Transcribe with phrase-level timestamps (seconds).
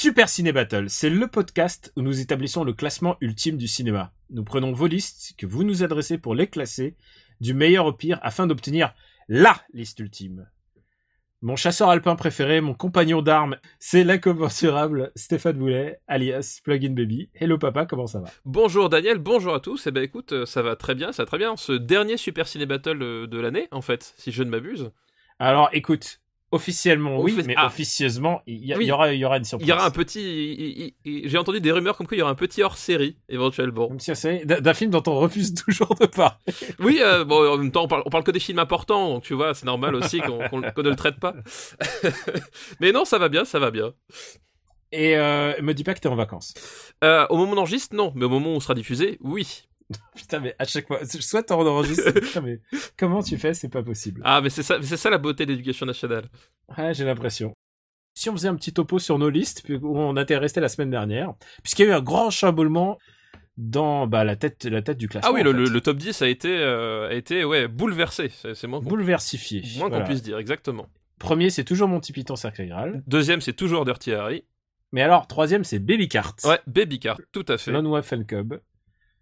[0.00, 4.12] Super Ciné Battle, c'est le podcast où nous établissons le classement ultime du cinéma.
[4.30, 6.94] Nous prenons vos listes que vous nous adressez pour les classer
[7.40, 8.94] du meilleur au pire afin d'obtenir
[9.28, 10.48] LA liste ultime.
[11.42, 17.28] Mon chasseur alpin préféré, mon compagnon d'armes, c'est l'incommensurable Stéphane Boulet, alias Plugin Baby.
[17.34, 18.28] Hello papa, comment ça va?
[18.44, 19.88] Bonjour Daniel, bonjour à tous.
[19.88, 21.56] Eh ben écoute, euh, ça va très bien, ça va très bien.
[21.56, 24.92] Ce dernier Super Ciné Battle euh, de l'année, en fait, si je ne m'abuse.
[25.40, 26.20] Alors écoute,
[26.50, 27.66] officiellement oui, mais ah.
[27.66, 28.86] officieusement, il y, Oui.
[28.86, 29.66] y aura, y aura une surprise.
[29.66, 30.94] Il y aura un petit.
[31.04, 33.90] J'ai entendu des rumeurs comme quoi il y aura un petit hors série, éventuellement.
[34.44, 36.36] D'un film dont on refuse toujours de parler.
[36.78, 39.24] Oui, euh, bon, en même temps, on parle, on parle que des films importants, donc
[39.24, 41.34] tu vois, c'est normal aussi qu'on qu'on ne le traite pas.
[42.80, 43.92] Mais non, ça va bien, ça va bien.
[44.92, 46.54] Et euh, me dis pas que t'es en vacances.
[47.04, 49.67] Euh, au moment d'enregistre, non, mais au moment où on sera diffusé, oui.
[50.14, 52.60] Putain, mais à chaque fois, soit t'en enregistres, putain, mais
[52.96, 53.54] comment tu fais?
[53.54, 54.20] C'est pas possible.
[54.24, 56.24] Ah, mais c'est ça, c'est ça la beauté de l'éducation nationale.
[56.76, 57.54] Ouais, j'ai l'impression.
[58.14, 60.68] Si on faisait un petit topo sur nos listes, puis où on était resté la
[60.68, 62.98] semaine dernière, puisqu'il y a eu un grand chamboulement
[63.56, 65.30] dans bah, la tête, la tête du classement.
[65.30, 69.62] Ah oui, le, top 10 a été, euh, a été ouais, bouleversé, c'est moins bouleversifié.
[69.78, 70.88] moins qu'on puisse dire, exactement.
[71.18, 72.70] Premier, c'est toujours Monty Python Sacré.
[73.06, 74.44] Deuxième, c'est toujours Dirty Harry.
[74.92, 76.36] Mais alors, troisième, c'est Baby Cart.
[76.44, 77.72] Ouais, Baby Car, tout à fait.
[77.72, 78.54] Lone Wolf and Cub.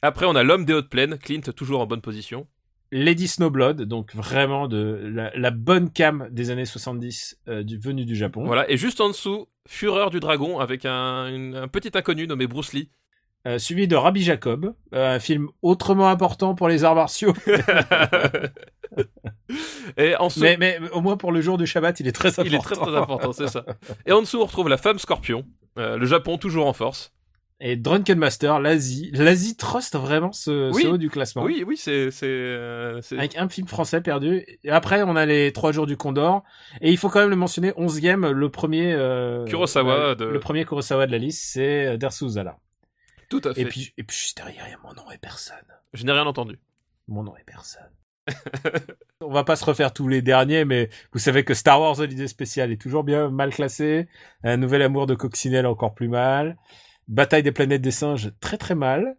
[0.03, 2.47] Après, on a l'homme des hautes plaines, Clint, toujours en bonne position.
[2.93, 8.05] Lady Snowblood, donc vraiment de la, la bonne cam des années 70 euh, du, venue
[8.05, 8.45] du Japon.
[8.47, 12.47] Voilà, et juste en dessous, Fureur du dragon avec un, une- un petit inconnu nommé
[12.47, 12.91] Bruce Lee.
[13.49, 17.33] Euh, suivi de Rabbi Jacob, euh, un film autrement important pour les arts martiaux,
[19.97, 22.29] et en dessous, mais, mais au moins pour le jour du Shabbat, il est très
[22.31, 22.45] important.
[22.49, 23.65] il est très très important, c'est ça.
[24.05, 25.45] Et en dessous, on retrouve la femme scorpion,
[25.79, 27.13] euh, le Japon toujours en force.
[27.59, 30.83] Et Drunken Master, l'Asie, l'Asie truste vraiment ce, Oui.
[30.83, 31.43] ce haut du classement.
[31.43, 34.45] Oui, oui, c'est c'est euh, Avec un film français perdu.
[34.63, 36.43] Et après, on a les trois jours du Condor.
[36.83, 38.93] Et il faut quand même le mentionner, onzième, le premier...
[38.93, 42.59] Euh, Kurosawa euh, de- Le premier Kurosawa de la liste, c'est euh, Dersu Uzala.
[43.31, 43.63] tout à fait.
[43.63, 45.57] Et puis, et puis juste derrière, il y a mon nom et personne.
[45.95, 46.59] Je n'ai rien entendu.
[47.09, 47.89] Mon nom est personne.
[49.23, 52.27] On va pas se refaire tous les derniers, mais vous savez que Star Wars Holiday
[52.29, 54.09] Special est toujours bien mal classé.
[54.45, 56.57] Un nouvel amour de Coccinelle encore plus mal.
[57.09, 59.17] Bataille des planètes des singes très très mal.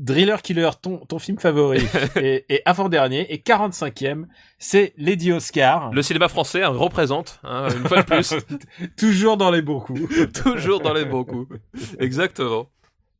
[0.00, 1.86] Driller Killer, ton, ton film favori,
[2.16, 4.24] et, et avant-dernier, et 45e,
[4.58, 5.92] c'est Lady Oscar.
[5.92, 8.34] Le cinéma français hein, représente, hein, une fois de plus,
[8.96, 10.32] Toujours dans les bons coups.
[10.42, 11.56] toujours dans les bons coups.
[12.00, 12.68] Exactement.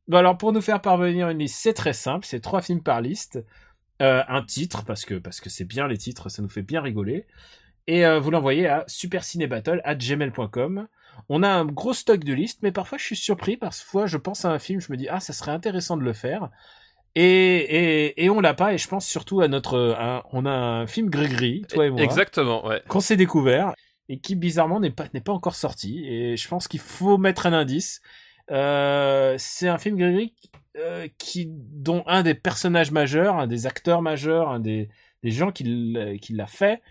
[0.09, 2.99] Bon alors pour nous faire parvenir une liste, c'est très simple, c'est trois films par
[2.99, 3.39] liste,
[4.01, 6.81] Euh, un titre parce que parce que c'est bien les titres, ça nous fait bien
[6.81, 7.27] rigoler,
[7.87, 10.87] et euh, vous l'envoyez à supercinébattle@gmail.com.
[11.29, 14.45] On a un gros stock de listes, mais parfois je suis surpris parfois je pense
[14.45, 16.49] à un film, je me dis ah ça serait intéressant de le faire.
[17.13, 19.97] Et, et, et on l'a pas, et je pense surtout à notre...
[20.31, 22.81] on a un film gris-gris, toi et moi, Exactement, ouais.
[22.87, 23.73] qu'on s'est découvert,
[24.07, 26.05] et qui bizarrement n'est pas, n'est pas encore sorti.
[26.05, 28.01] Et je pense qu'il faut mettre un indice.
[28.49, 30.33] Euh, c'est un film gris
[30.77, 34.89] euh, qui, dont un des personnages majeurs, un des acteurs majeurs, un des,
[35.23, 35.63] des gens qui
[36.21, 36.81] qui l'a fait,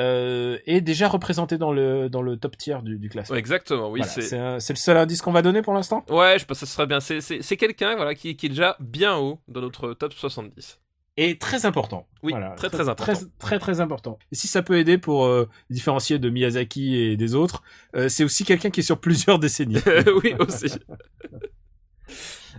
[0.00, 3.36] euh, est déjà représenté dans le, dans le top tier du, du classement.
[3.36, 4.00] Exactement, oui.
[4.02, 6.72] Voilà, c'est le seul indice qu'on va donner pour l'instant Ouais, je pense que ce
[6.72, 6.98] serait bien.
[7.00, 10.80] C'est- C'est c'est quelqu'un voilà, qui, qui est déjà bien haut dans notre top 70.
[11.16, 12.06] Et très important.
[12.22, 13.12] Oui, très, très important.
[13.12, 14.18] Très, très, très important.
[14.32, 17.62] Et si ça peut aider pour euh, différencier de Miyazaki et des autres,
[17.94, 19.80] euh, c'est aussi quelqu'un qui est sur plusieurs décennies.
[20.24, 20.66] oui, aussi.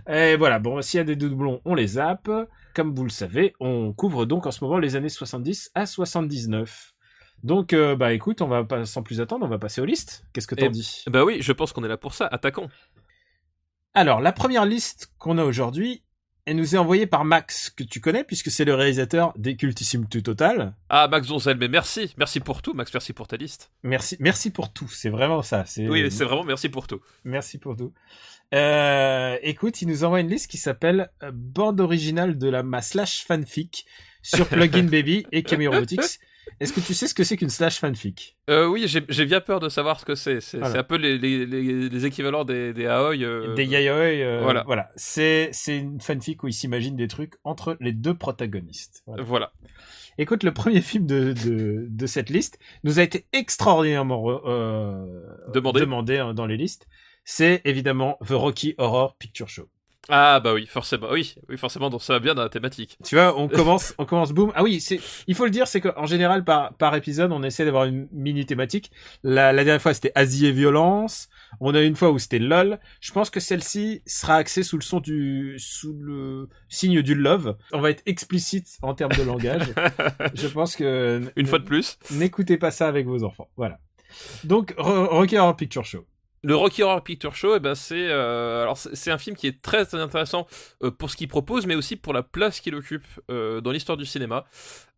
[0.08, 2.30] Et voilà, bon, s'il y a des doublons, on les zappe.
[2.74, 6.91] Comme vous le savez, on couvre donc en ce moment les années 70 à 79.
[7.42, 10.24] Donc, euh, bah écoute, on va pas, sans plus attendre, on va passer aux listes.
[10.32, 11.04] Qu'est-ce que t'en Et- dis?
[11.08, 12.26] Bah oui, je pense qu'on est là pour ça.
[12.26, 12.68] Attaquons.
[13.94, 16.02] Alors, la première liste qu'on a aujourd'hui,
[16.46, 20.08] elle nous est envoyée par Max, que tu connais, puisque c'est le réalisateur des Cultissime
[20.08, 20.74] Tu Total.
[20.88, 22.14] Ah, Max Donzel, mais merci.
[22.16, 22.92] Merci pour tout, Max.
[22.92, 23.70] Merci pour ta liste.
[23.82, 25.64] Merci, merci pour tout, c'est vraiment ça.
[25.66, 27.00] C'est, Oui, c'est vraiment merci pour tout.
[27.24, 27.92] Merci pour tout.
[28.54, 32.82] Euh, écoute, il nous envoie une liste qui s'appelle euh, Bande originale de la ma
[32.82, 33.86] slash fanfic
[34.22, 36.18] sur Plugin Baby et Cameo Robotics.
[36.60, 38.36] Est-ce que tu sais ce que c'est qu'une slash fanfic?
[38.50, 40.40] Euh, oui, j'ai bien peur de savoir ce que c'est.
[40.40, 40.80] C'est Voilà.
[40.80, 43.16] un peu les, les, les, les équivalents des, des Aoi.
[43.22, 43.92] euh, Des yaoi.
[44.22, 44.62] euh, voilà.
[44.66, 44.90] voilà.
[44.96, 49.02] C'est une fanfic où il s'imagine des trucs entre les deux protagonistes.
[49.06, 49.22] Voilà.
[49.22, 49.52] Voilà.
[50.18, 55.06] Écoute, le premier film de, de, de cette liste nous a été extraordinairement euh,
[55.54, 55.80] Demandé.
[55.80, 56.86] demandé hein, dans les listes.
[57.24, 59.68] C'est évidemment The Rocky Horror Picture Show.
[60.08, 62.98] Ah bah oui, forcément, oui, oui forcément, donc ça va bien dans la thématique.
[63.04, 64.50] Tu vois, on commence, on commence boum.
[64.56, 67.64] Ah oui, c'est, il faut le dire, c'est qu'en général par par épisode, on essaie
[67.64, 68.90] d'avoir une mini thématique.
[69.22, 71.28] La, la dernière fois, c'était Asie et violence.
[71.60, 72.80] On a une fois où c'était LOL.
[73.00, 77.56] Je pense que celle-ci sera axée sous le son du, sous le signe du love.
[77.72, 79.72] On va être explicite en termes de langage.
[80.34, 81.98] Je pense que Une fois de plus.
[82.10, 83.48] n'écoutez pas ça avec vos enfants.
[83.56, 83.78] Voilà.
[84.44, 86.04] Donc, Ro- Rocky Horror Picture Show.
[86.44, 89.62] Le Rocky Horror Picture Show, eh ben c'est euh, alors c'est un film qui est
[89.62, 90.48] très, intéressant
[90.82, 93.96] euh, pour ce qu'il propose, mais aussi pour la place qu'il occupe euh, dans l'histoire
[93.96, 94.44] du cinéma,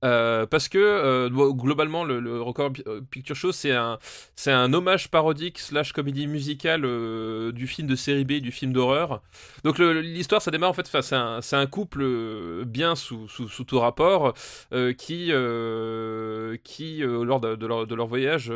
[0.01, 3.99] parce que globalement le, le Rocky Horror Pi- Picture Show c'est un
[4.35, 6.81] c'est un hommage parodique slash comédie musicale
[7.53, 9.21] du film de série B, du film d'horreur.
[9.65, 13.65] Donc l'histoire ça démarre en fait, c'est un c'est un couple bien sous, sous, sous
[13.65, 14.33] tout rapport
[14.97, 15.31] qui
[16.65, 18.51] qui lors de, de leur, de leur voyage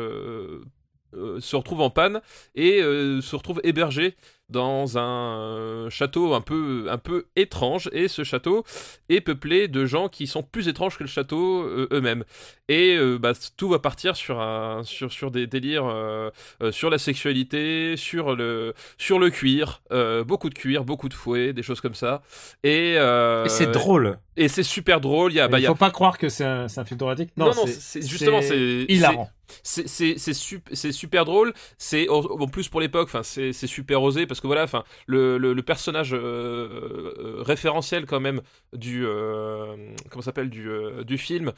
[1.13, 2.21] se retrouve en panne
[2.55, 4.15] et euh, se retrouve hébergé
[4.49, 8.63] dans un euh, château un peu, un peu étrange et ce château
[9.09, 12.23] est peuplé de gens qui sont plus étranges que le château euh, eux-mêmes
[12.67, 16.29] et euh, bah, tout va partir sur, un, sur, sur des délires euh,
[16.61, 19.81] euh, sur la sexualité sur le, sur le cuir
[20.25, 22.21] beaucoup de cuir, beaucoup de fouet des choses comme ça
[22.63, 24.19] et, Et c'est drôle.
[24.37, 26.17] et c'est super drôle il y a, bah, il il y a faut pas croire
[26.17, 27.31] que c'est un, film dramatique.
[27.37, 29.29] non, non, c'est justement, c'est hilarant.
[29.63, 33.67] c'est c'est c'est sup- c'est super drôle c'est en, plus pour l'époque enfin c'est c'est
[33.67, 38.41] super osé parce que voilà enfin le, personnage euh, euh, référentiel quand même
[38.73, 39.75] du euh,
[40.09, 40.69] comment s'appelle du
[41.05, 41.51] du film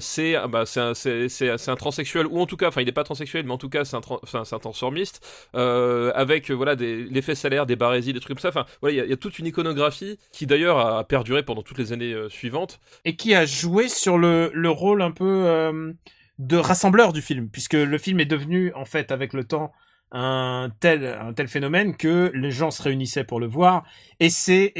[0.00, 2.88] c'est ah bah c'est un c'est c'est un transsexuel ou en tout cas enfin il
[2.88, 5.24] est pas transsexuel mais en tout cas c'est un tran- enfin, c'est un transformiste
[5.54, 9.16] avec voilà l'effet salaire des barésies des trucs comme ça enfin voilà il y, a-
[9.16, 12.80] toute une iconographie qui d'ailleurs a perduré pendant toutes les années suivantes.
[13.04, 15.84] Et qui a joué sur le, le rôle un peu
[16.38, 19.72] de rassembleur du film, puisque le film est devenu, en fait, avec le temps,
[20.16, 23.84] un tel, un tel phénomène que les gens se réunissaient pour le voir.
[24.20, 24.72] Et c'est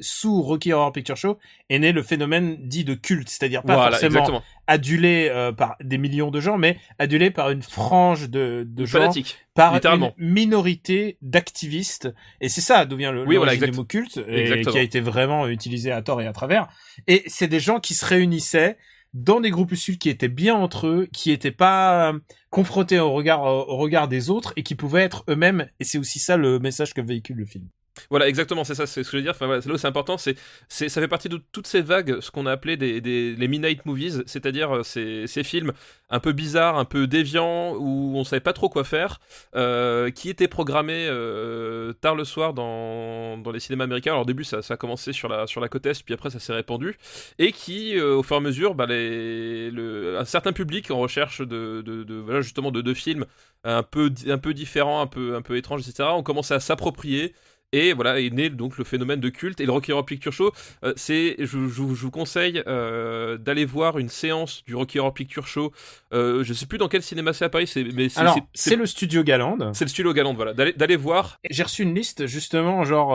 [0.00, 1.38] sous Rocky Horror Picture Show
[1.68, 5.76] est né le phénomène dit de culte, c'est-à-dire pas voilà forcément exactement adulé euh, par
[5.80, 10.12] des millions de gens, mais adulé par une frange de, de gens, fanatique par une
[10.16, 12.12] minorité d'activistes.
[12.40, 15.00] Et c'est ça d'où vient le Oui, voilà, du mot culte, et qui a été
[15.00, 16.68] vraiment utilisé à tort et à travers.
[17.06, 18.78] Et c'est des gens qui se réunissaient
[19.14, 22.18] dans des groupuscules qui étaient bien entre eux, qui étaient pas euh,
[22.50, 25.68] confrontés au regard au regard des autres et qui pouvaient être eux-mêmes.
[25.80, 27.68] Et c'est aussi ça le message que véhicule le film.
[28.10, 29.32] Voilà, exactement, c'est ça, c'est ce que je veux dire.
[29.32, 30.36] Enfin, voilà, là c'est important, c'est,
[30.68, 33.48] c'est, ça fait partie de toutes ces vagues, ce qu'on a appelé des, des, les
[33.48, 35.72] midnight movies, c'est-à-dire euh, ces, ces films
[36.10, 39.20] un peu bizarres, un peu déviants, où on savait pas trop quoi faire,
[39.54, 44.12] euh, qui étaient programmés euh, tard le soir dans, dans les cinémas américains.
[44.12, 46.30] Alors au début, ça, ça a commencé sur la, sur la côte est, puis après
[46.30, 46.96] ça s'est répandu,
[47.38, 51.40] et qui, au fur et à mesure, bah, les, le, un certain public en recherche
[51.40, 53.26] de, de, de voilà, justement de, films
[53.64, 57.34] un peu, un peu différents, un peu, un peu étranges, etc., ont commencé à s'approprier
[57.74, 60.52] et voilà est né donc le phénomène de culte et le Rocky Horror Picture Show.
[60.84, 65.12] euh, c'est, je, je- je vous conseille euh, d'aller voir une séance du Rocky Horror
[65.14, 65.72] Picture Show.
[66.12, 68.70] Euh, je sais plus dans quel cinéma c'est à Paris, c'est, mais c'est, Alors, c'est,
[68.70, 69.70] c'est le studio Galande.
[69.74, 70.54] c'est le studio Galande, voilà.
[70.54, 71.38] D'aller, d'aller voir.
[71.50, 73.14] J'ai reçu une liste justement genre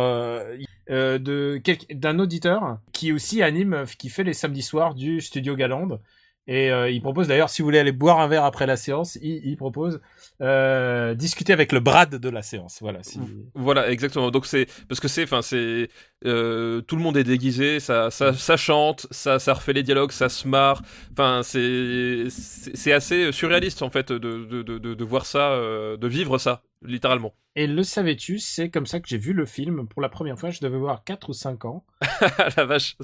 [0.89, 5.99] de quel- d'un auditeur qui aussi anime, qui fait les samedis soirs du studio Galande.
[6.47, 9.17] Et euh, il propose d'ailleurs, si vous voulez aller boire un verre après la séance,
[9.21, 10.01] il, il propose
[10.41, 12.79] euh, discuter avec le Brad de la séance.
[12.81, 13.03] Voilà.
[13.03, 13.19] Si...
[13.53, 14.31] Voilà, exactement.
[14.31, 15.89] Donc c'est parce que c'est, enfin c'est,
[16.25, 20.11] euh, tout le monde est déguisé, ça, ça, ça chante, ça, ça refait les dialogues,
[20.11, 20.81] ça se marre.
[21.11, 25.97] Enfin c'est, c'est, assez surréaliste en fait de, de, de, de, de voir ça, euh,
[25.97, 27.33] de vivre ça, littéralement.
[27.55, 30.49] Et le savais-tu, c'est comme ça que j'ai vu le film pour la première fois.
[30.49, 31.85] Je devais voir 4 ou 5 ans.
[32.57, 32.95] la vache,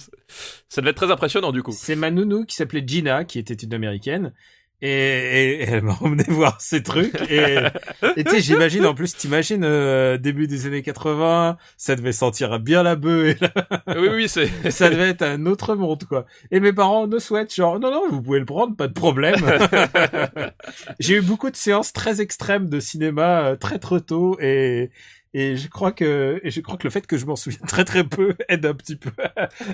[0.70, 1.72] ça devait être très impressionnant du coup.
[1.72, 4.34] C'est ma nounou qui s'appelait Gina, qui était une américaine.
[4.82, 7.16] Et, et- et elle m'a emmené voir ces trucs.
[7.32, 7.58] Et
[8.18, 12.60] et tu sais, j'imagine, en plus, t'imagines, euh, début des années 80, ça devait sentir
[12.60, 13.52] bien la bœuf, et là,
[14.00, 14.50] oui, oui, c'est.
[14.72, 16.26] ça devait être un autre monde, quoi.
[16.52, 19.36] Et mes parents ne souhaitent, genre, non, non, vous pouvez le prendre, pas de problème.
[21.00, 24.92] J'ai eu beaucoup de séances très extrêmes de cinéma, euh, très très tôt, et,
[25.34, 27.86] et je crois que, et je crois que le fait que je m'en souviens très
[27.86, 29.12] très peu aide un petit peu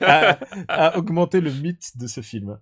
[0.01, 2.57] à, à augmenter le mythe de ce film.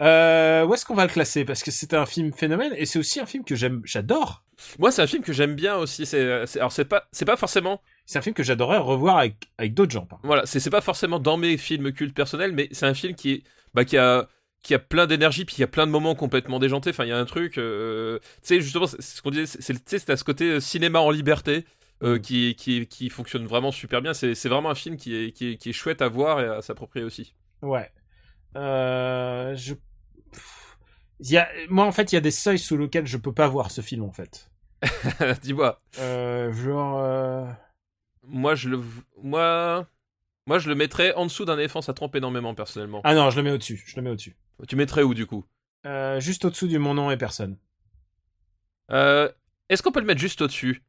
[0.00, 1.44] Euh, où est-ce qu'on va le classer?
[1.44, 4.44] Parce que c'est un film phénomène et c'est aussi un film que j'aime, j'adore.
[4.78, 6.06] Moi, c'est un film que j'aime bien aussi.
[6.06, 9.74] C'est, alors c'est pas, c'est pas forcément, C'est un film que j'adorerais revoir avec, avec
[9.74, 10.06] d'autres gens.
[10.06, 13.14] par voilà, c'est, c'est pas forcément dans mes films cultes personnels, mais c'est un film
[13.14, 13.42] qui est,
[13.74, 14.28] bah, qui a,
[14.62, 16.90] qui a plein d'énergie, puis il y a plein de moments complètement déjantés.
[16.90, 20.10] Enfin, il y a un truc, euh, tu sais, justement, c'est ce qu'on disait, c'est,
[20.10, 21.64] à ce côté euh, cinéma en liberté.
[22.02, 22.20] euh, Mm.
[22.20, 24.14] qui, qui, qui fonctionne vraiment super bien.
[24.14, 26.46] C'est, c'est vraiment un film qui est, qui, est, qui est chouette à voir et
[26.46, 27.34] à s'approprier aussi.
[27.62, 27.90] Ouais.
[28.56, 29.74] Euh, je...
[31.20, 31.48] Il y a...
[31.68, 33.80] Moi, en fait, il y a des seuils sous lesquels je peux pas voir ce
[33.80, 34.50] film, en fait.
[35.42, 35.80] Dis-moi.
[35.98, 37.00] Euh, genre...
[37.00, 37.46] euh,
[38.22, 38.82] moi, je le,
[39.22, 39.86] moi,
[40.46, 43.00] moi, je le mettrais en dessous d'un éléphant, ça trompe énormément, personnellement.
[43.04, 43.82] Ah non, je le mets au-dessus.
[43.86, 44.36] Je le mets au-dessus.
[44.68, 45.44] Tu mettrais où, du coup?
[45.86, 47.56] Euh, juste au-dessous du mon nom et personne.
[48.90, 49.30] euh,
[49.68, 50.82] Est-ce qu'on peut le mettre juste au-dessus?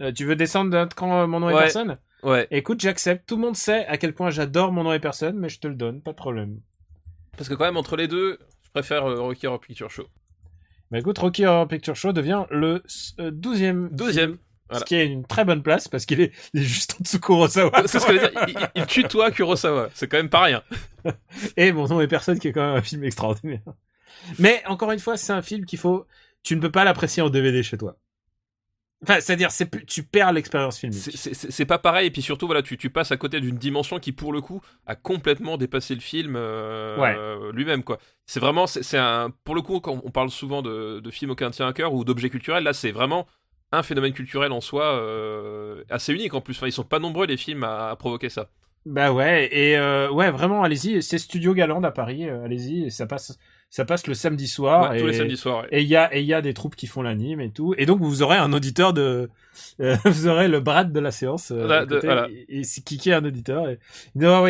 [0.00, 1.98] Euh, tu veux descendre d'un euh, mon nom et personne?
[2.22, 3.26] Ouais, Écoute, j'accepte.
[3.28, 5.66] Tout le monde sait à quel point j'adore mon nom et personne, mais je te
[5.68, 6.60] le donne, pas de problème.
[7.36, 10.06] parce que quand même, entre les deux, je préfère euh, Rocky Horror Picture Show.
[10.90, 12.82] Bah écoute, Rocky Horror Picture Show devient le
[13.20, 13.88] euh, 12e.
[13.90, 14.32] Deuxième.
[14.34, 14.84] Ce Voilà.
[14.84, 17.82] qui est une très bonne place parce qu'il est, juste en dessous de Kurosawa.
[17.86, 20.42] C'est ce que je veux dire, il, il- il tutoie Kurosawa, c'est quand même pas
[20.42, 20.62] rien.
[21.56, 23.62] Et mon nom et personne qui est quand même un film extraordinaire.
[24.38, 26.06] Mais encore une fois, c'est un film qu'il faut.
[26.44, 27.96] Tu ne peux pas l'apprécier en DVD chez toi.
[29.02, 30.98] Enfin, c'est-à-dire, c'est plus- tu perds l'expérience filmique.
[30.98, 33.40] C'est- C'est c'est- c'est pas pareil, et puis surtout, voilà, tu, tu passes à côté
[33.40, 37.14] d'une dimension qui, pour le coup, a complètement dépassé le film euh, Ouais.
[37.16, 37.98] euh, lui-même, quoi.
[38.26, 39.30] C'est vraiment, c'est un.
[39.44, 42.04] Pour le coup, quand on parle souvent de, de films aucun tient à cœur ou
[42.04, 43.26] d'objets culturels, là, c'est vraiment
[43.72, 46.56] un phénomène culturel en soi euh, assez unique en plus.
[46.56, 48.48] Enfin, ils sont pas nombreux les films à, à provoquer ça.
[48.86, 51.02] Bah ouais, et euh, ouais, vraiment, allez-y.
[51.02, 52.28] C'est Studio Galande à Paris.
[52.28, 53.38] allez-y, ça passe,
[53.70, 54.90] ça passe le samedi soir.
[54.90, 55.00] Ouais, et...
[55.00, 55.62] Tous les samedis soirs.
[55.62, 55.68] ouais.
[55.70, 57.74] Et il y a, et il y a des troupes qui font l'anime et tout.
[57.78, 59.30] Et donc, vous aurez un auditeur de,
[59.80, 61.50] euh, vous aurez le Brad de la séance.
[61.52, 62.28] euh, Voilà, à de- côté, voilà.
[62.30, 63.68] Et, et c'est Kiki est un auditeur.
[63.68, 63.78] Et...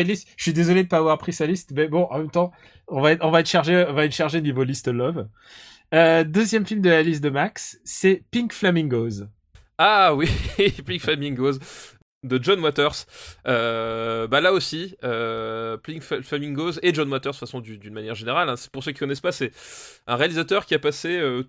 [0.03, 0.27] Liste.
[0.37, 2.51] Je suis désolé de pas avoir pris sa liste, mais bon, en même temps,
[2.87, 5.27] on va être, on va être chargé, on va être chargé niveau liste love.
[5.93, 9.25] Euh, deuxième film de la liste de Max, c'est Pink Flamingos.
[9.77, 10.29] Ah oui,
[10.85, 11.59] Pink Flamingos
[12.23, 13.05] de John Waters.
[13.47, 15.77] Euh, bah là aussi, euh,
[16.21, 18.49] Flamingos et John Waters, de façon, du- d'une manière générale.
[18.49, 18.55] hein.
[18.71, 19.51] Pour ceux qui connaissent pas, c'est
[20.07, 21.43] un réalisateur qui a passé euh,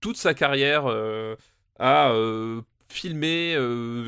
[0.00, 1.34] toute sa carrière euh,
[1.78, 2.12] à
[2.88, 3.56] filmer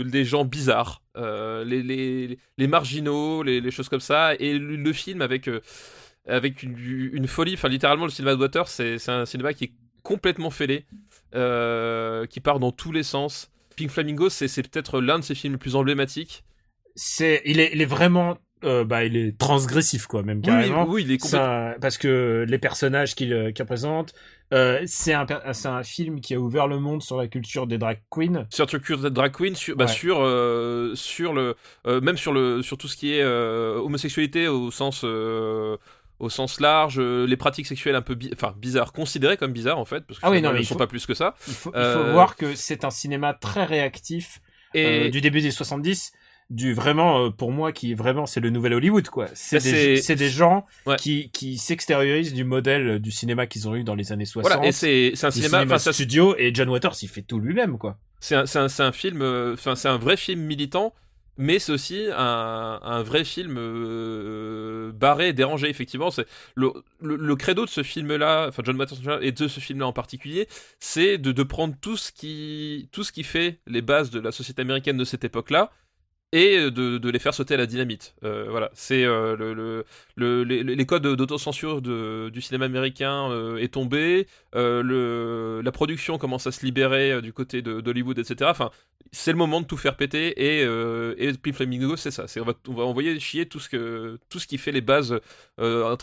[0.04, 5.48] des gens bizarres, les, marginaux, les, choses comme ça, et le, le film avec
[6.28, 6.76] avec une,
[7.12, 7.54] une folie.
[7.54, 10.84] Enfin, littéralement, le cinéma de Waters, c'est un cinéma qui est complètement fêlé,
[11.32, 13.50] qui part dans tous les sens.
[13.76, 16.44] Pink Flamingos, c'est peut-être l'un de ses films les plus emblématiques.
[16.96, 20.86] C'est, il est, il est vraiment, euh, bah, il est transgressif, quoi, même Oui, carrément.
[20.88, 21.72] oui, il est complètement.
[21.72, 24.14] Ça- parce que les personnages qu'il euh, qu'il représente,
[24.52, 25.26] euh, c'est un,
[25.64, 28.46] un film qui a ouvert le monde sur la culture des drag queens.
[28.50, 29.90] Sur Culture de Drag Queen, sur, bah, Ouais.
[29.90, 35.04] sur, euh, sur le, même sur le, sur tout ce qui est homosexualité au sens,
[36.20, 39.78] au sens large, euh, les pratiques sexuelles un peu, bi- enfin bizarres, considérées comme bizarres
[39.78, 41.34] en fait, parce que Ah oui, non, ne sont pas plus que ça.
[41.48, 44.40] Il faut, il faut Euh, voir que c'est un cinéma très réactif
[44.74, 46.12] Et euh, du début des 70
[46.50, 50.14] du vraiment euh, pour moi qui vraiment c'est le nouvel Hollywood quoi c'est Bah, des,
[50.14, 50.96] des gens Ouais.
[50.96, 54.68] qui qui s'extériorisent du modèle du cinéma qu'ils ont eu dans les années 60 voilà,
[54.68, 57.96] et c'est un cinéma, cinéma ça, studio et John Waters il fait tout lui-même quoi
[58.20, 60.92] C'est un, un, un film, euh, enfin c'est un vrai film militant,
[61.36, 66.10] mais c'est aussi un, un vrai film euh, barré, dérangé effectivement.
[66.10, 69.86] C'est le, le, le credo de ce film-là, enfin John Waters et de ce film-là
[69.86, 70.48] en particulier,
[70.78, 74.32] c'est de, de prendre tout ce qui tout ce qui fait les bases de la
[74.32, 75.70] société américaine de cette époque-là
[76.34, 78.16] et de, les faire sauter à la dynamite.
[78.24, 79.84] Euh, voilà, c'est euh, le, le,
[80.16, 84.26] le- les, codes d'autocensure du cinéma américain euh, est tombé,
[84.56, 88.50] euh, la production commence à se libérer du côté d'Hollywood, etc.
[88.50, 88.70] Enfin,
[89.12, 90.62] c'est le moment de tout faire péter et,
[91.18, 92.26] et Pink Flamingo, c'est ça.
[92.40, 95.20] On va, on va envoyer chier tout ce que tout ce qui fait les bases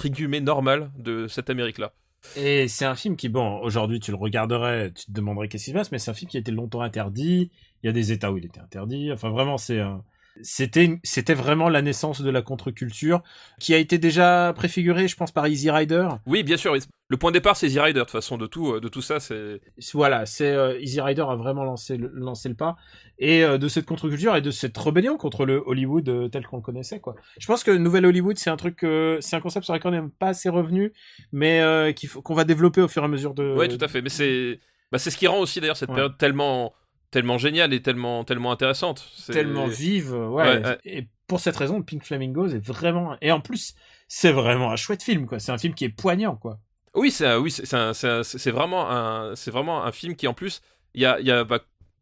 [0.06, 1.94] guillemets normales de cette Amérique-là.
[2.36, 5.72] et c'est un film qui bon aujourd'hui tu le regarderais tu te demanderais qu'est-ce qui
[5.72, 7.52] se passe mais c'est un film qui a été longtemps interdit
[7.84, 10.04] il y a des états où il était interdit enfin vraiment c'est un
[10.42, 13.22] c'était c'était vraiment la naissance de la contre-culture
[13.60, 16.76] qui a été déjà préfigurée je pense par Easy Rider Oui, bien sûr.
[17.10, 18.00] Le point de départ, c'est Easy Rider.
[18.00, 19.60] De toute façon, de tout, euh, de tout ça, c'est
[19.94, 22.78] voilà, c'est euh, Easy Rider a vraiment lancé le, lancé le pas
[23.20, 26.56] et euh, de cette contre-culture et de cette rébellion contre le Hollywood euh, tel qu'on
[26.58, 27.16] le connaissait quoi.
[27.38, 28.80] Je pense que Nouvelle Hollywood c'est un truc,
[29.20, 30.94] c'est un concept sur lequel on n'est pas assez revenu,
[31.34, 33.54] mais qu'on va développer au fur et à mesure de.
[33.56, 34.02] Ouais, tout à fait.
[34.02, 34.60] Mais c'est,
[34.92, 35.96] bah, c'est ce qui rend aussi d'ailleurs cette Ouais.
[35.96, 36.74] période tellement,
[37.12, 39.06] tellement géniale et tellement, tellement intéressante.
[39.28, 40.62] Tellement vive, ouais.
[40.86, 43.76] Et pour cette raison, Pink Flamingos est vraiment et en plus
[44.08, 45.40] c'est vraiment un chouette film quoi.
[45.40, 46.60] C'est un film qui est poignant quoi.
[46.94, 50.62] Oui, c'est, oui, c'est vraiment un, c'est vraiment un film qui en plus,
[50.94, 51.60] il y a, il y a, bah,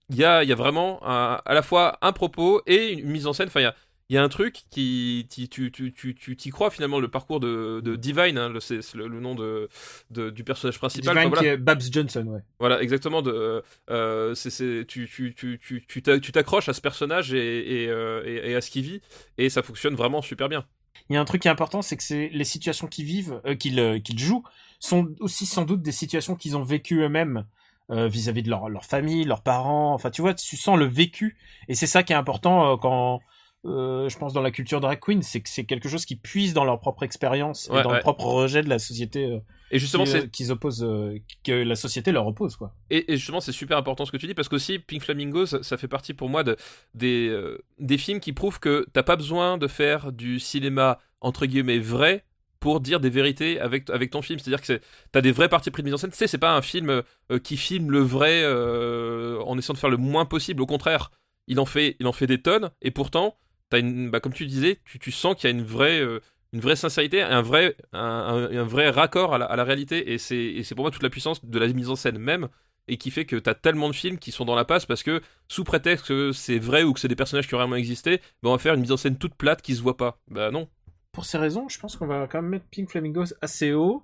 [0.09, 3.09] il y a, il y a vraiment un- à la fois un propos et une
[3.09, 3.47] mise en scène.
[3.49, 3.75] Enfin, il y a,
[4.09, 7.39] il y a un truc qui, tu, tu, tu, tu, t'y crois finalement le parcours
[7.39, 9.69] de, de Divine, hein, le, c'est, le, le nom de,
[10.09, 11.13] de- du personnage principal.
[11.13, 11.41] Divine Enfin, voilà.
[11.41, 12.39] qui est Babs Johnson ouais.
[12.59, 13.21] Voilà, exactement.
[13.21, 13.61] De,
[13.91, 17.83] euh, c'est, c'est, tu, tu, tu, tu, tu t'a- tu t'accroches à ce personnage et,
[17.83, 19.01] et, euh, et- et à ce qu'il vit,
[19.37, 20.65] et ça fonctionne vraiment super bien.
[21.09, 23.39] Il y a un truc qui est important, c'est que c'est les situations qu'ils vivent,
[23.45, 24.43] euh, qu'ils euh, qu'ils jouent,
[24.79, 27.45] sont aussi sans doute des situations qu'ils ont vécues eux-mêmes
[27.91, 29.93] euh, vis-à-vis de leur, leur famille, leurs parents.
[29.93, 31.37] Enfin, tu vois, tu sens le vécu,
[31.67, 33.21] et c'est ça qui est important euh, quand
[33.65, 36.53] euh, je pense, dans la culture drag queen, c'est que c'est quelque chose qui puise
[36.53, 37.95] dans leur propre expérience Ouais, et dans ouais.
[37.97, 39.39] le propre rejet de la société euh,
[39.71, 42.73] Et justement, qui, c'est euh, qu'ils opposent, euh, que la société leur oppose, quoi.
[42.89, 45.63] Et, et justement, c'est super important ce que tu dis parce qu'aussi Pink Flamingos, ça,
[45.63, 46.55] ça fait partie pour moi de,
[46.95, 51.45] des, euh, des films qui prouvent que t'as pas besoin de faire du cinéma entre
[51.45, 52.23] guillemets vrai
[52.61, 54.39] pour dire des vérités avec, avec ton film.
[54.39, 56.11] C'est-à-dire que c'est- t'as des vrais parties pris de mise en scène.
[56.11, 56.89] Tu sais, c'est pas un film
[57.31, 60.61] euh, qui filme le vrai euh, en essayant de faire le moins possible.
[60.61, 61.11] Au contraire,
[61.47, 63.35] il en fait, il en fait des tonnes et pourtant,
[63.77, 65.99] une, bah, comme tu disais, tu, tu sens qu'il y a une vraie.
[66.01, 66.19] euh,
[66.51, 70.13] une vraie sincérité, un vrai, un, un- un vrai raccord à la, à la réalité,
[70.13, 72.47] et c'est pour moi toute la puissance de la mise en scène même,
[72.87, 75.21] et qui fait que t'as tellement de films qui sont dans la passe parce que
[75.47, 78.49] sous prétexte que c'est vrai ou que c'est des personnages qui ont vraiment existé, ben
[78.49, 80.17] on va faire une mise en scène toute plate qui se voit pas.
[80.27, 80.67] Bah non.
[81.11, 84.03] Pour ces raisons, je pense qu'on va quand même mettre Pink Flamingos assez haut.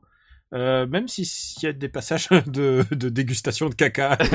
[0.53, 4.19] euh, même si- s'il y a des passages de, de dégustation de caca.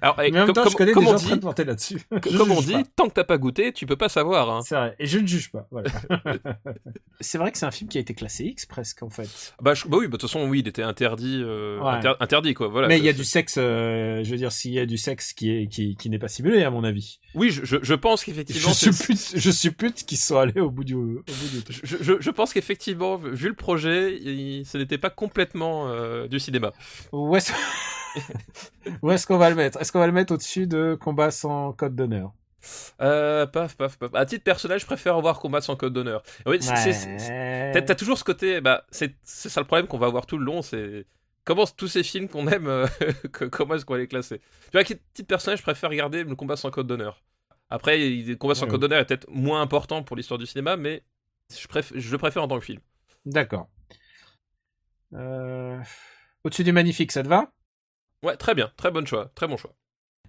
[0.00, 1.54] Alors, et Mais en même comme, temps, comme- je connais comme des on gens dit,
[1.54, 2.00] très là-dessus.
[2.36, 2.82] Comme on dit, pas.
[2.96, 4.50] tant que t'as pas goûté, tu peux pas savoir.
[4.50, 4.60] Hein.
[4.64, 4.94] C'est vrai.
[4.98, 5.66] Et je ne juge pas.
[5.70, 5.90] Voilà.
[7.20, 9.28] c'est vrai que c'est un film qui a été classé X presque en fait.
[9.60, 11.90] Bah, je- bah oui, bah, de toute façon, oui, il était interdit, euh, Ouais.
[11.90, 12.68] inter- interdit quoi.
[12.68, 12.88] Voilà.
[12.88, 15.32] Mais il y a du sexe, euh, je veux dire, s'il y a du sexe
[15.32, 17.18] qui est qui, qui n'est pas simulé à mon avis.
[17.34, 18.72] Oui, je, je, je pense qu'effectivement.
[18.72, 21.80] suppute, je suppute qu'ils sont allés au bout du, au bout du truc.
[21.82, 26.38] Je, je- je pense qu'effectivement, vu le projet, il- ce n'était pas complètement euh, du
[26.40, 26.72] cinéma.
[27.34, 27.52] Est-ce
[29.02, 29.80] Où est-ce qu'on va le mettre?
[29.80, 32.32] Est-ce qu'on va le mettre au-dessus de Combat sans code d'honneur?
[33.00, 34.14] Euh, paf, paf, paf.
[34.14, 36.22] À titre personnage, je préfère voir combat sans code d'honneur.
[36.46, 37.32] Oui, c'est-
[37.72, 40.44] T'as toujours ce côté, bah, c'est c'est ça le problème qu'on va avoir tout le
[40.44, 41.06] long, c'est
[41.44, 42.86] comment tous ces films qu'on aime, euh,
[43.50, 44.38] comment est-ce qu'on va les classer?
[44.38, 47.22] Tu vois, à titre personnage, je préfère regarder le combat sans code d'honneur.
[47.70, 50.76] Après, le combat sans Ouais, code d'honneur est peut-être moins important pour l'histoire du cinéma,
[50.76, 51.02] mais
[51.50, 52.80] je, préf- je le préfère en tant que film.
[53.24, 53.68] D'accord.
[55.14, 55.80] Euh,
[56.44, 57.50] Au-dessus du magnifique, ça te va?
[58.22, 59.72] Ouais, très bien, très bon choix, très bon choix.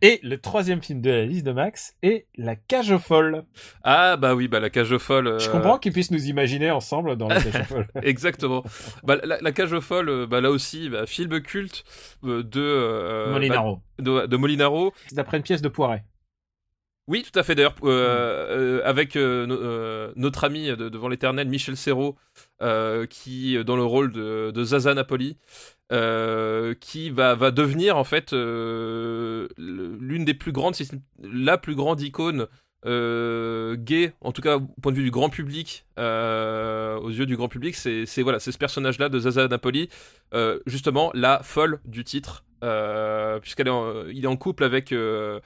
[0.01, 3.45] Et le troisième film de la liste de Max est La Cage aux folles.
[3.83, 5.39] Ah bah oui, bah la cage aux folles.
[5.39, 7.88] Je euh, comprends qu'ils puissent nous imaginer ensemble dans La Cage aux folles.
[8.03, 8.63] Exactement.
[9.03, 11.85] bah, la, la cage aux folles, euh, bah, là aussi, bah, film culte
[12.25, 13.75] euh, de, euh, Molinaro.
[13.97, 14.91] bah, de, de Molinaro.
[15.07, 16.03] C'est d'après une pièce de Poiret.
[17.07, 17.55] Oui, tout à fait.
[17.55, 22.16] D'ailleurs, euh, euh, avec euh, no- notre ami de- devant l'éternel, Michel Serrault,
[23.09, 25.37] qui dans le rôle de, Zaza Napoli,
[26.79, 30.75] qui va, devenir en fait l'une des plus grandes,
[31.22, 32.48] la plus grande icône
[32.85, 37.50] gay, en tout cas au point de vue du grand public, aux yeux du grand
[37.50, 39.89] public, c'est voilà, c'est ce personnage-là de Zaza Napoli,
[40.66, 45.39] justement la folle du titre, euh, puisqu'il est, en- il est en couple avec euh,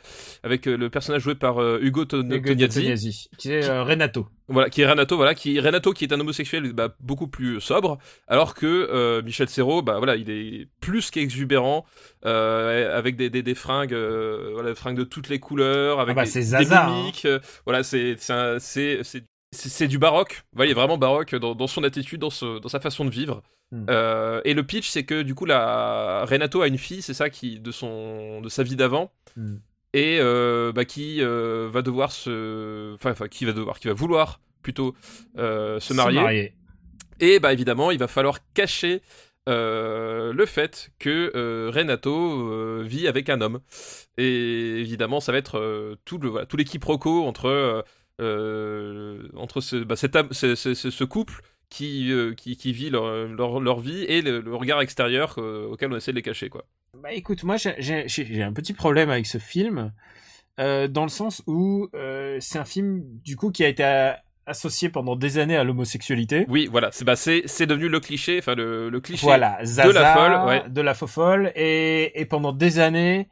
[0.43, 3.84] avec euh, le personnage joué par euh, Hugo Ton- Hugo Tognazzi, Tognazzi, qui est euh,
[3.84, 4.27] Renato.
[4.47, 7.97] voilà, qui est Renato, voilà, qui Renato qui est un homosexuel bah, beaucoup plus sobre,
[8.27, 11.86] alors que euh, Michel Serrault, bah voilà, il est plus qu'exubérant,
[12.25, 16.13] euh, avec des, des, des fringues, euh, voilà, des fringues de toutes les couleurs, avec
[16.17, 16.89] Ah bah, des, des hein.
[16.89, 21.84] mimiques, euh, voilà, c'est c'est c'est du baroque, il est vraiment baroque dans, dans son
[21.84, 23.42] attitude, dans, ce- dans sa façon de vivre.
[23.72, 23.86] Hmm.
[23.90, 27.30] Euh, et le pitch, c'est que du coup, la Renato a une fille, c'est ça
[27.30, 29.58] qui de son de sa vie d'avant Hmm.
[29.94, 33.94] et euh, bah, qui euh, va devoir se, enfin, enfin, qui va devoir, qui va
[33.94, 34.96] vouloir plutôt
[35.38, 36.54] euh, se marier.
[37.20, 39.02] Et bah évidemment, il va falloir cacher
[39.50, 43.60] euh, le fait que euh, Renato euh, vit avec un homme.
[44.18, 47.84] Et évidemment, ça va être tout le voilà, tout les quiproquos entre
[49.36, 53.27] entre ce, bah, cet ce, ce- ce- ce couple qui, euh, qui, qui vit leur,
[53.27, 56.49] leur, leur vie et le, le regard extérieur euh, auquel on essaie de les cacher
[56.49, 56.63] quoi.
[57.01, 57.75] Bah écoute, moi j'ai-
[58.43, 59.91] un petit problème avec ce film,
[60.60, 64.13] euh, dans le sens où euh, c'est un film du coup qui a été euh,
[64.45, 66.45] associé pendant des années à l'homosexualité.
[66.47, 67.15] Oui, voilà, c'est bah,
[67.65, 69.25] devenu le cliché, enfin le, le cliché.
[69.25, 70.69] Voilà, Zaza, la folle, ouais.
[70.69, 73.27] de la faux folle, et, et pendant des années,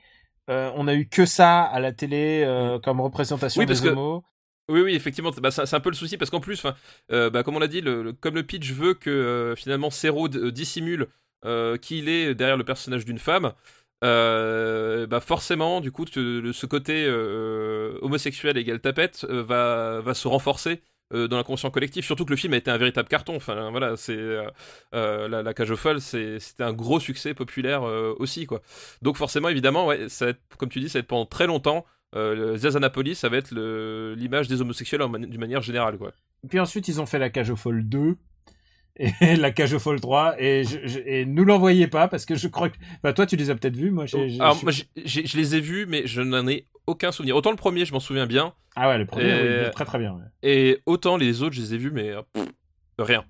[0.50, 3.88] euh, on a eu que ça à la télé euh, comme représentation Oui, parce des
[3.88, 4.24] que- homos.
[4.68, 6.64] Oui, oui, effectivement, bah, c'est un peu le souci parce qu'en plus,
[7.12, 7.84] euh, bah, comme on l'a dit,
[8.20, 11.08] comme le pitch veut que euh, finalement Serrault d- dissimule
[11.46, 13.54] euh, qui il est derrière le personnage d'une femme,
[14.04, 20.28] euh, bah forcément, du coup, ce côté euh, homosexuel égale tapette euh, va, va se
[20.28, 20.82] renforcer.
[21.14, 23.36] euh, dans l'inconscient collectif, surtout que le film a été un véritable carton.
[23.36, 24.50] Enfin, voilà, c'est euh,
[24.94, 28.62] euh, la, cage aux folles, c'était un gros succès populaire euh, aussi, quoi.
[29.02, 32.36] Donc forcément, évidemment, ouais, ça comme tu dis, ça va être pendant très longtemps euh,
[32.36, 33.52] le Zazanapolis, ça va être
[34.16, 36.12] l'image des homosexuels d'une manière générale, quoi.
[36.50, 38.16] Puis ensuite, ils ont fait la cage aux folles 2
[38.98, 42.36] et la cage aux folles 3 et, je, je- et nous l'envoyez pas parce que
[42.36, 44.06] je crois que bah toi tu les as peut-être vus moi
[44.40, 47.36] Alors, je- moi, je les ai vus, mais je n'en ai aucun souvenir.
[47.36, 50.00] Autant le premier, je m'en souviens bien, ah ouais le premier Euh, oui, très très
[50.00, 50.24] bien ouais.
[50.44, 52.46] et autant les autres, je les ai vus, mais pff,
[53.00, 53.26] rien.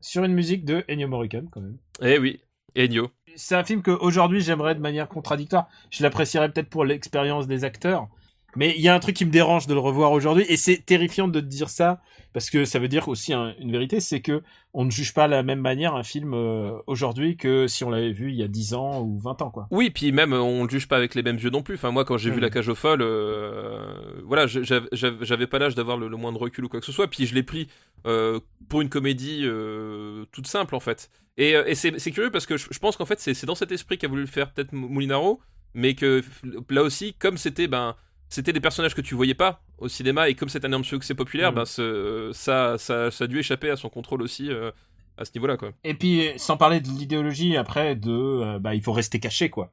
[0.00, 2.40] Sur une musique de Ennio Morricone quand même Eh oui,
[2.76, 3.10] Ennio.
[3.36, 7.64] c'est un film que aujourd'hui j'aimerais de manière contradictoire je l'apprécierais peut-être pour l'expérience des
[7.64, 8.08] acteurs
[8.56, 10.78] Mais il y a un truc qui me dérange de le revoir aujourd'hui, et c'est
[10.84, 12.00] terrifiant de te dire ça,
[12.32, 14.42] parce que ça veut dire aussi un- une vérité, c'est que
[14.74, 17.88] on ne juge pas de la même manière un film euh, aujourd'hui que si on
[17.90, 19.68] l'avait vu il y a 10 ans ou 20 ans, quoi.
[19.70, 21.76] Oui, puis même on le juge pas avec les mêmes yeux non plus.
[21.76, 22.42] Enfin moi quand j'ai vu Mhm.
[22.42, 26.68] la cage aux folles, euh, voilà, j'avais pas l'âge d'avoir le, le moindre recul ou
[26.68, 27.08] quoi que ce soit.
[27.08, 27.68] Puis je l'ai pris
[28.06, 28.38] euh,
[28.68, 31.10] pour une comédie euh, toute simple en fait.
[31.38, 33.72] Et, euh, et c'est curieux parce que je, je pense qu'en fait c'est dans cet
[33.72, 35.40] esprit qu'a voulu le faire peut-être Mou- Moulinaro,
[35.74, 36.22] mais que
[36.70, 37.94] là aussi comme c'était ben
[38.28, 41.14] c'était des personnages que tu voyais pas au cinéma et comme c'est un énorme succès
[41.14, 41.56] populaire, Mhm.
[41.56, 44.70] ben ce- ça, ça ça a dû échapper à son contrôle aussi euh,
[45.18, 45.72] à ce niveau-là quoi.
[45.84, 49.72] Et puis, sans parler de l'idéologie après de, euh, bah, il faut rester caché, quoi.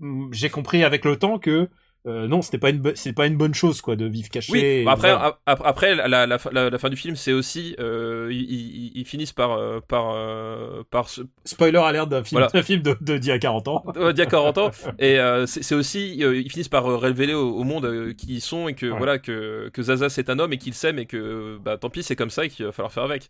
[0.00, 1.68] Hum, J'ai compris avec le temps que
[2.06, 4.52] euh, non, c'était pas une, c'est pas une bonne chose, quoi, de vivre caché.
[4.52, 5.26] Oui, bah après, voilà.
[5.26, 7.76] ap- ap- après la, la, la, fin- la- la fin du film, c'est aussi.
[7.78, 9.52] euh, ils, ils- ils finissent par.
[9.52, 11.08] euh, par, euh, par
[11.44, 12.48] spoiler alert d'un film, Voilà.
[12.52, 13.84] d'un film de, de d'il y a 40 ans.
[13.94, 14.70] d'il y a 40 ans.
[14.98, 16.16] Et c'est aussi.
[16.18, 18.96] ils finissent par révéler au, au monde qui ils sont et que, Ouais.
[18.98, 21.58] voilà, que, que Zaza c'est un homme et qu'il s'aime et que.
[21.58, 23.28] Bah tant pis, c'est comme ça et qu'il va falloir faire avec.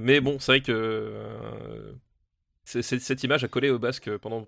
[0.00, 1.10] Mais bon, c'est vrai que.
[2.64, 4.46] cette image a collé au basque pendant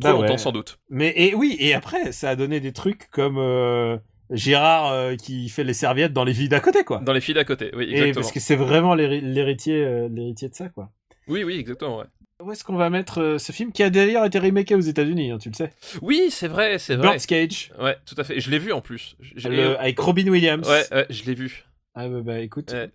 [0.00, 0.38] trop Bah longtemps ouais.
[0.38, 0.78] sans doute.
[0.90, 3.96] Mais et oui, et après, ça a donné des trucs comme euh,
[4.30, 7.00] Gérard euh, qui fait les serviettes dans les villes d'à côté, quoi.
[7.00, 8.14] Dans les filles d'à côté, oui, Et exactement.
[8.14, 10.90] parce que c'est vraiment l'héritier, euh, l'héritier de ça, quoi.
[11.28, 12.04] Oui, oui, exactement, ouais.
[12.42, 15.38] Où est-ce qu'on va mettre ce film qui a d'ailleurs été remaké aux États-Unis, hein,
[15.38, 15.70] tu le sais?
[16.00, 17.10] Oui, c'est vrai, c'est vrai.
[17.10, 18.40] Bird's Cage, Ouais, tout à fait.
[18.40, 19.16] Je l'ai vu en plus.
[19.44, 20.68] Le- avec Robin Williams.
[20.68, 21.64] Ouais, ouais, je l'ai vu.
[21.94, 22.72] Ah bah, bah, écoute.
[22.72, 22.90] Ouais,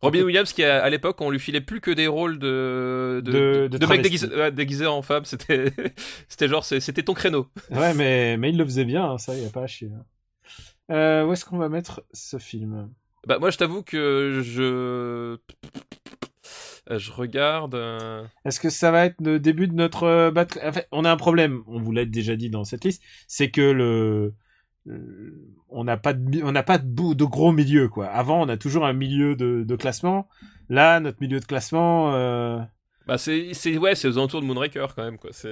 [0.00, 3.68] Robin Williams qui à, à l'époque on lui filait plus que des rôles de de,
[3.68, 3.86] De-
[4.36, 5.72] ouais, déguisés en femme c'était
[6.28, 9.44] c'était genre c'était ton créneau Ouais, mais, mais il le faisait bien, hein, ça, y
[9.44, 9.90] a pas à chier.
[9.94, 10.04] hein.
[10.90, 12.90] Euh, où est-ce qu'on va mettre ce film?
[13.26, 15.38] Bah moi je t'avoue que je
[16.90, 20.58] je regarde euh, Est-ce que ça va être le début de notre euh, battle?
[20.64, 23.50] En fait, on a un problème, on vous l'a déjà dit dans cette liste, c'est
[23.50, 24.34] que le
[25.68, 28.06] on n'a pas de on n'a pas de, gros milieu quoi.
[28.06, 30.28] Avant, on a toujours un milieu de, de classement.
[30.68, 32.58] Là, notre milieu de classement euh,
[33.06, 35.48] bah c'est c'est ouais c'est aux alentours de Moonraker quand même quoi c'est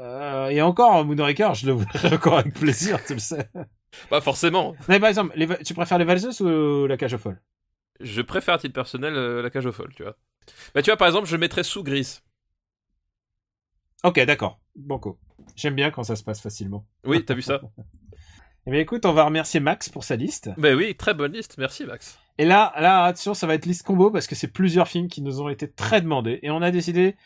[0.00, 3.48] euh, et encore Moonraker, je le voudrais encore avec plaisir, tu le sais.
[4.10, 7.40] pas forcément Mais par exemple, les tu préfères les valseuses ou la cage aux folles?
[8.00, 10.16] Je préfère à titre personnel euh, la cage aux folles tu vois
[10.74, 12.22] bah tu vois par exemple je mettrais sous grise
[14.04, 14.60] Ok, d'accord.
[14.76, 15.18] Banco.
[15.56, 16.86] J'aime bien quand ça se passe facilement.
[17.04, 17.60] oui t'as vu ça?
[18.66, 20.50] Eh bien, écoute, on va remercier Max pour sa liste.
[20.58, 23.84] bah oui très bonne liste merci Max Et là, là, attention, ça va être liste
[23.86, 26.70] combo parce que c'est plusieurs films qui nous ont été très demandés et on a
[26.70, 27.16] décidé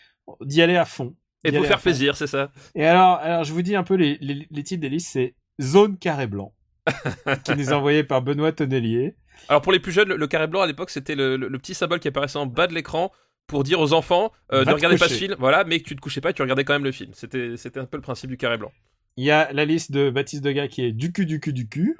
[0.42, 1.14] d'y aller à fond.
[1.44, 4.18] et pour faire plaisir c'est ça Et alors, alors, je vous dis un peu les,
[4.20, 6.52] les, les titres des listes, c'est Zone Carré Blanc,
[7.44, 9.16] qui nous est envoyé par Benoît Tonnelier.
[9.48, 11.58] Alors pour les plus jeunes, le, le carré blanc à l'époque c'était le, le- le
[11.58, 13.10] petit symbole qui apparaissait en bas de l'écran
[13.46, 16.00] pour dire aux enfants euh, ne regardez pas ce film, voilà, mais que tu te
[16.00, 17.10] couchais pas, tu regardais quand même le film.
[17.14, 18.70] C'était c'était un peu le principe du carré blanc.
[19.16, 21.68] Il y a la liste de Baptiste Degas qui est du cul, du cul, du
[21.68, 21.96] cul.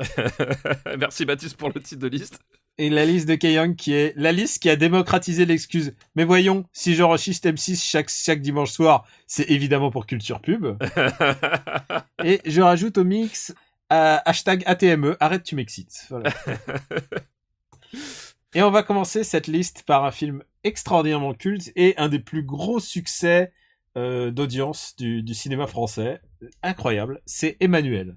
[0.98, 2.40] Merci Baptiste pour le titre de liste.
[2.78, 5.92] Et la liste de Kayang qui est la liste qui a démocratisé l'excuse.
[6.14, 10.78] Mais voyons, si j'enregistre M6 chaque, chaque dimanche soir, c'est évidemment pour Culture Pub.
[12.24, 13.54] Et je rajoute au mix
[13.92, 16.06] euh, hashtag ATME, arrête tu m'excites.
[16.10, 16.32] Voilà.
[18.54, 22.44] et on va commencer cette liste par un film extraordinairement culte et un des plus
[22.44, 23.52] gros succès
[24.00, 26.20] euh, d'audience du, du cinéma français.
[26.62, 28.16] Incroyable, c'est Emmanuel.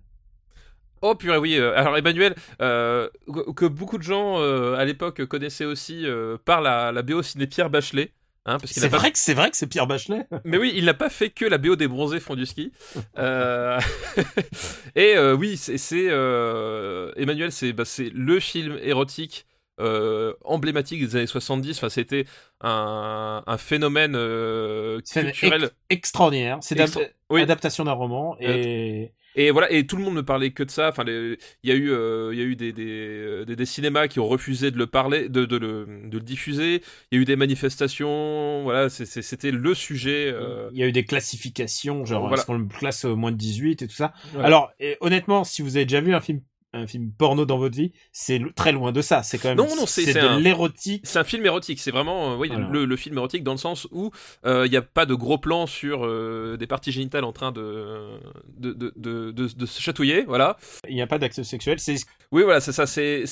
[1.02, 1.56] oh purée oui.
[1.58, 3.10] euh, alors Emmanuel, euh,
[3.56, 6.06] que beaucoup de gens euh, à l'époque connaissaient aussi
[6.46, 8.12] par la, la BO ciné Pierre Bachelet.
[8.46, 10.28] Hein, C'est pas- vrai que c'est vrai que c'est Pierre Bachelet.
[10.44, 12.74] Mais oui, il n'a pas fait que la BO des bronzés font du ski.
[13.18, 13.80] Euh,
[14.96, 19.46] Et euh, oui, c'est c'est, euh, Emmanuel, c'est bah, c'est le film érotique
[19.84, 21.78] euh, emblématique des années 70.
[21.78, 22.26] Enfin, c'était
[22.62, 25.70] un, un phénomène euh, culturel.
[25.90, 26.58] Extraordinaire.
[26.62, 27.42] C'est Extra- d'adap- oui.
[27.42, 30.90] adaptation d'un roman et Et voilà, et tout le monde ne parlait que de ça.
[30.90, 34.08] Enfin, il y a eu, euh, il y a eu des, des, des, des cinémas
[34.08, 36.84] qui ont refusé de le parler, de, de le, de le diffuser.
[37.12, 38.62] Il y a eu des manifestations.
[38.64, 40.32] Voilà, c'était le sujet.
[40.32, 42.36] euh, il y a eu des classifications, genre Voilà.
[42.38, 44.14] est-ce qu'on le classe au moins de 18 et tout ça.
[44.40, 46.42] Alors, et honnêtement, si vous avez déjà vu un film
[46.74, 49.24] un film porno dans votre vie, c'est très loin de ça.
[49.24, 51.02] C'est quand même Non, non, c'est- c'est de l'érotique.
[51.06, 52.68] C'est un film érotique, c'est vraiment euh, oui, Voilà.
[52.72, 54.12] le, le film érotique dans le sens où
[54.46, 57.52] euh, il n'y a pas de gros plans sur euh, des parties génitales en train
[57.52, 58.18] de,
[58.58, 60.58] de, de, de, se chatouiller, voilà.
[60.90, 61.80] Il n'y a pas d'acte sexuel.
[61.80, 61.96] C'est
[62.32, 63.24] Oui, voilà, c'est ça, c'est,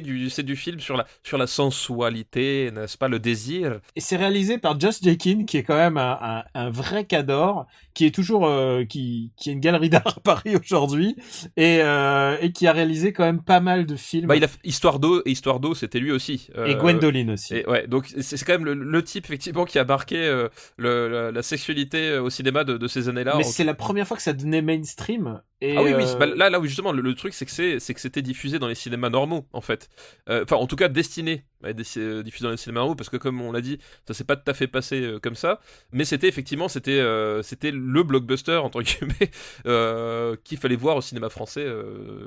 [0.00, 3.80] du, c'est du film sur la, sur la sensualité, n'est-ce pas, le désir.
[3.96, 7.66] et c'est réalisé par Josh Jekin, qui est quand même un, un, un vrai cador,
[7.94, 11.16] qui est toujours euh, qui qui a une galerie d'art à Paris aujourd'hui
[11.56, 14.26] et euh, et qui a réalisé réalisé quand même pas mal de films.
[14.26, 16.48] Bah, il a Histoire d'eau et Histoire d'eau, c'était lui aussi.
[16.54, 17.54] Et Euh, Gwendoline aussi.
[17.56, 21.08] Et ouais, donc c'est quand même le, le type effectivement qui a marqué euh, le-
[21.08, 23.34] la, la sexualité euh, au cinéma de, de ces années-là.
[23.38, 25.40] Mais En- c'est la première fois que ça devenait mainstream.
[25.60, 27.94] Et Ah oui, oui, bah, là, là où justement le, le truc c'est que c'est
[27.94, 29.88] que c'était diffusé dans les cinémas normaux en fait.
[30.28, 33.50] Enfin, en tout cas destiné dis- euh, diffusé dans les cinémas parce que comme on
[33.52, 35.60] l'a dit, ça s'est pas tout à fait passé euh, comme ça.
[35.92, 39.30] Mais c'était effectivement c'était euh, c'était le blockbuster entre guillemets
[40.44, 41.66] qu'il fallait voir au cinéma français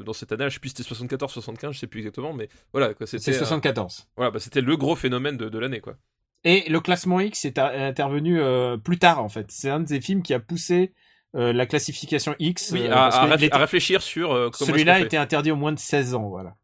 [0.06, 0.46] dans cette année.
[0.50, 3.06] Je sais plus si c'était 74, 75, je sais plus exactement, mais voilà quoi.
[3.08, 4.08] C'était euh, 74.
[4.16, 5.96] voilà, bah, c'était le gros phénomène de, de l'année quoi.
[6.44, 9.48] Et le classement X est intervenu euh, plus tard en fait.
[9.50, 10.94] C'est un des films qui a poussé
[11.36, 12.70] euh, la classification X.
[12.74, 16.30] Oui, euh, à, à réf- réfléchir sur Celui-là était interdit au moins de 16 ans,
[16.30, 16.56] voilà.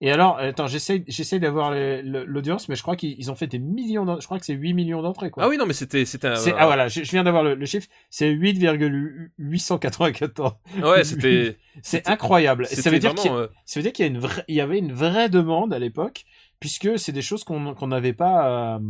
[0.00, 3.58] Et alors, attends, j'essaye, j'essaye d'avoir l'audience, mais je crois qu'ils ils ont fait des
[3.58, 5.42] millions, d'en- je crois que c'est 8 millions d'entrées, quoi.
[5.44, 6.04] Ah oui, non, mais c'était.
[6.04, 10.52] c'était un- ah voilà, je, je viens d'avoir le, le chiffre, c'est 8,894.
[10.82, 11.56] Ouais, c'était.
[11.82, 12.64] C'est incroyable.
[12.70, 14.18] Et ça veut dire y a- vraiment, euh, ça veut dire qu'il y, a une
[14.18, 16.24] vraie- il y avait une vraie demande à l'époque,
[16.58, 18.80] puisque c'est des choses qu'on n'avait pas, euh,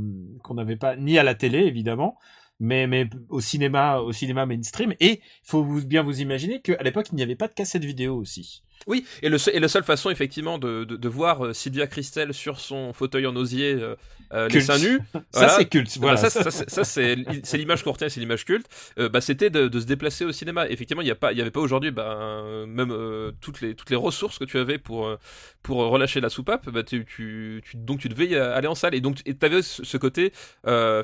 [0.43, 2.17] qu'on n'avait pas ni à la télé évidemment,
[2.61, 4.95] mais mais au cinéma, au cinéma mainstream.
[5.01, 8.17] Et faut vous, bien vous imaginer qu'à l'époque il n'y avait pas de cassette vidéo
[8.17, 8.63] aussi.
[8.87, 11.87] Oui, et, le, seul- et la seule façon, effectivement, de, de, de voir euh, Sylvia
[11.87, 13.97] Christel sur son fauteuil en osier, euh,
[14.33, 15.01] euh, les seins nus.
[15.15, 15.49] Ça voilà.
[15.51, 15.99] c'est culte.
[15.99, 16.17] Voilà.
[16.17, 18.67] ça, ça, c'est- ça, c'est c'est l'image qu'on retient, c'est l'image culte.
[18.99, 20.69] Euh, bah, c'était de, de se déplacer au cinéma.
[20.69, 24.45] Effectivement, il n'y avait pas aujourd'hui, bah, même euh, toutes les toutes les ressources que
[24.45, 25.17] tu avais pour
[25.63, 26.69] pour relâcher la soupape.
[26.71, 29.97] Bah, tu, tu, tu- donc tu devais aller en salle et donc tu avais ce
[29.97, 30.33] côté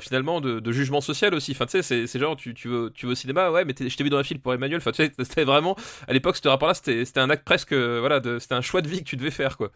[0.01, 1.51] finalement de, de jugement social aussi.
[1.51, 3.95] Enfin, tu sais, c'est genre tu tu veux tu veux au cinéma, ouais, mais je
[3.95, 4.77] t'ai vu dans un film pour Emmanuel.
[4.77, 5.75] Enfin, tu sais, c'était vraiment
[6.07, 8.87] à l'époque ce rapport-là, c'était un acte presque, euh, voilà, de- c'était un choix de
[8.89, 9.71] vie que tu devais faire, quoi.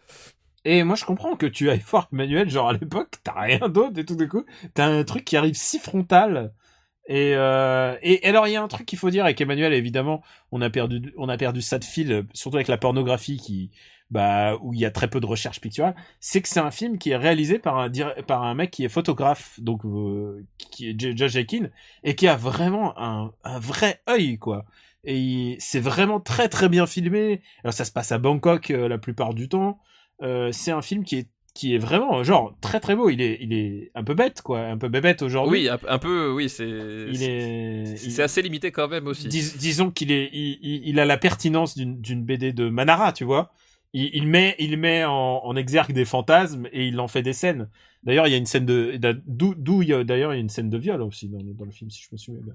[0.64, 3.98] Et moi je comprends que tu ailles voir Manuel, genre à l'époque t'as rien d'autre
[3.98, 6.52] et tout d'un coup t'as un truc qui arrive si frontal.
[7.08, 10.22] Et, euh, et alors il y a un truc qu'il faut dire avec Emmanuel évidemment
[10.52, 13.70] on a perdu on a perdu ça de fil surtout avec la pornographie qui
[14.10, 16.98] bah où il y a très peu de recherche picturale c'est que c'est un film
[16.98, 17.90] qui est réalisé par un
[18.26, 21.68] par un mec qui est photographe donc euh, qui est Josh Akin
[22.04, 24.64] et qui a vraiment un, un vrai œil quoi
[25.04, 28.88] et il- c'est vraiment très très bien filmé alors ça se passe à Bangkok euh,
[28.88, 29.78] la plupart du temps
[30.22, 33.38] euh, c'est un film qui est qui est vraiment genre très très beau il est
[33.40, 36.48] il est un peu bête quoi un peu bébête aujourd'hui Oui, un, un peu, oui,
[36.48, 39.26] c'est il est il- c'est assez limité quand même aussi.
[39.26, 43.24] Dis- disons qu'il est, il, il- a la pertinence d'une d'une BD de Manara, tu
[43.24, 43.50] vois.
[43.92, 47.32] Il, il met, il met en, en exergue des fantasmes et il en fait des
[47.32, 47.68] scènes.
[48.04, 50.78] D'ailleurs, il y a une scène de, d'où, d'ailleurs, il y a une scène de
[50.78, 52.54] viol aussi dans dans le film, si je me souviens bien.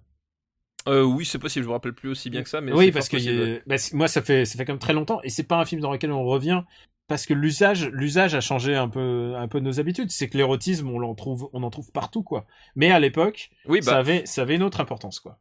[0.87, 3.09] Euh, oui, c'est possible, je me rappelle plus aussi bien que ça, mais oui, parce
[3.09, 5.57] que a- bah, moi, ça fait, ça fait quand même très longtemps et c'est pas
[5.59, 6.61] un film dans lequel on revient
[7.07, 10.09] parce que l'usage, l'usage a changé un peu, un peu nos habitudes.
[10.11, 12.45] C'est que l'érotisme, on en trouve, on en trouve partout, quoi.
[12.75, 15.39] Mais à l'époque, Oui, ça bah, avait, ça avait une autre importance, quoi.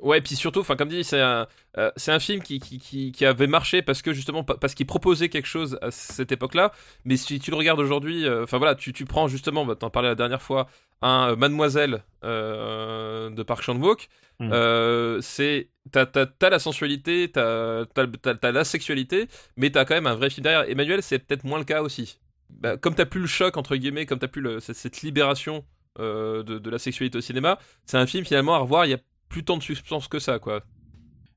[0.00, 3.12] ouais, puis surtout, enfin, comme dit, c'est un, euh, c'est un film qui, qui, qui,
[3.12, 6.72] qui avait marché parce que justement, pa- parce qu'il proposait quelque chose à cette époque-là.
[7.04, 9.90] Mais si tu le regardes aujourd'hui, euh, enfin voilà, tu, tu prends justement, bah, t'en
[9.90, 10.68] parlais la dernière fois,
[11.02, 14.08] un euh, Mademoiselle euh, de Park Chan-wook.
[14.40, 14.50] Mm.
[14.52, 20.06] Euh, c'est t'as, t'as, t'as la sensualité, t'as, t'as, la sexualité, mais t'as quand même
[20.06, 20.68] un vrai film derrière.
[20.68, 22.18] Emmanuel, c'est peut-être moins le cas aussi.
[22.50, 25.64] Bah, comme t'as plus le choc entre guillemets, comme t'as plus le, cette, cette libération
[25.98, 28.86] euh, de, de la sexualité au cinéma, c'est un film finalement à revoir.
[28.86, 30.62] Il y a plus tant de substance que ça, quoi.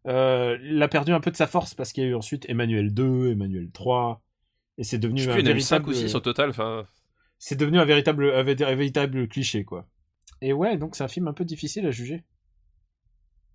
[0.06, 2.94] Il a perdu un peu de sa force parce qu'il y a eu ensuite Emmanuel
[2.94, 4.24] 2, Emmanuel 3,
[4.78, 6.50] et c'est devenu Je un plus, véritable, ou six au total.
[6.50, 6.86] Enfin,
[7.42, 9.88] c'est devenu un véritable, un vé- un véritable cliché quoi.
[10.42, 12.24] Et ouais, donc c'est un film un peu difficile à juger.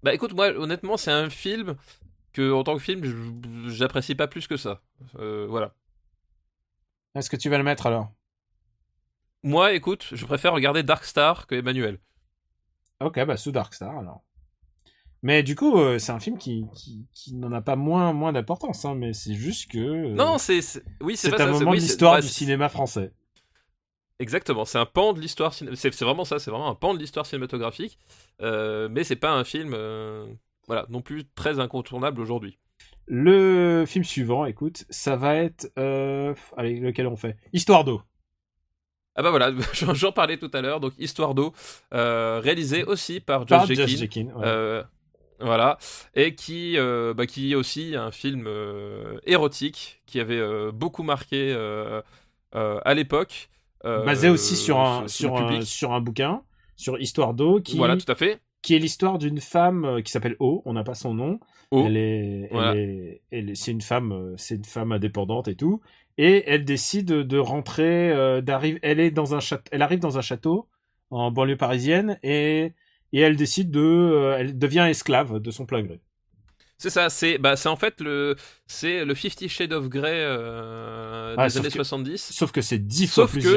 [0.03, 1.77] bah écoute, moi honnêtement, c'est un film
[2.33, 3.03] que en tant que film,
[3.69, 4.83] j'apprécie pas plus que ça.
[5.19, 5.75] Euh, voilà.
[7.17, 8.13] Est-ce que tu vas le mettre alors?
[9.43, 12.01] Moi, écoute, je préfère regarder Dark Star que Emmanuel.
[13.01, 14.23] Ok, bah sous Dark Star alors.
[15.23, 18.33] Mais du coup, euh, c'est un film qui, qui, qui n'en a pas moins, moins
[18.33, 20.61] d'importance, hein, mais c'est juste que euh, Non, c'est,
[21.01, 23.13] oui, c'est un moment oui, de l'histoire bah, du cinéma français.
[24.19, 27.27] Exactement, c'est un pan de l'histoire c'est, vraiment ça, c'est vraiment un pan de l'histoire
[27.27, 27.99] cinématographique,
[28.41, 30.27] euh, mais c'est pas un film, euh,
[30.67, 32.59] voilà, non plus très incontournable aujourd'hui.
[33.07, 36.35] Le film suivant, écoute, ça va être, euh...
[36.57, 37.37] allez, lequel on fait?
[37.53, 38.01] Histoire d'eau.
[39.17, 41.53] Ah bah voilà, j'en, parlais tout à l'heure, donc Histoire d'eau,
[41.93, 44.83] euh, réalisé aussi par Josh Jekin, ouais.
[45.41, 45.77] voilà,
[46.15, 48.49] et qui, bah, qui est aussi un film
[49.27, 51.55] érotique qui avait beaucoup marqué
[52.53, 53.51] à l'époque.
[53.87, 56.43] Euh, basé aussi sur un, sur, un, sur un bouquin,
[56.77, 58.41] sur Histoire d'eau, qui, Voilà, tout à fait.
[58.63, 61.41] qui est l'histoire d'une femme euh, qui s'appelle O, on n'a pas son nom.
[61.71, 62.75] O, Elle est, voilà.
[63.55, 65.81] c'est une femme, euh, c'est une femme indépendante et tout.
[66.19, 70.17] Et elle décide de rentrer, euh, d'arriver, elle est dans un château, elle arrive dans
[70.19, 70.69] un château
[71.11, 72.73] en banlieue parisienne et,
[73.13, 76.01] et elle décide de, euh, elle devient esclave de son plein gré.
[76.79, 78.37] C'est ça, c'est bah, en fait le
[78.67, 82.33] c'est le Fifty Shades of Grey euh, Ah, des sauf années que- 70.
[82.35, 83.49] Sauf que c'est dix fois Sauf plus que-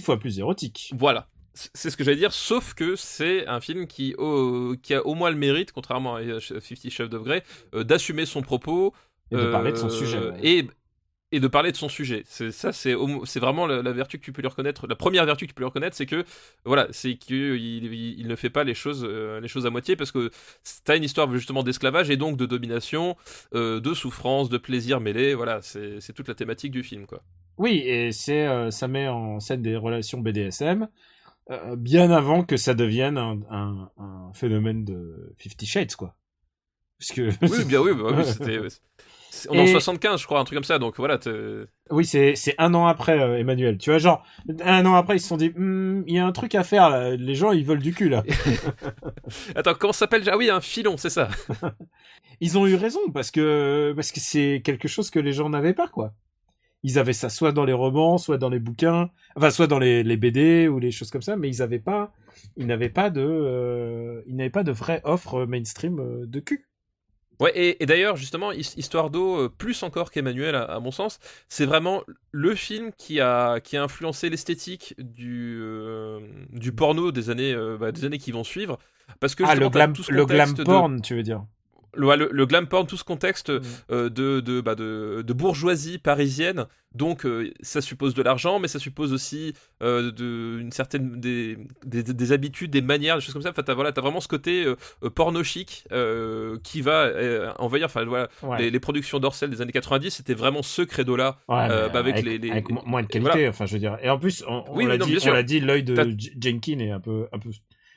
[0.00, 0.92] fois plus érotique.
[0.96, 1.28] Voilà.
[1.74, 5.36] C'est ce que j'allais dire, sauf que c'est un film qui, a au moins le
[5.36, 7.42] mérite, contrairement à euh, Fifty Shades of Grey,
[7.74, 8.92] euh, d'assumer son propos
[9.30, 10.18] Et de parler de son sujet.
[10.18, 10.38] ouais.
[10.42, 10.68] et,
[11.32, 12.22] et de parler de son sujet.
[12.26, 12.94] C'est ça, c'est
[13.40, 14.86] vraiment la, la vertu que tu peux lui reconnaître.
[14.86, 16.24] La première vertu que tu peux lui reconnaître, c'est que
[16.64, 19.96] voilà, c'est qu'il il, il ne fait pas les choses, euh, les choses à moitié
[19.96, 20.30] parce que
[20.84, 23.16] t'as une histoire justement d'esclavage et donc de domination,
[23.54, 25.34] euh, de souffrance, de plaisir mêlé.
[25.34, 27.22] Voilà, c'est toute la thématique du film, quoi.
[27.58, 30.88] Oui, et c'est euh, ça met en scène des relations BDSM
[31.76, 36.16] bien avant que ça devienne un, un- un phénomène de Fifty Shades, quoi.
[36.98, 38.58] Parce que Oui, bien oui, bah oui, c'était.
[39.50, 40.78] On est en Et- 75, je crois, un truc comme ça.
[40.78, 41.18] Donc voilà,
[41.90, 43.78] Oui, c'est un an après euh, Emmanuel.
[43.78, 44.24] Tu vois, genre
[44.64, 46.90] un an après, ils se sont dit, Hmm, il y a un truc à faire
[46.90, 47.16] là.
[47.16, 48.22] Les gens, ils veulent du cul là.
[49.54, 50.28] Attends, comment ça s'appelle?
[50.30, 51.28] Ah oui, un filon, c'est ça.
[52.40, 55.72] Ils ont eu raison parce que parce que c'est quelque chose que les gens n'avaient
[55.74, 56.12] pas quoi.
[56.82, 60.02] Ils avaient ça soit dans les romans, soit dans les bouquins, enfin soit dans les,
[60.02, 62.12] les BD ou les choses comme ça, mais ils avaient pas,
[62.56, 66.68] ils n'avaient pas de, euh, ils n'avaient pas de vraie offre mainstream euh, de cul.
[67.38, 70.90] Ouais, et, et d'ailleurs, justement, His- Histoire d'eau, euh, plus encore qu'Emmanuel, à, à mon
[70.90, 71.18] sens,
[71.48, 76.20] c'est vraiment le film qui a, qui a influencé l'esthétique du, euh,
[76.50, 78.78] du porno des années, euh, bah, des années qui vont suivre.
[79.20, 81.44] Parce que Ah le glam, le glam de- porn, tu veux dire
[81.96, 83.60] le, ouais, le- le glam porn, tout ce contexte Mm.
[83.90, 86.66] euh, de, de, bah, de, de bourgeoisie parisienne.
[86.94, 91.58] Donc, euh, ça suppose de l'argent, mais ça suppose aussi euh, de, une certaine des,
[91.84, 93.50] des, des habitudes, des manières, des choses comme ça.
[93.50, 94.64] Enfin, t'as voilà, as vraiment ce côté
[95.14, 95.84] porno chic
[96.62, 97.10] qui va
[97.58, 97.86] envahir.
[97.86, 98.58] Enfin, voilà, Ouais.
[98.58, 101.38] les, les productions d'Orcel des années 90, c'était vraiment ce credo-là.
[101.48, 103.48] Ouais, bah, avec avec, les- les- avec mo- moins de qualité, voilà.
[103.50, 103.98] enfin je veux dire.
[104.02, 104.96] Et en plus, on, on Oui, l'a
[105.42, 107.50] dit, l'œil de T'as- J- Jenkin est un peu, un peu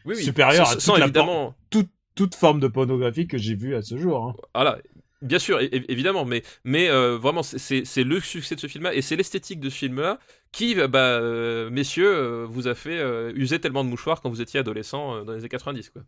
[0.05, 0.23] Oui, oui.
[0.23, 1.55] supérieur sans, à sans toute la évidemment.
[1.69, 1.87] toute,
[2.19, 4.25] toute forme de pornographie que j'ai vue à ce jour.
[4.25, 4.35] hein.
[4.53, 4.77] Voilà,
[5.21, 9.15] bien sûr, évidemment, mais, mais euh, vraiment, c'est- le succès de ce film-là et c'est
[9.15, 10.19] l'esthétique de ce film-là
[10.51, 12.99] qui, bah, euh, messieurs, euh, vous a fait
[13.35, 15.91] user tellement de mouchoirs quand vous étiez adolescent dans les années 90.
[15.91, 16.01] Quoi.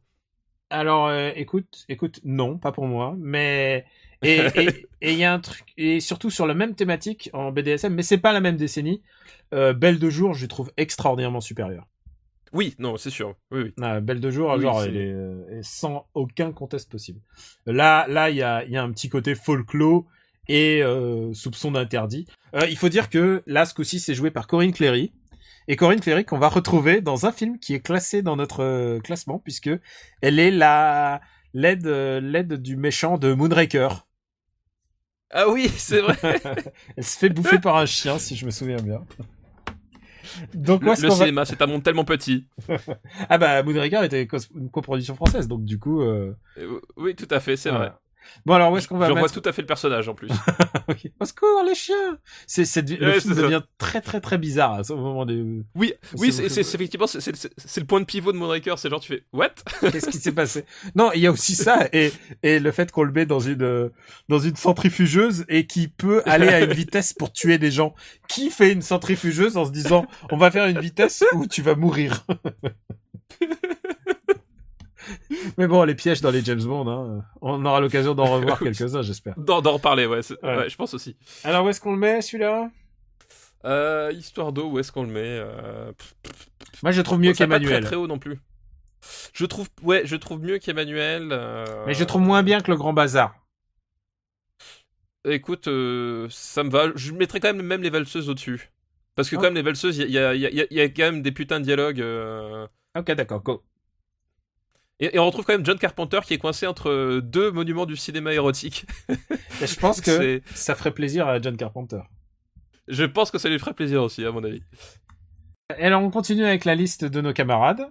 [0.70, 3.86] Alors, écoute, écoute, non, pas pour moi, mais
[4.24, 8.04] et il y a un truc et surtout sur la même thématique en BDSM, mais
[8.04, 9.02] c'est pas la même décennie.
[9.52, 11.88] Belle de jour, je trouve extraordinairement supérieure.
[12.54, 13.36] Oui, non, c'est sûr.
[13.52, 13.74] Oui, oui.
[13.82, 17.22] Ah, Belle de jour, Oui, genre, elle est, euh, elle est sans aucun conteste possible.
[17.66, 20.06] Là, là, il y a, y a un petit côté folklore
[20.48, 22.28] et euh, soupçon d'interdit.
[22.56, 25.14] Euh, il faut dire que là, ce coup-ci, c'est joué par Corinne Cléry.
[25.68, 29.00] Et Corinne Cléry qu'on va retrouver dans un film qui est classé dans notre euh,
[29.00, 29.70] classement, puisque
[30.22, 31.22] elle est la
[31.54, 34.08] l'aide l'aide du méchant de Moonraker.
[35.30, 36.18] Ah oui, c'est vrai.
[36.98, 39.06] Elle se fait bouffer par un chien, si je me souviens bien.
[40.54, 42.46] Donc, le va- cinéma, c'est un monde tellement petit.
[43.30, 46.02] Ah bah, Moonraker était une coproduction française, donc du coup...
[46.02, 47.86] euh, Euh, oui, tout à fait, c'est voilà.
[47.86, 47.96] vrai.
[48.46, 49.34] Bon, alors, où est-ce qu'on va Je vois mettre...
[49.40, 50.30] tout à fait le personnage en plus.
[50.88, 51.08] Ok.
[51.20, 54.94] Au secours, les chiens c'est, c'est, Le film devient très très très bizarre à ce
[54.94, 55.44] moment des...
[55.76, 58.78] Oui, oui, C'est- effectivement c'est- le point de pivot de Moonraker.
[58.78, 59.52] C'est genre tu fais what?
[59.80, 60.66] Qu'est-ce qui s'est passé?
[60.96, 62.12] Non, il y a aussi ça et,
[62.44, 63.92] et le fait qu'on le met dans une
[64.28, 67.94] dans une centrifugeuse et qui peut aller à une vitesse pour tuer des gens.
[68.28, 71.76] Qui fait une centrifugeuse en se disant on va faire une vitesse où tu vas
[71.76, 72.26] mourir?
[75.58, 79.02] Mais bon, les pièges dans les James Bond, hein, on aura l'occasion d'en revoir quelques-uns,
[79.02, 79.34] j'espère.
[79.38, 80.58] D'en d'en reparler, ouais, c'est- Ouais.
[80.58, 81.16] ouais, je pense aussi.
[81.44, 82.70] Alors où est-ce qu'on le met celui-là?
[83.66, 85.92] Euh, histoire d'eau, où est-ce qu'on le met Euh,
[86.82, 87.82] Moi, je trouve mieux ça va pas qu'Emmanuel.
[87.84, 88.40] Très, très haut non plus.
[89.34, 91.30] Je trouve, ouais, je trouve mieux qu'Emmanuel.
[91.32, 93.36] euh, Mais je trouve moins bien que le Grand Bazar.
[95.26, 95.66] Écoute,
[96.30, 96.88] ça me va.
[96.96, 98.72] Je mettrais quand même même les valseuses au-dessus.
[99.16, 99.40] Parce que Oh.
[99.40, 101.66] quand même les valseuses, il y y, y y a quand même des putains de
[101.66, 102.04] dialogues.
[102.98, 103.64] Ok, d'accord, go.
[105.02, 107.98] Et, et on retrouve quand même John Carpenter qui est coincé entre deux monuments du
[107.98, 108.86] cinéma érotique.
[109.62, 112.02] Et je pense que ça ferait plaisir à John Carpenter.
[112.88, 114.62] Je pense que ça lui ferait plaisir aussi, à mon avis.
[115.78, 117.88] Et alors, on continue avec la liste de nos camarades.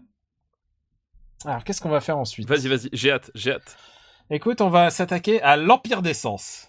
[1.45, 2.49] Alors, qu'est-ce qu'on va faire ensuite?
[2.49, 3.77] Vas-y, vas-y, j'ai hâte, j'ai hâte.
[4.31, 6.69] Écoute, on va s'attaquer à l'Empire d'essence.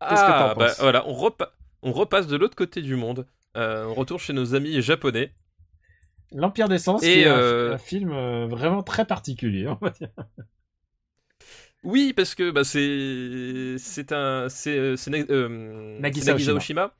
[0.00, 0.80] Qu'est-ce que Ah, t'en bah penses?
[0.80, 1.50] voilà, on, repa-
[1.82, 3.26] on repasse de l'autre côté du monde.
[3.56, 5.32] Euh, on retourne chez nos amis japonais.
[6.34, 9.90] L'Empire d'essence, Et, qui est un- euh, un, film euh, vraiment très particulier, on va
[9.90, 10.08] dire.
[11.82, 16.56] Oui, parce que bah, c'est c'est un c'est euh, Nagisa Oshima.
[16.56, 16.94] Oshima.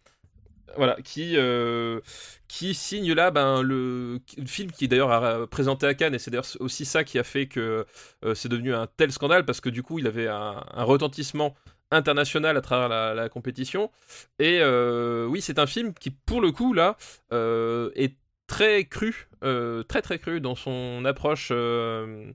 [0.76, 2.00] Voilà, qui euh,
[2.48, 6.30] qui signe là ben le, le film qui d'ailleurs a présenté à Cannes et c'est
[6.30, 7.86] d'ailleurs aussi ça qui a fait que
[8.24, 11.54] euh, c'est devenu un tel scandale parce que du coup il avait un, un retentissement
[11.90, 13.90] international à travers la, la compétition
[14.38, 16.96] et euh, oui c'est un film qui pour le coup là
[17.34, 18.16] euh, est
[18.52, 22.30] très cru euh, très très cru dans son approche euh,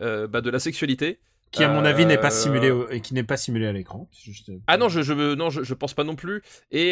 [0.00, 1.20] euh, bah, de la sexualité
[1.52, 4.08] Qui, à mon avis, n'est pas simulé au- et qui n'est pas simulé à l'écran.
[4.24, 6.42] Juste- Ah non, je, je, non, je, je pense pas non plus.
[6.70, 6.90] Et,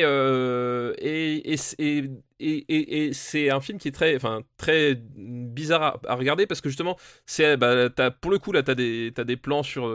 [1.00, 2.04] et, et,
[2.40, 6.60] et, et, c'est un film qui est très, enfin, très bizarre à, à regarder parce
[6.60, 7.88] que justement, c'est, bah,
[8.20, 9.88] pour le coup, là, t'as des, t'as des plans sur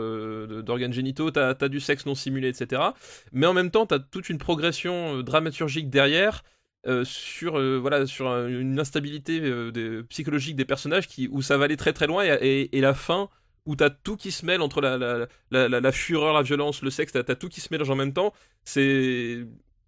[0.62, 2.82] d'organes génitaux, t'as as du sexe non simulé, etc.
[3.32, 6.42] Mais en même temps, t'as toute une progression dramaturgique derrière.
[6.86, 11.56] Euh, sur euh, voilà sur un- une instabilité euh, psychologique des personnages qui où ça
[11.56, 13.28] va aller très très loin et, et, et la fin
[13.66, 16.82] où t'as tout qui se mêle entre la, la, la, la, la fureur, la violence,
[16.82, 18.34] le sexe, t'as t'as tout qui se mélange en même temps.
[18.64, 19.46] C'est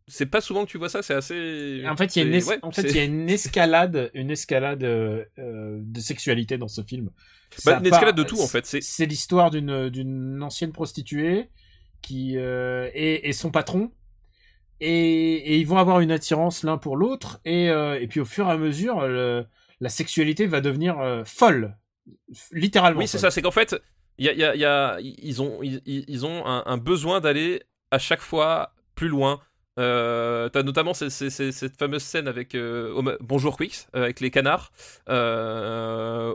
[0.08, 1.82] c'est pas souvent que tu vois ça, c'est assez.
[1.86, 3.04] En fait, il y a une, es- c'est- ouais, en fait, c'est- il y a
[3.04, 7.10] une escalade, une escalade de sexualité dans ce film.
[7.64, 8.64] bah, une escalade part- de tout en fait.
[8.66, 11.48] C'est l'histoire d'une d'une ancienne prostituée
[12.02, 13.92] qui et, et son patron.
[14.80, 17.40] Et, et ils vont avoir une attirance l'un pour l'autre.
[17.44, 19.46] Et, euh, et puis au fur et à mesure, le-
[19.80, 21.76] la sexualité va devenir euh, folle.
[22.52, 23.00] Littéralement.
[23.00, 23.30] oui, c'est ça.
[23.30, 23.74] C'est qu'en fait,
[24.18, 26.62] il y a, il y a- il y a- ils ont ils, ils ont un,
[26.66, 29.40] un besoin d'aller à chaque fois plus loin.
[29.78, 34.20] Euh, T'as notamment ces- ces- ces- cette fameuse scène avec euh, Bonjour Quicks, euh, avec
[34.20, 34.72] les canards,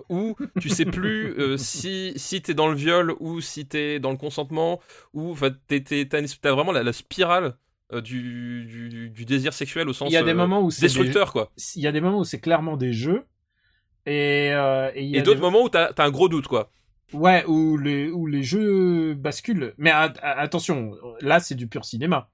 [0.10, 4.18] où tu sais plus si, si t'es dans le viol ou si t'es dans le
[4.18, 4.80] consentement,
[5.14, 7.56] ou t'as vraiment la, la spirale
[8.00, 10.82] du, du, du désir sexuel au sens Il y a des euh, moments où c'est
[10.82, 11.52] des- destructeur, quoi.
[11.76, 13.26] il y a des moments où c'est clairement des jeux.
[14.06, 16.30] Et, euh, et il y a Et d'autres des- moments où t'as as un gros
[16.30, 16.72] doute, quoi.
[17.14, 19.74] Ouais, où les, où les jeux basculent.
[19.78, 22.30] Mais a- a- attention, là c'est du pur cinéma.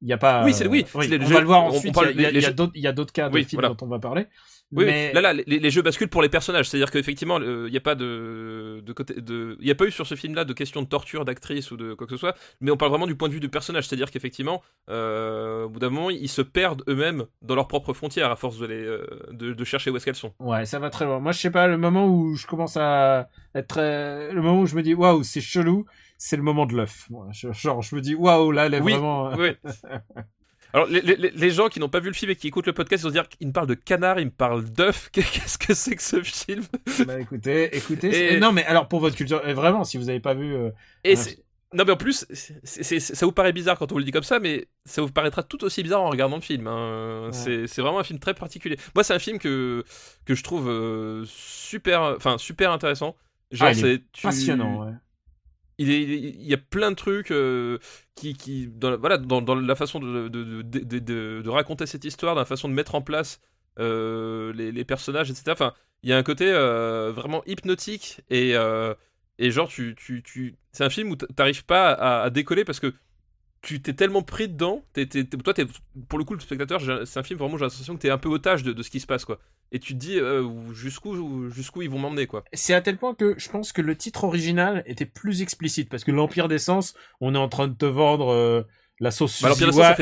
[0.00, 0.42] Il y a pas.
[0.44, 1.94] Oui, c'est- oui, euh, on jeux- va le voir ensuite.
[2.14, 3.74] il y a, a d'autres- il y a d'autres cas de Oui, films voilà.
[3.74, 4.26] dont on va parler.
[4.72, 6.68] Oui, mais là, là, les, les jeux basculent pour les personnages.
[6.68, 9.90] C'est-à-dire qu'effectivement, il n'y a pas de, de côté, de, il y a pas eu
[9.90, 12.70] sur ce film-là de question de torture d'actrice ou de quoi que ce soit, mais
[12.70, 13.86] on parle vraiment du point de vue du personnage.
[13.86, 18.30] C'est-à-dire qu'effectivement, euh, au bout d'un moment, ils se perdent eux-mêmes dans leurs propres frontières
[18.30, 20.32] à force de les, euh, de, de chercher où est-ce qu'elles sont.
[20.38, 21.18] ouais, ça va très loin.
[21.20, 21.66] Moi, je sais pas.
[21.68, 25.22] Le moment où je commence à être, très- le moment où je me dis waouh,
[25.22, 25.84] c'est chelou,
[26.18, 27.08] c'est le moment de l'œuf.
[27.32, 29.32] Genre, je me dis waouh, là, elle est Oui, vraiment.
[29.36, 29.50] Oui.
[30.72, 32.72] Alors, les, les- les gens qui n'ont pas vu le film et qui écoutent le
[32.72, 35.10] podcast, ils vont se dire qu'il me parle de canard, il me parle d'œuf.
[35.12, 36.64] Qu'est-ce que c'est que ce film?
[37.06, 38.34] Bah écoutez, écoutez.
[38.36, 40.54] Et- Non, mais alors pour votre culture, euh, vraiment, si vous avez pas vu.
[40.54, 40.70] euh,
[41.04, 41.38] Et c'est-
[41.74, 42.26] Non mais en plus,
[42.64, 45.42] ça vous paraît bizarre quand on vous le dit comme ça, mais ça vous paraîtra
[45.42, 46.66] tout aussi bizarre en regardant le film.
[46.66, 47.30] hein.
[47.32, 47.66] Ouais.
[47.66, 48.76] C'est vraiment un film très particulier.
[48.94, 49.82] Moi, c'est un film que,
[50.26, 53.16] que je trouve euh, super, enfin super intéressant.
[53.50, 54.92] Genre, Ah, il est c'est tu- Passionnant, ouais.
[55.78, 57.78] Il, y a plein de trucs euh,
[58.14, 60.98] qui, qui dans, la- voilà, dans, dans la façon de, de, de,
[61.42, 63.40] de- raconter cette histoire, dans la façon de mettre en place
[63.78, 65.52] euh, les, les personnages, etc.
[65.54, 68.54] Enfin, il y a un côté euh, vraiment hypnotique et,
[69.38, 70.56] et genre, tu, tu, tu...
[70.72, 72.92] c'est un film où t'arrives pas à décoller parce que
[73.62, 74.84] tu t'es tellement pris dedans.
[75.44, 75.54] toi,
[76.08, 78.28] pour le coup, le spectateur, c'est un film vraiment, j'ai l'impression que t'es un peu
[78.28, 79.38] otage de, de ce qui se passe, quoi.
[79.70, 82.44] Et tu te dis euh, jusqu'où, jusqu'où ils vont m'emmener, quoi.
[82.52, 86.04] C'est à tel point que je pense que le titre original était plus explicite parce
[86.04, 88.62] que l'Empire d'essence, on est en train de te vendre euh,
[89.00, 89.46] la sauce Suzy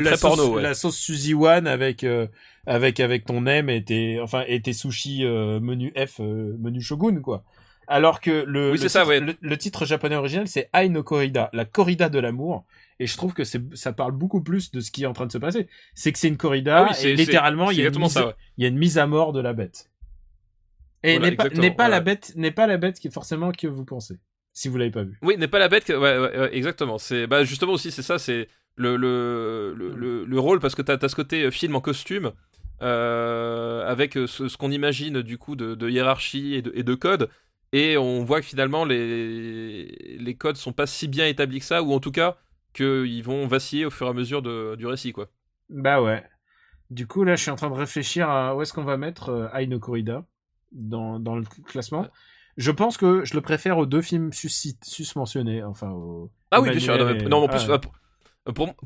[0.01, 0.63] la sauce, ouais.
[0.63, 2.27] la sauce One avec euh,
[2.67, 7.21] avec avec ton M et tes enfin et tes sushis euh, menu F menu shogun
[7.21, 7.45] quoi.
[7.87, 9.21] Alors que le Oui, le ça, titre- ouais.
[9.21, 12.65] le, le titre japonais original c'est Ai no Corrida, la corrida de l'amour
[13.01, 15.33] et je trouve que ça parle beaucoup plus de ce qui est en train de
[15.33, 15.69] se passer.
[15.95, 18.27] C'est que c'est une corrida Ah oui, et littéralement il y a une mise, ça,
[18.27, 18.35] ouais.
[18.59, 19.91] il y a une mise à mort de la bête.
[21.03, 23.87] Et Voilà, n'est pas, la bête, n'est pas la bête qui est forcément que vous
[23.87, 24.19] pensez.
[24.53, 25.19] Si vous l'avez pas vu.
[25.23, 25.85] Oui, n'est pas la bête.
[25.85, 25.95] Que...
[25.95, 26.99] Ouais, ouais, ouais, exactement.
[26.99, 30.83] C'est bah justement aussi, c'est ça, c'est le le, le, le, le rôle parce que
[30.83, 32.33] t'as as ce côté euh, film en costume
[32.83, 36.83] euh, avec euh, ce, ce qu'on imagine du coup de, de hiérarchie et de, et
[36.83, 37.31] de code.
[37.73, 39.87] Et on voit que finalement les
[40.19, 42.37] les codes sont pas si bien établis que ça, ou en tout cas
[42.73, 45.29] qu'ils vont vaciller au fur et à mesure de, du récit, quoi.
[45.69, 46.25] Bah ouais.
[46.91, 49.29] Du coup, là, je suis en train de réfléchir à où est-ce qu'on va mettre
[49.29, 50.25] euh, Ai no Corrida
[50.73, 52.09] dans, dans le classement.
[52.57, 54.51] Je pense que je le préfère aux deux films sus,
[54.83, 55.63] sus-mentionnés.
[55.63, 55.95] Enfin,
[56.51, 56.95] Ah oui, bien sûr.
[56.95, 57.89] Non, Emmanuel mais- non, en plus, Ah, ah,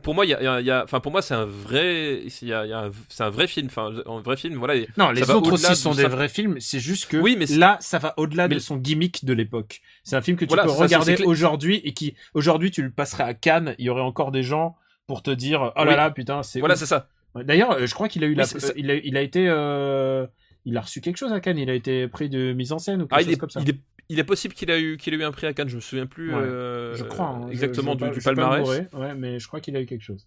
[0.03, 1.35] pour, moi, il y a, il y a- il y a- enfin pour moi, c'est
[1.35, 3.69] un vrai, y a, c'est un film.
[3.69, 4.57] Enfin, un vrai film.
[4.57, 4.75] Voilà.
[4.75, 6.57] et- Non, les autres aussi sont des vrais films.
[6.59, 9.81] C'est juste que Oui, mais là, ça va au-delà Mais- de son gimmick de l'époque.
[10.03, 12.91] C'est un film que tu Voilà, peux ça, regarder aujourd'hui et qui, aujourd'hui, tu le
[12.91, 13.75] passerais à Cannes.
[13.79, 14.77] Il y aurait encore des gens
[15.07, 15.97] pour te dire, oh là Oui.
[15.97, 17.09] là, putain, c'est Voilà, c'est ça.
[17.37, 19.47] D'ailleurs, euh, je crois qu'il a eu Oui, la, euh, il a, il a été,
[19.49, 20.27] euh,
[20.65, 21.59] il a reçu quelque chose à Cannes.
[21.59, 23.51] Il a été pris de mise en scène ou quelque Ah, il chose est, comme
[23.51, 23.61] ça.
[23.61, 23.79] il est,
[24.09, 25.69] il est possible qu'il a eu, qu'il ait eu un prix à Cannes.
[25.69, 26.35] Je me souviens plus.
[26.35, 27.27] Ouais, euh, je crois.
[27.29, 27.49] hein.
[27.51, 28.69] Exactement je, du, pas- palmarès.
[28.93, 30.27] Ouais, mais je crois qu'il a eu quelque chose.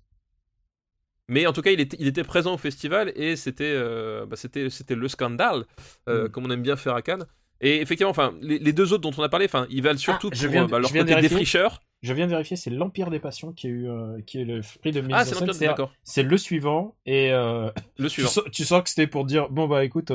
[1.29, 4.37] Mais en tout cas, il était, il était présent au festival et c'était, euh, bah,
[4.37, 5.65] c'était, c'était le scandale,
[6.07, 6.29] euh, Mm.
[6.29, 7.25] comme on aime bien faire à Cannes.
[7.59, 10.29] Et effectivement, enfin, les, les deux autres dont on a parlé, enfin, ils valent surtout
[10.31, 11.81] Ah, je pour viens bah, leur je viens côté défricheur.
[12.03, 13.87] Je viens de vérifier, c'est l'Empire des Passions qui a eu,
[14.27, 18.29] qui est le prix de mise Ah, en c'est le suivant et Le tu, suivant.
[18.29, 20.11] sens, tu sens que c'était pour dire bon bah écoute,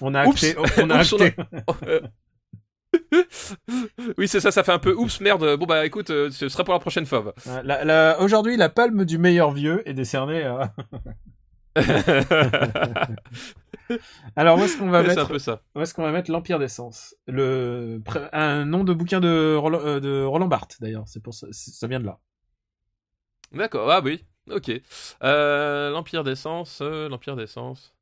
[0.00, 1.36] on a acté, on a Oups, on a- acté.
[3.12, 3.22] Euh,
[4.18, 5.56] oui, c'est ça, ça fait un peu oups, merde.
[5.56, 7.34] Bon, bah écoute, euh, ce sera pour la prochaine fois.
[7.46, 10.72] Euh, Aujourd'hui, la palme du meilleur vieux est décernée à...
[14.36, 15.02] Alors, où est-ce qu'on va.
[15.02, 17.14] Où est-ce qu'on va mettre l'Empire des Sens?
[17.26, 18.00] Le
[18.32, 21.04] un nom de bouquin de Roland, euh, de Roland Barthes d'ailleurs.
[21.06, 22.18] C'est pour ça, ça vient de là.
[23.52, 24.72] D'accord, ah oui, ok.
[25.22, 27.94] Euh, L'Empire d'essence, euh, l'Empire d'essence.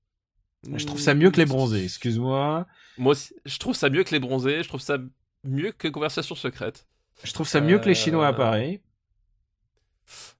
[0.74, 1.84] Je trouve ça mieux que les bronzés.
[1.84, 2.66] Excuse-moi.
[2.98, 4.98] Moi aussi, je trouve ça mieux que les bronzés, je trouve ça
[5.42, 6.86] mieux que Conversation secrète.
[7.22, 8.80] Je trouve ça mieux que les Euh, Chinois à Paris.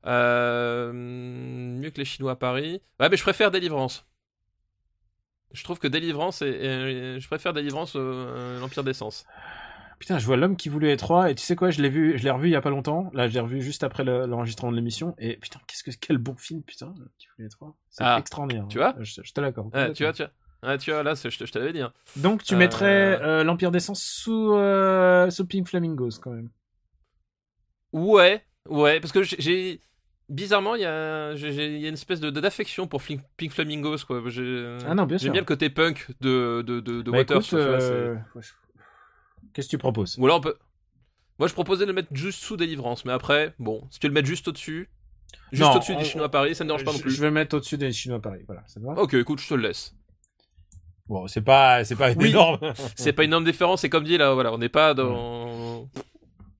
[0.06, 2.80] Euh, mieux que les Chinois à Paris.
[3.00, 4.06] Ouais, mais je préfère Délivrance.
[5.52, 9.24] Je trouve que Délivrance est, je préfère Délivrance euh, l'Empire d'essence.
[10.00, 12.18] Putain, je vois l'homme qui voulait être roi et tu sais quoi, je l'ai vu,
[12.18, 13.10] je l'ai revu il y a pas longtemps.
[13.14, 16.18] Là, je l'ai revu juste après le- l'enregistrement de l'émission et putain, qu'est-ce que quel
[16.18, 17.76] bon film, putain, qui voulait être roi.
[17.88, 18.66] C'est Ah, extraordinaire.
[18.68, 19.70] tu vois Je, je te l'accorde.
[19.72, 20.32] Ah, tu vois, tu vois.
[20.66, 21.80] Ah, tu vois, là, je te, je te l'avais dit.
[21.80, 21.92] hein.
[22.16, 26.48] Donc tu Euh, mettrais euh, l'Empire des Sens sous euh, sous Pink Flamingos quand même.
[27.92, 29.80] Ouais, ouais, parce que j'ai-.
[30.30, 34.22] Bizarrement, il y a, y une espèce de d'affection pour Pink Flamingos, quoi.
[34.86, 35.26] Ah non, bien sûr.
[35.26, 37.42] J'aime bien le côté punk de, de, de, de Bah, Waters.
[37.52, 38.16] euh,
[39.52, 40.16] Qu'est-ce que tu proposes?
[40.18, 40.56] Ou alors on peut.
[41.38, 44.14] Moi, je proposais de le mettre juste sous Délivrance, mais après, bon, si tu le
[44.14, 44.88] mettre juste au-dessus,
[45.52, 47.12] juste au-dessus on- des Chinois à Paris, ça ne dérange pas non plus.
[47.14, 48.44] je vais mettre au-dessus des Chinois à Paris.
[48.46, 48.92] Voilà, ça te va?
[48.92, 49.94] Ok, écoute, je te le laisse.
[51.08, 52.30] Bon, c'est pas c'est pas Oui.
[52.30, 52.58] énorme.
[52.96, 55.88] C'est pas une énorme différence, c'est comme dit là, voilà, on n'est pas dans.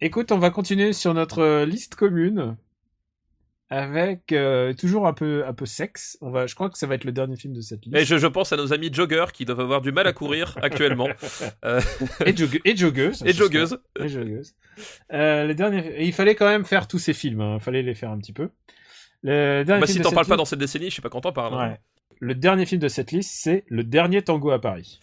[0.00, 2.56] Écoute, on va continuer sur notre euh, liste commune
[3.70, 6.18] avec euh, toujours un peu un peu sexe.
[6.20, 7.96] On va, je crois que ça va être le dernier film de cette liste.
[7.96, 10.58] Et je, je pense à nos amis joggers qui doivent avoir du mal à courir
[10.62, 11.08] actuellement.
[11.64, 11.80] Euh,
[12.26, 13.22] Et, jogge- et joggeuse.
[13.24, 13.78] et joggeuses.
[13.98, 14.54] Et joggeuse.
[15.12, 15.86] Euh, les derniers...
[16.02, 17.40] et il fallait quand même faire tous ces films.
[17.40, 17.54] hein.
[17.58, 18.50] Il fallait les faire un petit peu.
[19.22, 21.54] Le dernier Bah, film si t'en parles pas dans cette décennie, je sais pas parles.
[21.54, 21.68] hein.
[21.70, 21.80] Ouais.
[22.24, 24.98] Le dernier film de cette liste, c'est Le Dernier Tango à Paris,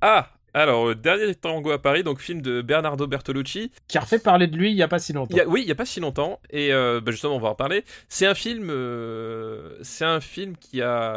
[0.00, 3.70] Ah, alors, euh, dernier tango à Paris, donc film de Bernardo Bertolucci.
[3.88, 5.34] qui a refait parler de lui il y a pas si longtemps.
[5.34, 7.40] Il y a- oui, il y a pas si longtemps, et euh, bah, justement, on
[7.40, 7.84] va en parler.
[8.08, 11.16] C'est un film, euh, c'est un film qui a,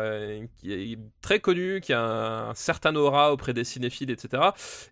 [0.60, 2.02] qui est très connu, qui a
[2.50, 4.44] un, certain aura auprès des cinéphiles, etc.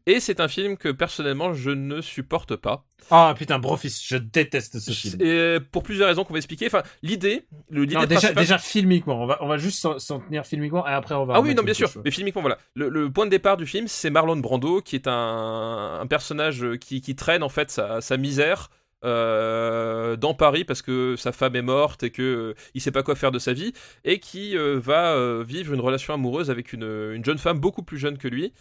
[0.06, 2.86] Et c'est un film que personnellement je ne supporte pas.
[3.12, 5.22] Ah putain, Brofist, je déteste ce film.
[5.22, 6.68] Et pour plusieurs raisons qu'on va expliquer.
[6.68, 10.20] Enfin, l'idée, le- l'idée Non, déjà, principale- déjà filmiquement, on va, on va juste s'en-
[10.22, 11.34] tenir filmiquement et après on va.
[11.36, 11.90] Ah oui, non, bien sûr.
[11.90, 12.02] chose.
[12.06, 12.58] Mais filmiquement, voilà.
[12.76, 14.10] Le, le point de départ du film, c'est
[14.42, 18.70] Brando, qui est un, personnage qui, traîne en fait sa misère.
[19.04, 23.04] Euh, dans Paris parce que sa femme est morte et que euh, il sait pas
[23.04, 23.74] quoi faire de sa vie
[24.04, 27.84] et qui euh, va euh, vivre une relation amoureuse avec une, une jeune femme beaucoup
[27.84, 28.54] plus jeune que lui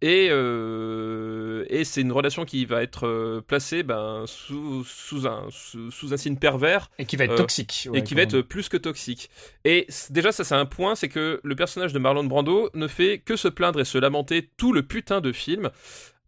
[0.00, 6.14] et, et c'est une relation qui va être placée ben, sous, sous, un, sous, sous
[6.14, 7.88] un signe pervers Et qui va être toxique.
[7.90, 9.30] ouais, et qui va être plus que toxique.
[9.64, 13.18] Et déjà, ça, c'est un point, c'est que le personnage de Marlon Brando ne fait
[13.18, 15.70] que se plaindre et se lamenter tout le putain de film,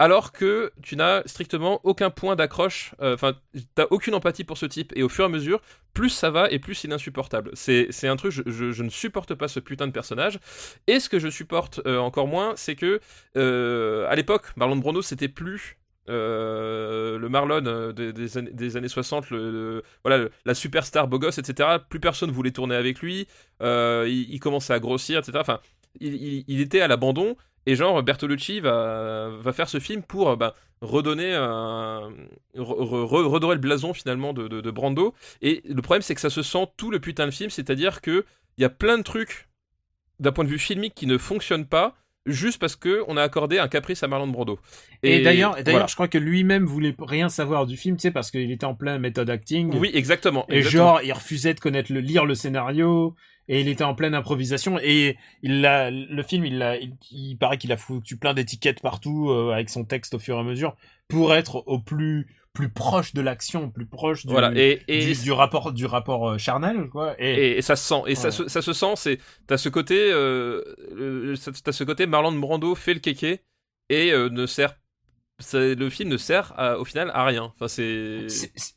[0.01, 3.35] alors que tu n'as strictement aucun point d'accroche, euh, enfin,
[3.75, 5.61] t'as aucune empathie pour ce type, et au fur et à mesure,
[5.93, 7.51] plus ça va et plus il est insupportable.
[7.53, 10.41] C'est un truc, je, ne supporte pas ce putain de personnage.
[10.87, 12.99] Et ce que je supporte euh, encore moins, c'est que,
[13.37, 15.77] euh, à l'époque, Marlon Brando, c'était plus.
[16.09, 21.77] le Marlon des, années, des années 60, le, voilà, la superstar beau etc.
[21.91, 23.29] Plus personne voulait tourner avec lui.
[23.61, 25.37] il, commençait à grossir, etc.
[25.39, 25.61] Enfin,
[26.01, 27.37] il était à l'abandon.
[27.67, 32.11] Et genre, Bertolucci va, va faire ce film pour euh, bah, redonner un.
[32.57, 35.15] re- re- redorer le blason finalement de, de- de Brando.
[35.43, 37.51] Et le problème, c'est que ça se sent tout le putain de film.
[37.51, 38.25] C'est-à-dire que
[38.57, 39.49] il y a plein de trucs
[40.19, 41.97] d'un point de vue filmique qui ne fonctionnent pas.
[42.27, 44.59] Juste parce que on a accordé un caprice à Marlon Brando.
[45.03, 45.87] Et, d'ailleurs, et d'ailleurs, voilà.
[45.87, 48.75] je crois que lui-même voulait rien savoir du film, tu sais, parce qu'il était en
[48.75, 49.75] plein méthode acting.
[49.79, 50.45] Oui, exactement.
[50.51, 50.85] Et exactement.
[50.85, 53.15] genre, il refusait de connaître le lire le scénario
[53.51, 57.37] et il était en pleine improvisation et il l'a le film il l'a il, il
[57.37, 60.43] paraît qu'il a foutu plein d'étiquettes partout euh, avec son texte au fur et à
[60.45, 60.77] mesure
[61.09, 64.51] pour être au plus plus proche de l'action, plus proche du Voilà.
[64.57, 68.15] Et, et, du, du rapport du rapport euh, charnel quoi et, ça se sent et
[68.15, 71.35] ça, se, ça se sent c'est t'as ce côté euh,
[71.65, 73.41] t'as ce côté Marlon Brando fait le kéké
[73.89, 74.77] et euh, ne sert
[75.53, 77.53] le film ne sert à- au final à rien.
[77.55, 78.27] Enfin c'est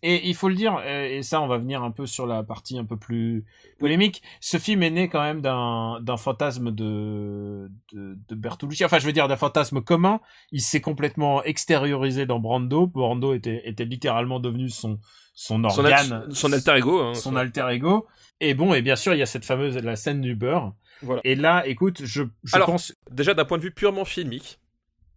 [0.02, 2.78] Et il faut le dire, et ça on va venir un peu sur la partie
[2.78, 3.46] un peu plus
[3.80, 9.06] polémique, ce film est né quand même d'un fantasme de, de, de Bertolucci, enfin je
[9.06, 10.20] veux dire d'un fantasme commun,
[10.52, 15.00] il s'est complètement extériorisé dans Brando, Brando était, était littéralement devenu son,
[15.34, 18.08] son organe, son alter ego hein, son alter ego,
[18.40, 21.22] et bon, et bien sûr il y a cette fameuse, la scène du beurre, Voilà.
[21.26, 22.94] et là écoute, je, je Alors, pense...
[23.12, 24.60] déjà d'un point de vue purement filmique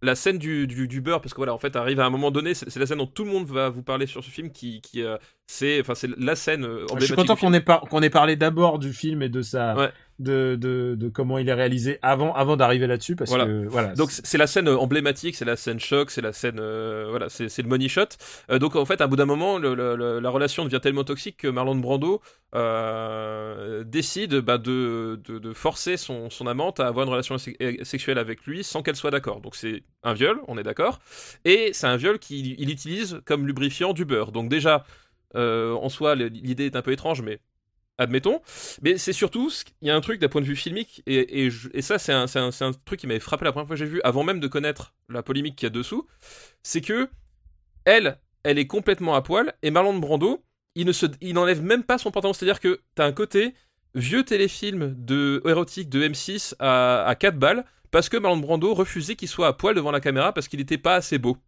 [0.02, 2.30] la scène du, du, du beurre parce que voilà en fait arrive à un moment
[2.30, 4.80] donné c'est la scène dont tout le monde va vous parler sur ce film qui,
[4.82, 5.16] qui euh,
[5.46, 8.78] c'est enfin c'est la scène euh, Je suis content qu'on ait, par- ait parlé d'abord
[8.78, 9.90] du film et de sa, Ouais.
[10.18, 13.44] De, de, de comment il est réalisé avant, avant d'arriver là-dessus, parce Voilà.
[13.46, 13.94] que voilà.
[13.94, 17.28] Donc c'est la scène euh, emblématique, c'est la scène choc, c'est la scène euh, voilà,
[17.28, 18.02] c'est le money shot.
[18.50, 21.04] Euh, donc en fait, à bout d'un moment, le- le- le- la relation devient tellement
[21.04, 22.22] toxique que Marlon Brando
[22.54, 27.50] euh, décide bah, de, de, de forcer son, son amante à avoir une relation se-
[27.82, 29.40] sexuelle avec lui sans qu'elle soit d'accord.
[29.40, 30.98] Donc c'est un viol, on est d'accord,
[31.44, 34.32] et c'est un viol qu'il il utilise comme lubrifiant du beurre.
[34.32, 34.84] Donc déjà,
[35.34, 37.40] en soi, l'idée est un peu étrange, mais
[37.98, 38.40] admettons.
[38.82, 39.50] Mais c'est surtout,
[39.82, 42.26] il y a un truc d'un point de vue filmique, et, et, ça, c'est un,
[42.34, 44.48] un- un truc qui m'avait frappé la première fois que j'ai vu, avant même de
[44.48, 46.06] connaître la polémique qu'il y a dessous,
[46.62, 47.08] c'est que
[47.84, 50.44] elle, elle est complètement à poil, et Marlon Brando,
[50.74, 52.32] il ne se, il n'enlève même pas son pantalon.
[52.32, 53.54] C'est-à-dire que t'as un côté
[53.94, 59.16] vieux téléfilm de érotique de M6 à, à 4 balles, parce que Marlon Brando refusait
[59.16, 61.38] qu'il soit à poil devant la caméra parce qu'il n'était pas assez beau.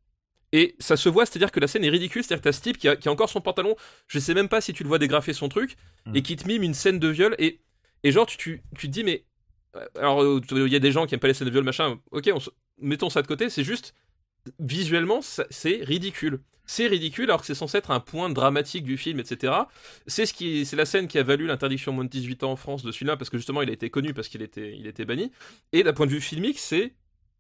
[0.53, 2.79] Et ça se voit, c'est-à-dire que la scène est ridicule, c'est-à-dire que t'as ce type
[2.79, 3.77] qui a, qui a encore son pantalon,
[4.07, 5.77] je sais même pas si tu le vois dégrafer son truc,
[6.07, 6.17] Mm.
[6.17, 7.61] et qui te mime une scène de viol, et,
[8.03, 9.25] et genre tu, tu, tu te dis, mais.
[9.77, 11.65] euh, Alors, euh, il y a des gens qui aiment pas les scènes de viol,
[11.65, 12.39] machin, ok, on
[12.81, 13.95] mettons ça de côté, c'est juste.
[14.61, 16.41] Visuellement, c'est ridicule.
[16.65, 19.53] C'est ridicule alors que c'est censé être un point dramatique du film, etc.
[20.07, 22.57] C'est ce qui, c'est la scène qui a valu l'interdiction moins de 18 ans en
[22.57, 25.05] France de celui-là parce que justement il a été connu parce qu'il était, il était
[25.05, 25.31] banni.
[25.73, 26.95] Et d'un point de vue filmique, c'est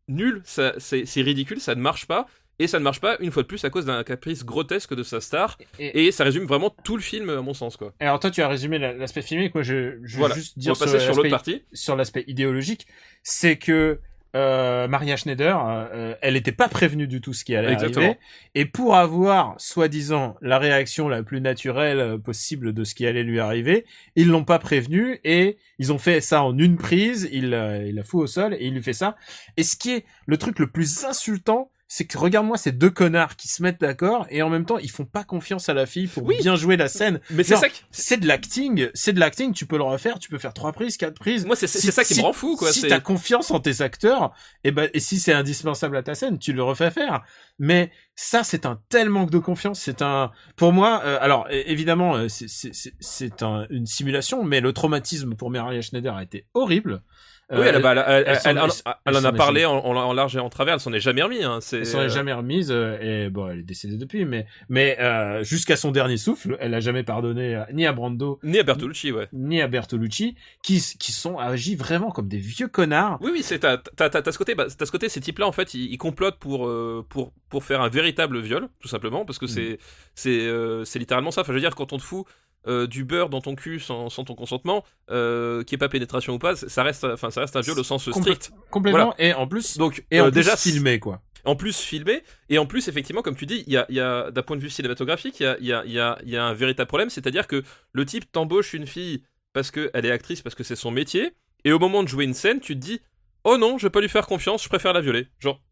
[0.08, 2.26] nul, ça, c'est ridicule, ça ne marche pas.
[2.58, 5.02] Et ça ne marche pas une fois de plus à cause d'un caprice grotesque de
[5.02, 5.58] sa star.
[5.78, 7.92] Et- Et ça résume vraiment tout le film à mon sens quoi.
[8.00, 9.54] Alors toi, tu as résumé la- l'aspect filmique.
[9.54, 11.62] Moi, je, je veux juste On dire va passer sur l'autre partie.
[11.72, 12.86] sur l'aspect idéologique,
[13.22, 14.00] c'est que
[14.36, 18.04] euh, Maria Schneider, euh, elle n'était pas prévenue du tout ce qui allait Exactement.
[18.04, 18.18] arriver,
[18.54, 23.22] et pour avoir soi-disant la réaction la plus naturelle euh, possible de ce qui allait
[23.22, 23.86] lui arriver,
[24.16, 27.26] ils l'ont pas prévenue et ils ont fait ça en une prise.
[27.32, 29.16] Il, euh, il la fout au sol et il lui fait ça.
[29.56, 31.70] Et ce qui est le truc le plus insultant.
[31.90, 34.90] C'est que regarde-moi ces deux connards qui se mettent d'accord et en même temps ils
[34.90, 36.36] font pas confiance à la fille pour Oui.
[36.38, 37.18] bien jouer la scène.
[37.30, 40.36] Mais c'est ça C'est de l'acting, c'est de l'acting, tu peux le refaire, tu peux
[40.36, 41.46] faire trois prises, quatre prises.
[41.46, 42.70] moi c'est, Si- ça qui si- me rend fou quoi.
[42.72, 44.32] Si t'as confiance en tes acteurs,
[44.64, 47.22] et ben et si c'est indispensable à ta scène, tu le refais faire.
[47.58, 49.80] Mais ça, c'est un tel manque de confiance.
[49.80, 54.44] C'est un, pour moi, euh, alors évidemment, euh, c'est c'est c'est- c'est un- une simulation,
[54.44, 57.02] mais le traumatisme pour Maria Schneider a été horrible.
[57.50, 60.50] Oui, elle, a- bah, elle, elle- elle- en a parlé en, en- large et en
[60.50, 61.42] travers, elle s'en est jamais remis.
[61.42, 61.60] Hein.
[61.72, 64.98] Elle s'en est euh, jamais remise euh, et bon, elle est décédée depuis, mais mais
[65.00, 68.62] euh, jusqu'à son dernier souffle, elle a jamais pardonné euh, ni à Brando Ni à
[68.64, 69.28] Bertolucci, ouais.
[69.32, 73.18] ni à Bertolucci, qui qui sont agi vraiment comme des vieux connards.
[73.22, 75.46] Oui, oui, c'est t'as, t'as, t'as, t'as ce côté, bah, t'as ce côté, ces types-là,
[75.46, 79.24] en fait, ils, ils complotent pour, euh, pour, pour faire un véritable viol, tout simplement,
[79.24, 79.48] parce que Mm.
[79.48, 79.78] c'est,
[80.14, 81.40] c'est, euh, c'est littéralement ça.
[81.40, 82.26] Enfin, je veux dire, quand on te fout
[82.68, 86.34] euh, du beurre dans ton cul sans, sans ton consentement, euh, qui est pas pénétration
[86.34, 88.52] ou pas, ça reste, enfin, ça reste un viol au sens strict.
[88.70, 89.14] Complètement.
[89.18, 91.22] Et en plus, Donc, et euh, en plus déjà filmé quoi.
[91.44, 94.00] en plus filmé et en plus effectivement comme tu dis il y a, il y
[94.00, 96.30] a d'un point de vue cinématographique il y a, y, a, il y, a, il
[96.30, 97.62] y a un véritable problème c'est à dire que
[97.92, 101.32] le type t'embauche une fille parce qu'elle est actrice parce que c'est son métier
[101.64, 103.00] et au moment de jouer une scène tu te dis
[103.44, 105.62] oh non je vais pas lui faire confiance je préfère la violer genre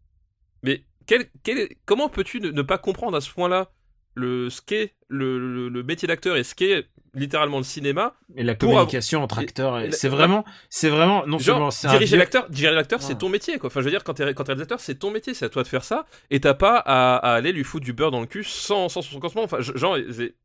[0.62, 3.70] mais quel, quel, comment peux-tu ne, ne pas comprendre à ce point là
[4.16, 8.42] le ce qu'est le, le, le métier d'acteur et ce qu'est littéralement le cinéma Et
[8.42, 12.16] la communication entre acteurs, et c'est vraiment, c'est vraiment non seulement Genre, c'est un diriger
[12.18, 13.68] l'acteur, diriger l'acteur, c'est ton métier, quoi.
[13.68, 15.68] Enfin, je veux dire, quand t'es, quand réalisateur, c'est ton métier, c'est à toi de
[15.68, 18.44] faire ça, et t'as pas à, à aller lui foutre du beurre dans le cul
[18.44, 19.44] sans, sans son consentement.
[19.44, 19.96] Enfin, genre,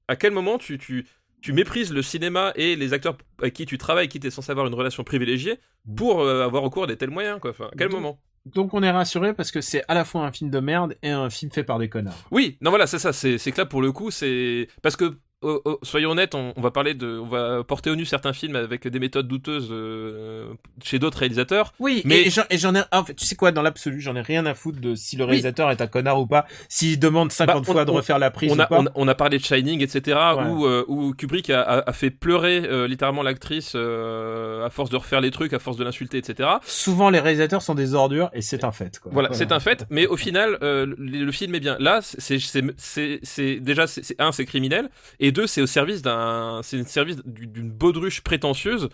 [0.08, 1.06] à quel moment tu, tu,
[1.42, 4.66] tu méprises le cinéma et les acteurs avec qui tu travailles, qui t'es censé avoir
[4.68, 5.60] une relation privilégiée,
[5.98, 7.52] pour euh, avoir recours à des tels moyens, quoi.
[7.52, 8.18] Enfin, à quel moment?
[8.46, 11.10] Donc on est rassuré parce que c'est à la fois un film de merde et
[11.10, 12.28] un film fait par des connards.
[12.32, 14.68] Oui, non, voilà, c'est ça, c'est, que là, pour le coup, c'est.
[14.82, 15.18] Parce que.
[15.42, 18.34] Oh, oh, soyons honnêtes, on, on va parler de, on va porter au nu certains
[18.34, 21.74] films avec des méthodes douteuses euh, chez d'autres réalisateurs.
[21.80, 24.46] Oui, Mais- et j'en, ai, en fait, tu sais quoi, dans l'absolu, j'en ai rien
[24.46, 27.60] à foutre de si le réalisateur est un connard ou pas, s'il demande 50 Bah,
[27.70, 28.84] on- fois de on- refaire la prise on ou a, pas.
[28.96, 30.44] on, a, parlé de Shining, etc., Ouais.
[30.46, 34.98] où, euh, où Kubrick a, a- a fait pleurer euh, littéralement l'actrice à force de
[34.98, 36.50] refaire les trucs, à force de l'insulter, etc.
[36.64, 39.00] Souvent les réalisateurs sont des ordures et c'est un fait.
[39.00, 39.12] Quoi.
[39.14, 41.78] Voilà, c'est un fait, mais au final, le, le film est bien.
[41.80, 44.90] Là, c'est c'est- c'est- c'est- déjà, c'est c'est- un, c'est criminel,
[45.20, 48.90] et deux, c'est au service d'un, c'est une service du- d'une baudruche prétentieuse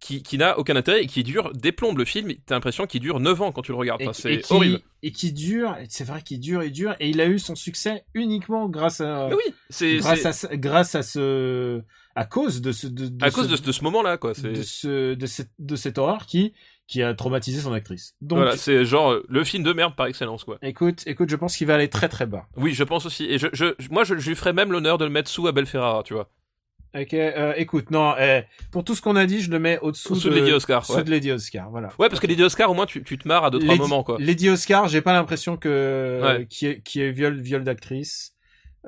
[0.00, 2.32] qui, qui n'a aucun intérêt et qui dure, déplombe le film.
[2.46, 4.00] T'as l'impression qu'il dure 9 ans quand tu le regardes.
[4.00, 4.80] Et, Enfin, et c'est qui, horrible.
[5.02, 8.04] et qui dure, c'est vrai qu'il dure et dure, et il a eu son succès
[8.14, 11.82] uniquement grâce à, Mais oui, c'est grâce à, ce- grâce à ce,
[12.14, 14.34] à cause de ce, de, de à ce- cause de, ce- de ce moment-là, quoi.
[14.34, 16.52] de ce, de cette, de cette horreur qui,
[16.88, 18.14] qui a traumatisé son actrice.
[18.22, 20.58] Donc, Voilà, c'est genre euh, le film de merde par excellence, quoi.
[20.62, 22.46] écoute, écoute, je pense qu'il va aller très très bas.
[22.56, 23.26] Oui, je pense aussi.
[23.26, 25.66] Et je, je, moi, je, je lui ferais même l'honneur de le mettre sous Abel
[25.66, 26.30] Ferrara, tu vois.
[26.98, 30.14] Ok, euh, écoute, non, eh, pour tout ce qu'on a dit, je le mets au-dessous
[30.14, 31.04] Sous de, Lady Oscar, sous ouais.
[31.04, 31.90] de Lady Oscar, voilà.
[31.98, 34.02] Ouais, parce que Lady Oscar, au moins, tu, tu te marres à deux, trois moments,
[34.02, 34.16] quoi.
[34.18, 36.46] Lady Oscar, j'ai pas l'impression que Ouais.
[36.46, 38.32] qui est qui est viol viol d'actrice.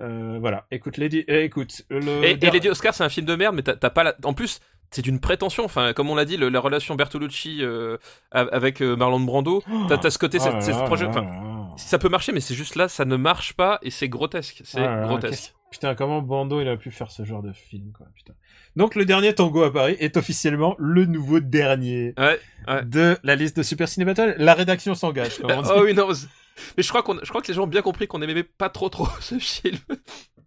[0.01, 0.66] Euh, voilà.
[0.70, 2.24] Écoute Lady, eh, écoute le.
[2.24, 4.16] Et, et Lady Oscar, c'est un film de merde, mais t'as pas la...
[4.24, 4.61] En plus,
[4.91, 5.64] c'est d'une prétention.
[5.64, 7.97] Enfin, comme on l'a dit, le- la relation Bertolucci euh,
[8.32, 11.07] avec euh, Marlon Brando, t'as t'as ce côté, Oh c'est- là c'est ce là projet.
[11.07, 11.68] enfin, là.
[11.76, 14.62] ça peut marcher, mais c'est juste là, ça ne marche pas et c'est grotesque.
[14.64, 15.55] C'est Ah là, grotesque.
[15.70, 18.32] Putain, comment Bando il a pu faire ce genre de film, quoi, putain.
[18.74, 22.84] Donc, le dernier Tango à Paris est officiellement le nouveau dernier Ouais, ouais.
[22.84, 24.34] de la liste de Super Ciné Battle.
[24.38, 25.70] La rédaction s'engage, comme on dit.
[25.72, 26.09] Oh oui, non.
[26.76, 28.68] Mais je crois, qu'on, je crois que les gens ont bien compris qu'on aimait pas
[28.68, 29.78] trop trop ce film.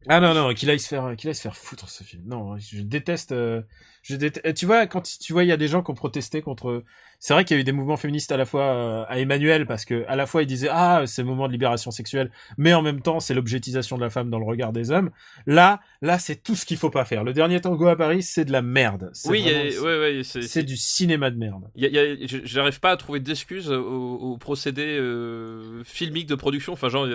[0.09, 2.23] Ah non, non, qu'il aille se faire, qu'il aille se faire foutre, ce film.
[2.25, 3.61] Non, je déteste, euh,
[4.01, 6.41] je déteste, tu vois, quand tu vois, il y a des gens qui ont protesté
[6.41, 6.83] contre,
[7.19, 9.65] c'est vrai qu'il y a eu des mouvements féministes à la fois euh, à Emmanuel,
[9.65, 12.73] parce que à la fois ils disaient, ah, c'est le moment de libération sexuelle, mais
[12.73, 15.09] en même temps, c'est l'objectisation de la femme dans le regard des hommes.
[15.45, 17.23] Là, là, c'est tout ce qu'il faut pas faire.
[17.23, 19.11] Le dernier tango à Paris, c'est de la merde.
[19.25, 21.63] Oui, a- vraiment- ouais, ouais, c'est, du cinéma de merde.
[21.81, 26.73] A- a- j'arrive pas à trouver d'excuses au, au procédé euh, filmique de production.
[26.73, 27.07] Enfin, genre,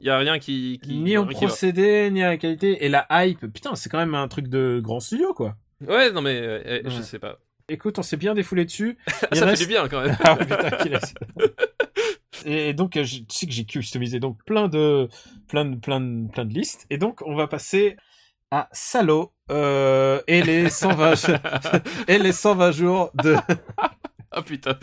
[0.00, 0.80] il y a- a rien qui.
[0.82, 1.30] qui Ni au va.
[1.30, 3.46] procédé, ni à la qualité, et la hype.
[3.52, 5.56] Putain, c'est quand même un truc de grand studio, quoi.
[5.86, 7.38] Ouais, non, mais euh, euh, je sais pas.
[7.68, 8.98] Écoute, on s'est bien défoulé dessus.
[9.32, 10.16] Il ça reste- fait du bien quand même.
[10.24, 11.14] Ah putain, qu'il est-
[12.46, 15.08] Et donc, euh, je tu sais que j'ai customisé donc plein de,
[15.48, 16.86] plein de, plein de, plein de listes.
[16.90, 17.96] Et donc, on va passer
[18.50, 21.30] à Salo euh, et les 120
[22.08, 23.36] et les 120 jours de
[24.32, 24.76] Ah putain.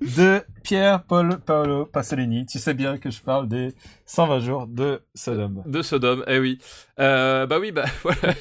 [0.00, 2.46] De Pierre Paul Paolo Pasolini.
[2.46, 3.74] Tu sais bien que je parle des
[4.06, 5.62] 120 jours de Sodome.
[5.66, 6.58] De Sodome, eh oui.
[6.98, 8.34] Euh, bah oui, bah voilà.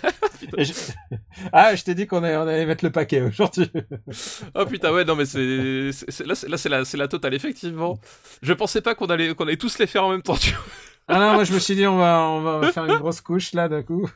[0.57, 0.73] Je-
[1.53, 3.69] Ah, je t'ai dit qu'on allait, mettre le paquet aujourd'hui.
[4.55, 5.91] Oh putain, ouais, non, mais c'est.
[6.25, 7.99] Là, c'est la, la totale, effectivement.
[8.41, 10.63] Je pensais pas qu'on allait, qu'on allait tous les faire en même temps, tu vois.
[11.07, 13.53] Ah non, moi je me suis dit on va, on va faire une grosse couche
[13.53, 14.09] là d'un coup.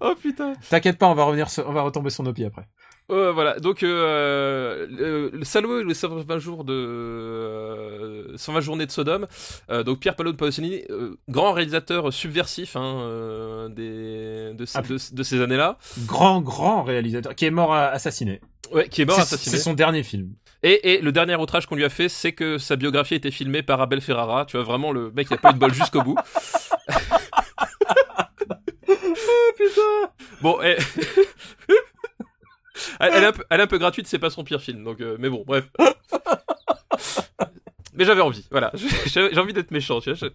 [0.00, 0.54] Oh putain.
[0.70, 2.66] T'inquiète pas, on va revenir, sur- on va retomber sur nos pieds après.
[3.10, 8.90] Ouais, voilà, donc euh, le, le et les 120 jours de euh, 120 journées de
[8.90, 9.26] Sodome.
[9.70, 14.76] Euh, donc Pierre Paolo de Pasolini, euh, grand réalisateur subversif hein, euh, des, de, ces-
[14.78, 14.82] Ah.
[14.82, 18.42] de, de ces années-là, Grand, grand réalisateur qui est mort euh, assassiné.
[18.72, 19.56] ouais, qui est mort assassiné.
[19.56, 20.32] C'est son dernier film.
[20.62, 23.30] Et, et le dernier outrage qu'on lui a fait, c'est que sa biographie a été
[23.30, 24.44] filmée par Abel Ferrara.
[24.44, 26.16] Tu vois vraiment le mec, il a pas eu de bol jusqu'au bout.
[28.88, 28.92] Oh
[29.56, 30.10] putain
[30.42, 30.76] Bon, et...
[33.00, 34.84] elle, elle est un peu, elle est un peu gratuite, c'est pas son pire film.
[34.84, 35.64] Donc, euh, mais bon, bref.
[37.94, 38.70] Mais j'avais envie, voilà.
[39.06, 40.28] J'ai envie d'être méchant, tu vois.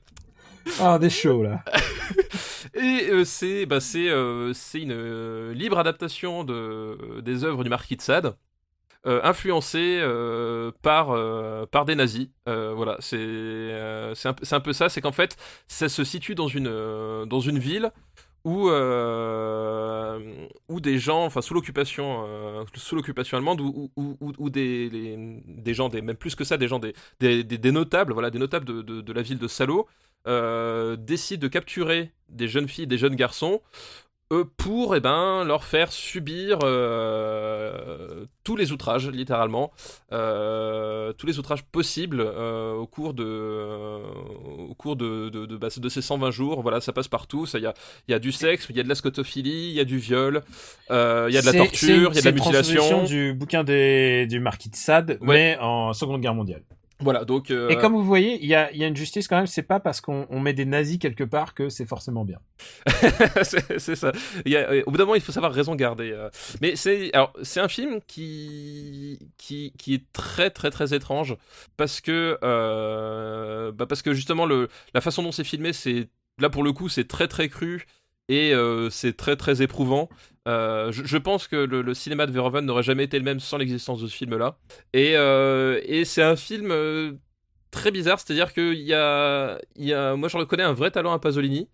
[0.65, 1.63] je- Ah, des shows là.
[2.73, 7.95] Et euh, c'est bah, c'est euh, une euh, libre adaptation de, des œuvres du marquis
[7.95, 8.35] de Sade,
[9.05, 12.27] euh, influencée euh, par, euh, par des nazis.
[12.45, 13.17] Voilà, c'est
[14.25, 15.37] un, un peu ça, c'est qu'en fait,
[15.67, 17.91] ça se situe dans une, dans une ville
[18.45, 20.19] euh,
[20.67, 24.89] où des gens, enfin sous l'occupation euh, sous l'occupation allemande, où des,
[25.67, 29.13] gens, des, même plus que ça, des gens, des, des, notables, voilà, des notables de,
[29.13, 29.87] la ville de Salo,
[30.27, 33.61] euh, décide de capturer des jeunes filles des jeunes garçons
[34.32, 39.71] euh, pour eh ben, leur faire subir euh, tous les outrages, littéralement,
[40.11, 43.24] euh, tous les outrages possibles euh, au cours de,
[44.69, 46.61] au cours de, de, de, bah, de ces 120 jours.
[46.61, 47.45] Voilà, ça passe partout.
[47.45, 47.74] Ça, Il y a,
[48.07, 49.97] il y a du sexe, il y a de la scotophilie, il y a du
[49.97, 50.41] viol,
[50.89, 53.03] il y a de la C'est- torture, c'est- il y a de c'est la mutilation.
[53.03, 55.28] du bouquin des, du marquis de Sade, Ouais.
[55.28, 56.63] mais en Seconde Guerre mondiale.
[57.04, 57.51] Voilà, donc.
[57.51, 59.47] euh, Et comme vous voyez, il y a, il y a une justice quand même.
[59.47, 62.39] C'est pas parce qu'on on met des nazis quelque part que c'est forcément bien.
[63.43, 64.12] c'est ça.
[64.45, 66.12] Il y a- euh, au bout d'un moment, il faut savoir raison garder.
[66.12, 66.30] euh.
[66.62, 71.36] Mais c'est alors c'est un film qui qui qui est très très très étrange
[71.78, 76.49] parce que euh, bah parce que justement le la façon dont c'est filmé, c'est là
[76.49, 77.86] pour le coup, c'est très très cru
[78.30, 80.09] et euh, c'est très très éprouvant.
[80.47, 83.39] Euh, je, je pense que le, le cinéma de Verhoeven n'aurait jamais été le même
[83.39, 84.57] sans l'existence de ce film-là.
[84.93, 86.74] Et, euh, et c'est un film
[87.71, 91.13] très bizarre, c'est-à-dire qu'il y a, il y a, moi je reconnais un vrai talent
[91.13, 91.67] à Pasolini,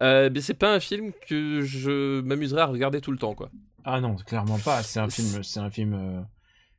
[0.00, 3.50] mais c'est pas un film que je m'amuserais à regarder tout le temps, quoi.
[3.84, 4.82] Ah non, clairement pas.
[4.82, 6.24] C'est un film, c'est un film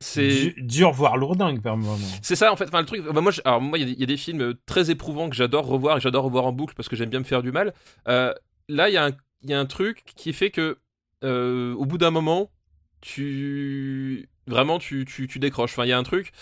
[0.00, 1.98] C'est du- dur voire lourdingue par moment.
[2.22, 2.64] C'est ça en fait.
[2.64, 3.02] Enfin, le truc.
[3.04, 4.90] bah, moi, je- alors moi, il y a des- il y, a des films très
[4.90, 7.24] éprouvants que j'adore revoir et que j'adore revoir en boucle parce que j'aime bien me
[7.24, 7.74] faire du mal.
[8.08, 8.32] Euh,
[8.68, 10.78] là, il y, a un- truc qui fait que
[11.22, 12.50] euh, au bout d'un moment,
[13.00, 15.06] tu vraiment tu,
[15.36, 15.72] décroches.
[15.72, 16.32] Enfin, il y a un truc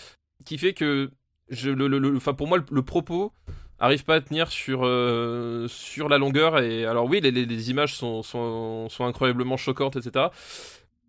[0.45, 1.11] qui fait que
[1.49, 3.33] je, le, pour moi, le, propos
[3.79, 5.67] arrive pas à tenir sur euh,
[6.09, 6.59] la longueur.
[6.59, 10.27] Et alors oui, les, images sont, incroyablement choquantes, etc.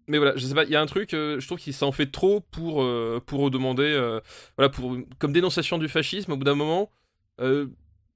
[0.07, 1.91] Mais voilà, je sais pas, il y a un truc, euh, je trouve qu'il s'en
[1.91, 2.87] fait trop pour,
[3.25, 4.19] pour demander,
[4.57, 4.73] voilà,
[5.19, 6.91] comme dénonciation du fascisme, au bout d'un moment,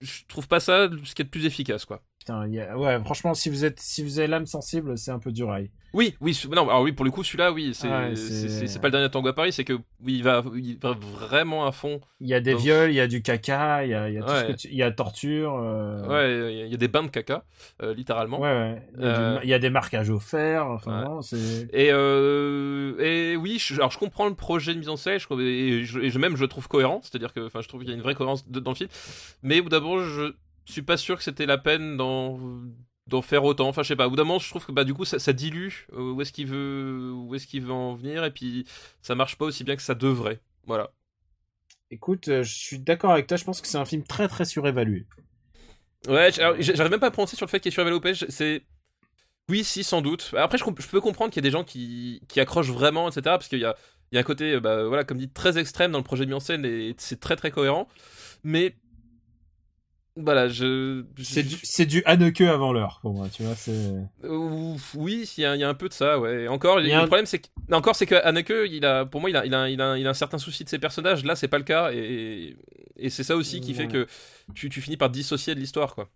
[0.00, 2.02] je trouve pas ça ce qui est le plus efficace, quoi.
[2.28, 5.10] Putain, il y a- ouais, franchement, si vous êtes, si vous avez l'âme sensible, c'est
[5.10, 5.70] un peu du rail.
[5.94, 8.12] Oui, oui, non, alors oui, pour le coup, celui-là, oui, c'est Ouais,
[8.82, 11.72] pas le dernier tango à Paris, c'est que oui, il va, il va vraiment à
[11.72, 12.00] fond.
[12.20, 14.18] Il y a des viols, il y a du caca, il y a, il y
[14.18, 14.46] a tout ce Ouais.
[14.48, 15.54] que tu- il y a torture.
[15.58, 17.44] euh, Ouais, il y a- il y a des bains de caca,
[17.82, 18.38] euh, littéralement.
[18.38, 18.82] Ouais, ouais.
[18.96, 20.66] Il y, a Euh, du- il y a des marquages au fer.
[20.66, 21.68] Enfin, c'est.
[21.72, 25.84] Et, et oui, je, alors je comprends le projet de mise en scène, je, et,
[25.84, 27.92] je, et je- même je le trouve cohérent, c'est-à-dire que enfin, je trouve qu'il y
[27.92, 28.90] a une vraie cohérence de- dans le film,
[29.42, 30.02] mais d'un moment,
[30.68, 32.38] je suis pas sûr que c'était la peine d'en
[33.08, 33.68] d'en faire autant.
[33.68, 34.06] Enfin, je sais pas.
[34.06, 36.22] Au bout d'un moment, je trouve que bah du coup, ça, ça dilue euh, où
[36.22, 38.66] est-ce qu'il veut, où est-ce qu'il veut en venir, et puis
[39.02, 40.40] ça marche pas aussi bien que ça devrait.
[40.66, 40.90] Voilà.
[41.90, 43.36] Écoute, euh, je suis d'accord avec toi.
[43.36, 45.06] Je pense que c'est un film très très surévalué.
[46.06, 48.24] Ouais, j'arrive même pas à prononcer sur le fait qu'il est surévalué au pêche.
[48.28, 48.62] C'est
[49.48, 50.34] oui, si, sans doute.
[50.36, 53.08] Après, je, comp- je peux comprendre qu'il y a des gens qui, qui accrochent vraiment,
[53.08, 53.22] etc.
[53.36, 53.76] Parce qu'il y a,
[54.12, 56.24] il y a un côté, euh, bah, voilà, comme dit, très extrême dans le projet
[56.24, 57.88] de mise en scène et c'est très très cohérent.
[58.44, 58.76] Mais
[60.20, 61.04] voilà, je.
[61.22, 63.28] C'est je- du, c'est du Haneke avant l'heure pour moi.
[63.28, 63.94] Tu vois, c'est.
[64.94, 66.42] Oui, il y, a, il y a un peu de ça, ouais.
[66.44, 69.30] Et Encore, le un- problème, c'est que, encore, c'est que Haneke, il a, pour moi,
[69.30, 71.24] il a, il a, il a, il a un certain souci de ses personnages.
[71.24, 72.56] Là, c'est pas le cas, et,
[72.96, 74.06] et c'est ça aussi qui fait que
[74.54, 76.08] tu, tu finis par te dissocier de l'histoire, quoi.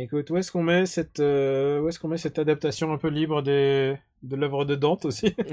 [0.00, 3.08] Écoute, où est-ce qu'on met cette, euh, où est-ce qu'on met cette adaptation un peu
[3.08, 5.34] libre des, de l'œuvre de Dante aussi?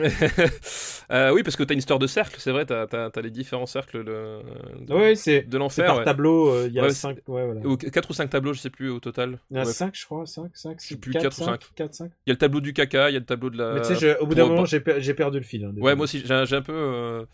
[1.12, 3.68] Euh, oui, parce que t'as une histoire de cercle, c'est vrai, t'as as, les différents
[3.68, 4.40] cercles de,
[4.80, 5.44] de, c'est.
[5.44, 5.86] de C'est l'enfer.
[5.86, 6.04] par ouais.
[6.04, 6.50] tableau.
[6.50, 7.62] euh, Il y a Ouais, 5 ouais, voilà.
[7.64, 9.38] Ou 4 ou 5 tableaux, je sais plus au total.
[9.52, 9.72] Il y en a Ouais.
[9.72, 11.62] 5 je crois, 5, 5, sais plus, quatre ou cinq.
[11.76, 12.12] 4, 5.
[12.26, 13.74] Il y a le tableau du caca, il y a le tableau de la.
[13.76, 15.64] Mais tu sais, au bout d'un moment, j'ai per- j'ai perdu le fil.
[15.64, 15.74] hein.
[15.78, 17.28] Ouais, moi aussi, j'ai un peu.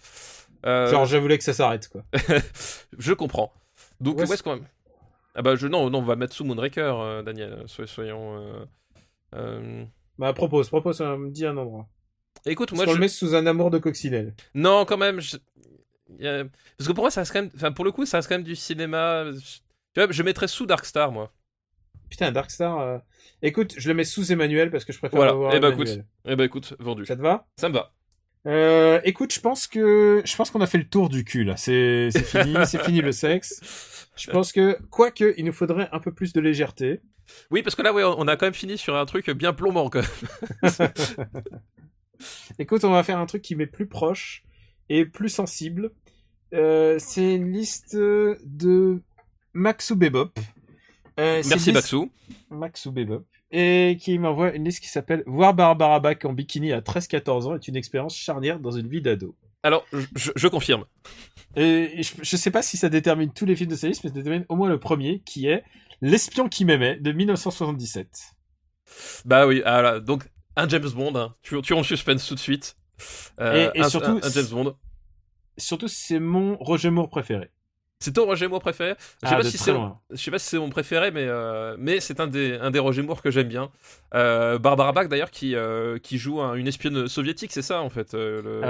[0.65, 2.03] Genre, je voulais que ça s'arrête, quoi.
[2.99, 3.53] je comprends.
[4.01, 4.59] Donc, Ouais, où est-ce qu'on
[5.35, 5.67] Ah bah, je...
[5.67, 7.63] non, non, on va mettre sous Moonraker, euh, Daniel.
[7.67, 8.37] Soy- Soyons.
[8.37, 8.65] euh,
[9.35, 9.85] euh,
[10.17, 11.87] Bah, propose, propose, me dis un endroit.
[12.45, 12.93] Écoute, Moi, je...
[12.93, 14.33] le met sous un amour de coccinelle.
[14.55, 15.19] Non, quand même.
[15.21, 16.43] je- a-
[16.77, 17.51] Parce que pour moi, ça reste quand même.
[17.55, 19.25] Enfin, pour le coup, ça reste quand même du cinéma.
[19.93, 21.31] Tu vois, je mettrais sous Darkstar, moi.
[22.09, 22.79] Putain, Darkstar.
[22.79, 22.97] euh,
[23.41, 25.31] Écoute, je le mets sous Emmanuel parce que je préfère Voilà.
[25.33, 25.99] le voir Eh bah, Emmanuel.
[25.99, 26.05] écoute.
[26.25, 27.05] Eh bah, écoute, vendu.
[27.05, 27.47] Ça te va?
[27.57, 27.93] Ça me va.
[28.47, 31.57] Euh, Écoute, je pense que je pense qu'on a fait le tour du cul là.
[31.57, 34.07] C'est fini, c'est fini le sexe.
[34.15, 37.01] Je pense que quoique il nous faudrait un peu plus de légèreté.
[37.49, 39.89] Oui, parce que là, ouais, on a quand même fini sur un truc bien plombant,
[39.89, 40.01] quand
[40.63, 40.89] même.
[42.59, 44.43] Écoute, on va faire un truc qui m'est plus proche
[44.89, 45.91] et plus sensible.
[46.53, 49.01] Euh, c'est une liste de
[49.53, 50.31] Maxou Bebop.
[51.19, 52.11] Euh, Merci, liste- Baxou.
[52.49, 53.25] Maxou Bebop.
[53.51, 57.55] Et qui m'envoie une liste qui s'appelle Voir Barbara Bach en bikini à 13-14 ans
[57.55, 59.35] est une expérience charnière dans une vie d'ado.
[59.63, 59.85] Alors,
[60.15, 60.85] je, confirme.
[61.55, 64.09] Et je, je sais pas si ça détermine tous les films de sa liste, mais
[64.09, 65.63] ça détermine au moins le premier, qui est
[66.03, 68.07] L'espion qui m'aimait de 1977.
[69.25, 71.35] Bah oui, ah là, donc un James Bond, hein.
[71.43, 72.75] tu, tu en suspense tout de suite.
[73.39, 74.75] Euh, Et- et un, surtout, un- un James Bond.
[75.57, 77.51] Surtout, c'est mon Roger Moore préféré.
[78.01, 79.99] C'est ton Roger Moore préféré Je sais Ah, pas de si très c'est loin.
[80.09, 82.79] je sais pas si c'est mon préféré, mais euh, mais c'est un des un des
[82.79, 83.69] Roger Moore que j'aime bien.
[84.15, 87.89] Euh, Barbara Bach d'ailleurs qui euh, qui joue un- une espionne soviétique, c'est ça en
[87.89, 88.13] fait.
[88.13, 88.61] le-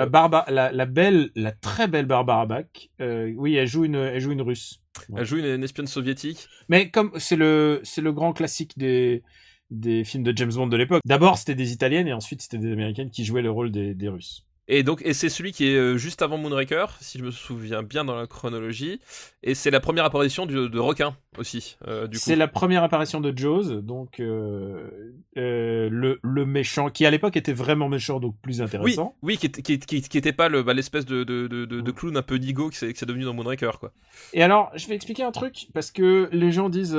[0.49, 2.65] la, la belle, la très belle Barbara Bach,
[2.99, 4.79] oui, elle joue une, elle joue une russe.
[5.15, 6.47] Elle joue une, une espionne soviétique.
[6.67, 9.23] Mais comme c'est le, c'est le grand classique des,
[9.69, 11.01] des films de James Bond de l'époque.
[11.05, 14.09] D'abord, c'était des Italiennes et ensuite c'était des Américaines qui jouaient le rôle des, des
[14.09, 14.43] Russes.
[14.73, 17.83] Et donc, et c'est celui qui est euh, juste avant Moonraker, si je me souviens
[17.83, 19.01] bien dans la chronologie.
[19.43, 22.07] Et c'est la première apparition du- de requin aussi, euh.
[22.13, 24.89] C'est la première apparition de Jaws, donc euh,
[25.37, 29.15] euh, le, le méchant, qui à l'époque était vraiment méchant, donc plus intéressant.
[29.23, 31.91] oui, qui, qui, qui, qui était pas le, bah, l'espèce de, de, de, de, de
[31.91, 33.91] clown un peu nigo que c'est, devenu dans Moonraker, quoi.
[34.33, 36.97] Et alors, je vais expliquer un truc parce que les gens disent,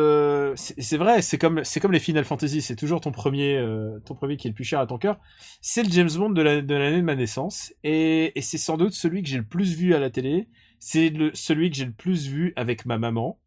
[0.57, 3.65] c'est vrai, c'est comme c'est comme les Final Fantasy, c'est toujours ton premier,
[4.05, 5.19] ton premier qui est le plus cher à ton cœur.
[5.61, 8.77] C'est le James Bond de la- de l'année de ma naissance et, et c'est sans
[8.77, 10.49] doute celui que j'ai le plus vu à la télé.
[10.79, 13.39] C'est celui que j'ai le plus vu avec ma maman.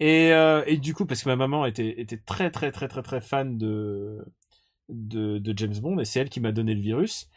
[0.00, 3.02] Et, euh, et du coup, parce que ma maman était, était très très très très
[3.02, 4.18] très fan de,
[4.88, 7.28] de, de James Bond et c'est elle qui m'a donné le virus.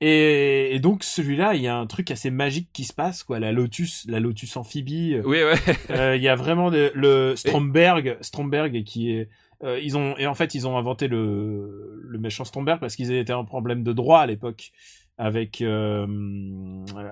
[0.00, 3.38] Et, et donc celui-là, il y a un truc assez magique qui se passe, quoi.
[3.40, 5.14] La Lotus, la Lotus amphibie.
[5.14, 5.54] euh, Oui, ouais.
[5.90, 9.28] euh, Il y a vraiment de- le Stromberg, Stromberg qui est,
[9.64, 13.10] euh, ils ont et en fait ils ont inventé le le méchant Stromberg parce qu'ils
[13.12, 14.70] étaient un problème de droit à l'époque
[15.18, 16.06] avec euh,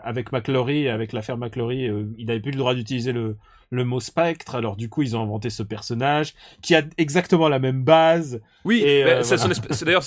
[0.02, 3.36] avec McClory, avec l'affaire McClory, euh, il n'avait plus le droit d'utiliser le
[3.70, 7.58] le mot spectre, alors du coup ils ont inventé ce personnage qui a exactement la
[7.58, 8.40] même base.
[8.64, 9.54] Oui, euh, c'est voilà.
[9.70, 10.04] c'est d'ailleurs,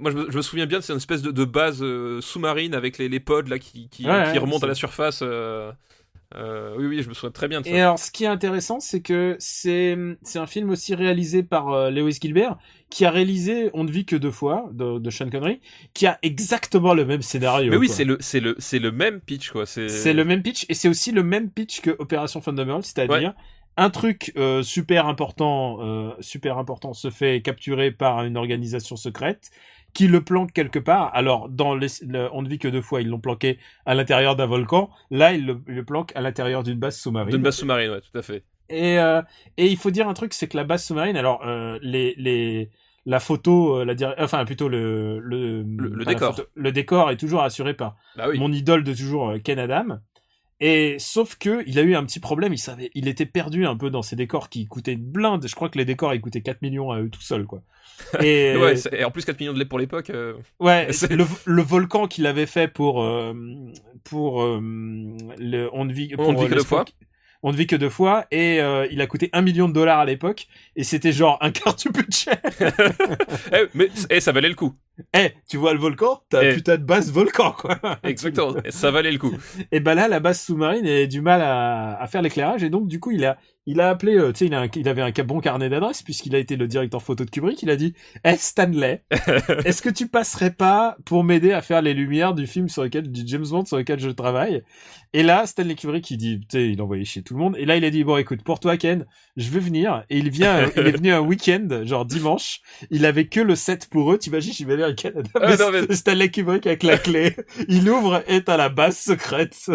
[0.00, 2.74] moi je me, je me souviens bien, c'est une espèce de, de base euh, sous-marine
[2.74, 5.22] avec les, les pods là qui, qui, Ouais, qui ouais, remontent à la surface.
[6.36, 7.72] Euh, oui, oui, je me souviens très bien de ça.
[7.72, 11.68] Et alors, ce qui est intéressant, c'est que c'est c'est un film aussi réalisé par
[11.70, 12.56] euh, Lewis Gilbert,
[12.88, 15.60] qui a réalisé On ne vit que deux fois de, de Sean Connery,
[15.92, 17.70] qui a exactement le même scénario.
[17.70, 19.66] mais oui, c'est le, c'est le, c'est le même pitch quoi.
[19.66, 23.34] C'est, c'est le même pitch et c'est aussi le même pitch que Opération Thunderbird, c'est-à-dire
[23.76, 29.50] un truc euh, super important, euh, super important se fait capturer par une organisation secrète
[29.94, 31.10] qui le planque quelque part.
[31.14, 34.36] Alors, dans les, le- On ne vit que deux fois, ils l'ont planqué à l'intérieur
[34.36, 34.90] d'un volcan.
[35.10, 37.30] Là, ils le, ils le planquent à l'intérieur d'une base sous-marine.
[37.30, 38.44] D'une base sous-marine, ouais, tout à fait.
[38.68, 39.20] Et, euh,
[39.56, 42.70] et il faut dire un truc, c'est que la base sous-marine, alors euh, les, les,
[43.04, 46.36] la photo, euh, la enfin plutôt le le, le décor.
[46.36, 48.38] photo, le décor est toujours assuré par Bah oui.
[48.38, 49.98] mon idole de toujours, Ken Adam.
[50.62, 53.76] Et sauf que il a eu un petit problème, il savait, il était perdu un
[53.76, 55.46] peu dans ces décors qui coûtaient une blinde.
[55.48, 57.62] Je crois que les décors ils coûtaient 4 millions à eux tout seuls quoi.
[58.22, 60.10] Et Ouais, c'est- et en plus 4 millions de lait pour l'époque.
[60.10, 63.32] euh, Ouais, C'est- le, le volcan qu'il avait fait pour euh,
[64.04, 64.60] pour euh,
[65.38, 66.84] le on ne vit On ne vit que le deux fois.
[67.42, 69.98] On ne vit que deux fois et euh, il a coûté un million de dollars
[70.00, 72.32] à l'époque et c'était genre un quart du budget.
[73.52, 74.74] eh, mais eh, ça valait le coup.
[75.16, 76.20] Eh, tu vois le volcan?
[76.28, 76.50] T'as Eh.
[76.50, 77.78] un putain de base volcan quoi.
[78.04, 78.54] Exactement.
[78.68, 79.32] ça valait le coup.
[79.72, 82.86] Et ben là, la base sous-marine a du mal à, à faire l'éclairage et donc
[82.88, 83.38] du coup il a
[83.70, 86.56] il a appelé, euh, tu sais, il, avait un bon carnet d'adresses puisqu'il a été
[86.56, 87.62] le directeur photo de Kubrick.
[87.62, 87.94] Il a dit,
[88.24, 89.04] Eh Stanley,
[89.64, 93.12] est-ce que tu passerais pas pour m'aider à faire les lumières du film sur lequel
[93.12, 94.62] du James Bond sur lequel je travaille?
[95.12, 97.56] Et là, Stanley Kubrick il dit, tu sais, il envoyait chez tout le monde.
[97.58, 99.06] Et là il a dit bon écoute, pour toi Ken,
[99.36, 100.04] je vais venir.
[100.10, 102.60] Et il vient, il est venu un week-end, genre dimanche.
[102.90, 104.18] Il avait que le set pour eux.
[104.18, 105.30] T'imagines, il va aller à Canada.
[105.34, 107.36] Non, mais- Stanley Kubrick avec la clé.
[107.68, 109.70] Il ouvre et t'as la base secrète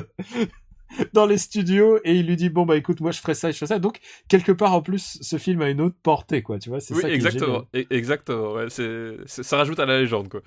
[1.13, 3.53] dans les studios et il lui dit bon bah écoute moi je ferai ça et
[3.53, 6.59] je ferai ça donc quelque part en plus ce film a une autre portée quoi
[6.59, 7.65] tu vois c'est Oui, ça qui est exactement.
[7.75, 8.53] E- Exactement.
[8.53, 10.41] Ouais, c'est, c'est- ça rajoute à la légende, quoi.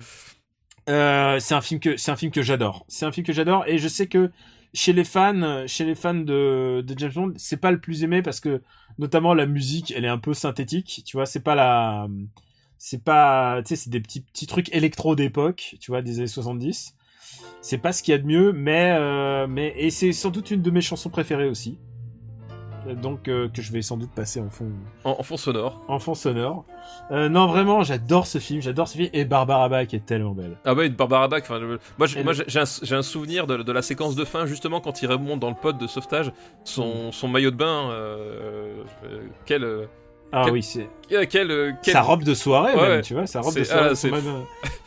[0.89, 3.63] Euh, c'est un film que c'est un film que j'adore c'est un film que j'adore
[3.67, 4.31] et je sais que
[4.73, 8.23] chez les fans chez les fans de, de James Bond c'est pas le plus aimé
[8.23, 8.63] parce que
[8.97, 12.07] notamment la musique elle est un peu synthétique tu vois c'est pas la
[12.79, 16.27] c'est pas tu sais c'est des petits petits trucs électro d'époque tu vois des années
[16.27, 16.95] 70
[17.61, 20.51] c'est pas ce qu'il y a de mieux mais euh, mais et c'est sans doute
[20.51, 21.77] une de mes chansons préférées aussi
[23.03, 24.69] donc euh, que je vais sans doute passer en fond
[25.03, 25.83] En, en fond sonore.
[25.89, 26.65] en fond sonore
[27.11, 30.57] Euh, non vraiment j'adore ce film j'adore ce film et Barbara Bach est tellement belle
[30.63, 31.43] Ah bah, une Barbara Bach.
[31.97, 34.79] Moi, j'ai, moi, j'ai- un, j'ai un souvenir de, de la séquence de fin, justement,
[34.81, 36.31] quand il remonte dans le pod de sauvetage,
[36.63, 37.89] son, son maillot de bain.
[37.91, 39.85] euh, euh, quel, euh,
[40.31, 43.01] ah Quel- oui c'est quel, quel, euh, quel- sa robe de soirée Ouais, même ouais.
[43.01, 44.23] tu vois sa robe de soirée ah, mode-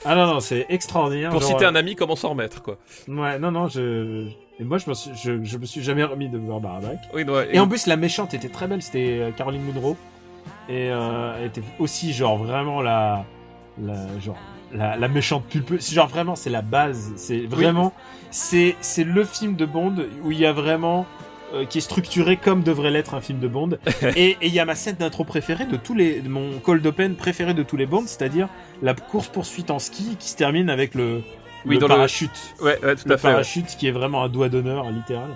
[0.05, 2.79] ah non non c'est extraordinaire Pour genre, citer euh, un ami, comment s'en remettre, quoi.
[3.09, 4.27] ouais non non je
[4.61, 7.25] et moi je me suis je, je me suis jamais remis de Barbara Bach Oui,
[7.25, 9.97] ouais, Et en plus, la méchante était très belle, c'était euh, Caroline Munro.
[10.69, 13.25] Et euh, elle était aussi, genre, vraiment la.
[13.81, 14.37] la genre.
[14.75, 17.93] La, la méchante pulpeuse, genre vraiment c'est la base, c'est vraiment
[18.31, 21.05] c'est c'est le film de Bond où il y a vraiment
[21.53, 23.71] euh, qui est structuré comme devrait l'être un film de Bond
[24.17, 27.55] et il y a ma scène d'intro préférée de tous les mon cold open préféré
[27.55, 28.49] de tous les Bonds, c'est-à-dire
[28.83, 31.23] la course poursuite en ski qui se termine avec le,
[31.67, 32.31] Oui, le dans le- parachute
[32.61, 33.27] Ouais, ouais, tout le à fait.
[33.29, 33.33] ouais.
[33.35, 35.31] parachute qui est vraiment un doigt d'honneur littéral.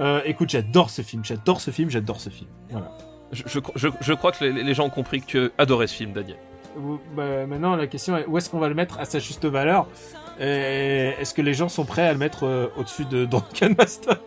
[0.00, 2.50] Euh, écoute, j'adore ce film, j'adore ce film, j'adore ce film.
[2.70, 2.90] Voilà.
[3.32, 5.94] Je, je, je, je crois que les, les gens ont compris que tu adorais ce
[5.94, 6.36] film, Daniel.
[7.16, 9.86] Bah, maintenant, la question est où est-ce qu'on va le mettre à sa juste valeur?
[10.40, 14.16] Est-ce que les gens sont prêts à le mettre euh, au-dessus de Drunken Master?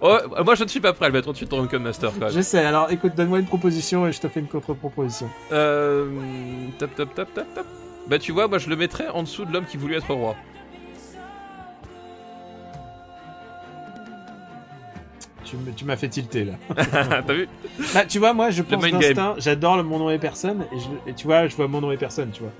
[0.00, 2.26] Oh, moi, je ne suis pas prêt à le mettre au-dessus de Drunken Master, quand
[2.26, 2.30] même.
[2.30, 2.64] J'essaie.
[2.64, 5.28] Alors, écoute, donne-moi une proposition et je te fais une contre-proposition.
[5.52, 6.06] Euh,
[6.78, 7.66] tap, tap, tap, tap, tap.
[8.08, 10.34] Bah, tu vois, moi, je le mettrais en dessous de l'homme qui voulut être roi.
[15.76, 16.52] Tu, m'as fait tilter là.
[17.26, 17.48] T'as vu
[17.94, 21.10] Bah, tu vois, moi, je pense d'instinct, j'adore le Mon nom est personne et, je-
[21.10, 22.52] et tu vois, je vois Mon nom est personne, tu vois.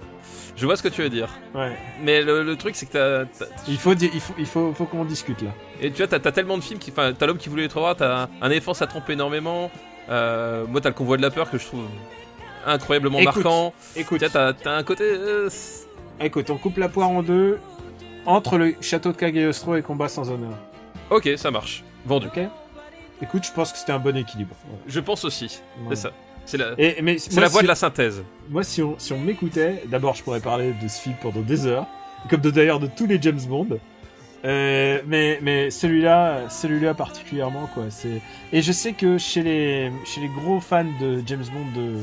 [0.56, 1.28] Je vois ce que tu veux dire.
[1.54, 1.76] Ouais.
[2.02, 5.04] Mais le, le truc, c'est que t'as, Il faut, il faut, il faut, faut qu'on
[5.04, 5.50] discute là.
[5.80, 6.90] Et tu vois, t'as, tellement de films qui.
[6.90, 9.70] Enfin, t'as l'homme qui voulait être roi, t'as un, éléphant, ça trompe énormément.
[10.10, 11.84] Euh, moi, t'as le convoi de la peur que je trouve
[12.66, 13.72] incroyablement Écoute, marquant.
[13.94, 15.04] Écoute, Tu t'as, t'as un côté.
[15.04, 15.86] euh, c'est-
[16.20, 17.58] écoute, on coupe la poire en deux
[18.26, 20.58] entre le château de Cagliostro et Combat sans honneur.
[21.10, 21.84] Ok, ça marche.
[22.04, 22.26] Vendu.
[22.26, 22.40] Ok
[23.22, 24.54] Écoute, je pense que c'était un bon équilibre.
[24.70, 24.78] Ouais.
[24.86, 25.60] Je pense aussi.
[25.90, 26.10] C'est ça.
[26.44, 28.22] C'est la, Et, mais c'est moi, la voie si- de la synthèse.
[28.48, 31.66] Moi, si on, si on m'écoutait, d'abord, je pourrais parler de ce film pendant des
[31.66, 31.86] heures,
[32.30, 33.78] comme de- d'ailleurs de tous les James Bond.
[34.44, 37.84] Euh, mais mais celui-là, celui-là particulièrement quoi.
[37.90, 38.20] C'est
[38.52, 41.96] et je sais que chez les chez les gros fans de James Bond de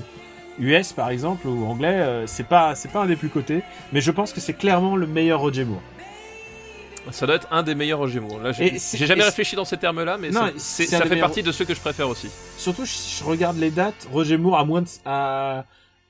[0.59, 3.61] US par exemple ou anglais, euh, c'est pas c'est pas un des plus cotés,
[3.93, 5.81] mais je pense que c'est clairement le meilleur Roger Moore.
[7.11, 8.39] Ça doit être un des meilleurs Roger Moore.
[8.39, 11.65] Là, j'ai, jamais réfléchi dans ces termes-là, mais Non, ça, fait meilleurs- partie de ceux
[11.65, 12.29] que je préfère aussi.
[12.57, 14.07] Surtout, je regarde les dates.
[14.11, 15.65] Roger Moore a moins de, à,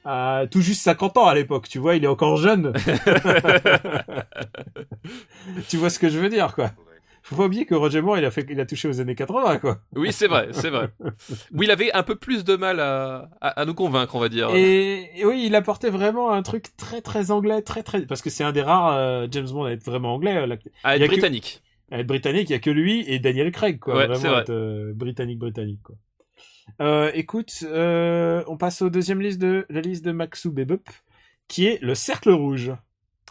[0.05, 1.67] à tout juste 50 ans à l'époque.
[1.69, 2.73] Tu vois, il est encore jeune.
[5.69, 6.71] tu vois ce que je veux dire, quoi.
[7.27, 9.57] Faut pas oublier que Roger Moore, il a fait, il a touché aux années 80,
[9.57, 9.79] quoi.
[9.95, 10.89] Oui, c'est vrai, c'est vrai.
[11.53, 14.29] Oui, il avait un peu plus de mal à, à, à nous convaincre, on va
[14.29, 14.49] dire.
[14.53, 18.29] Et, et oui, il apportait vraiment un truc très très anglais, très très, parce que
[18.29, 21.01] c'est un des rares euh, James Bond à être vraiment anglais, euh, là, à être
[21.01, 21.63] a que- britannique.
[21.91, 22.49] à être britannique.
[22.49, 23.95] Il y a que lui et Daniel Craig, quoi.
[23.95, 24.41] Ouais, vraiment vrai.
[24.41, 25.95] être, euh, britannique britannique, quoi.
[26.81, 30.83] Euh, écoute, on passe au deuxième liste de la liste de Maxou Bebop,
[31.47, 32.71] qui est le Cercle Rouge.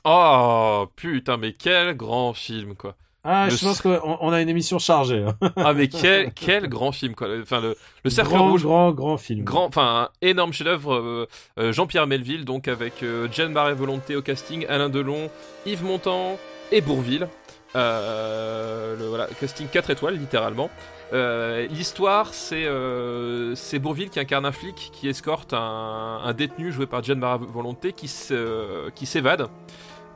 [0.05, 2.97] Oh putain, mais quel grand film quoi.
[3.27, 5.25] Ah, Le je pense qu'on on a une émission chargée.
[5.27, 5.51] hein.
[5.57, 7.29] Ah mais quel quel grand film quoi.
[7.41, 8.63] Enfin le, le cercle grand, rouge.
[8.65, 9.45] grand, grand film.
[9.45, 10.95] Grand, enfin, un énorme chef-d'œuvre.
[10.95, 11.27] euh,
[11.59, 15.31] euh, Jean-Pierre Melville, donc avec euh, Jeanne Marais Volonté au casting, Alain Delon,
[15.65, 16.39] Yves Montand
[16.71, 17.29] et Bourville.
[17.77, 20.69] Euh, le, voilà, casting 4 étoiles, littéralement.
[21.13, 26.87] L'histoire, c'est euh, c'est Bourville qui incarne un flic qui escorte un, un détenu joué
[26.87, 29.47] par Jeanne Marais Volonté qui s'évade.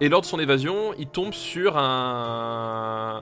[0.01, 3.21] Et lors de son évasion, il tombe sur un,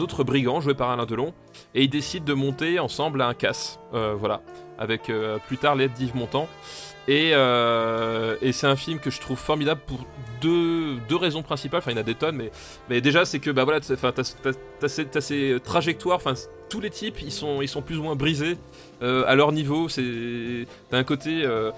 [0.00, 1.32] autre brigand joué par Alain Delon
[1.74, 3.78] et ils décident de monter ensemble à un casse.
[3.94, 4.40] Euh, voilà
[4.78, 6.48] avec euh, plus tard l'aide d'Yves Montand.
[7.08, 10.04] Et, euh, et c'est un film que je trouve formidable pour
[10.42, 11.78] deux, raisons principales.
[11.78, 12.40] Enfin, il y en a des tonnes,
[12.88, 16.16] mais, déjà, c'est que bah voilà, t'as, t'as, t'as- t'as ces, t'as ces trajectoires.
[16.18, 16.34] Enfin,
[16.68, 18.58] tous les types, ils sont, plus ou moins brisés
[19.02, 19.88] euh, à leur niveau.
[19.88, 21.72] C'est d'un côté, euh,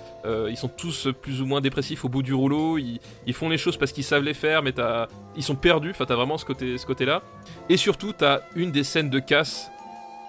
[0.51, 2.76] ils sont tous plus ou moins dépressifs au bout du rouleau.
[2.76, 5.07] Ils, ils font les choses parce qu'ils savent les faire, mais t'as,
[5.37, 5.91] ils sont perdus.
[5.91, 7.22] Enfin, t'as vraiment ce côté, ce côté-là.
[7.68, 9.70] Et surtout, t'as une des scènes de casse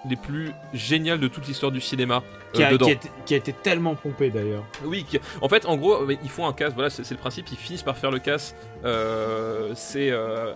[0.08, 2.22] les plus géniales de toute l'histoire du cinéma
[2.52, 4.64] qui, euh, a, qui a été, qui a été tellement pompé d'ailleurs.
[4.84, 7.46] Oui, qui- en fait, en gros, euh, ils font un casse, voilà, c'est le principe,
[7.52, 8.54] ils finissent par faire le casse.
[8.84, 10.52] euh, c'est euh,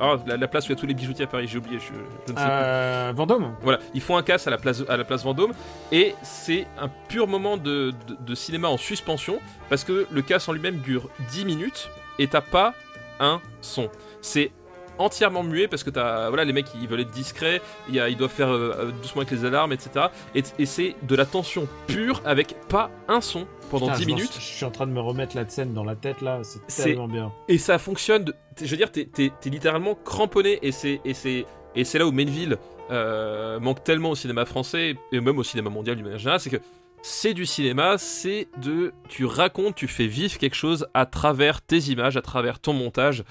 [0.00, 1.78] ah, la, la place où il y a tous les bijoutiers à Paris, j'ai oublié,
[1.78, 1.86] je,
[2.26, 3.16] je ne sais plus.
[3.16, 5.52] Vendôme Voilà, ils font un casse à la place, à la place Vendôme,
[5.92, 10.48] et c'est un pur moment de, de- de cinéma en suspension, parce que le casse
[10.48, 12.74] en lui-même dure 10 minutes, et t'as pas
[13.20, 13.90] un son.
[14.20, 14.50] C'est
[14.98, 18.08] entièrement muet parce que t'as voilà les mecs ils veulent être discrets il y a-
[18.08, 21.24] ils doivent faire euh, euh, doucement avec les alarmes etc et, et c'est de la
[21.26, 24.70] tension pure avec pas un son pendant Putain, 10 je m'en- minutes Je suis en
[24.70, 27.32] train de me remettre la scène dans la tête là, c'est tellement bien.
[27.48, 28.24] et ça fonctionne.
[28.24, 29.08] de- je veux dire, t'es,
[29.44, 31.46] littéralement cramponné et c'est et c'est
[31.76, 32.56] et c'est là où Melville
[32.90, 36.50] euh, manque tellement au cinéma français et même au cinéma mondial d'une manière générale, c'est
[36.50, 36.56] que
[37.02, 41.78] c'est du cinéma, c'est de tu racontes, tu fais vivre quelque chose à travers tes
[41.78, 43.22] images, à travers ton montage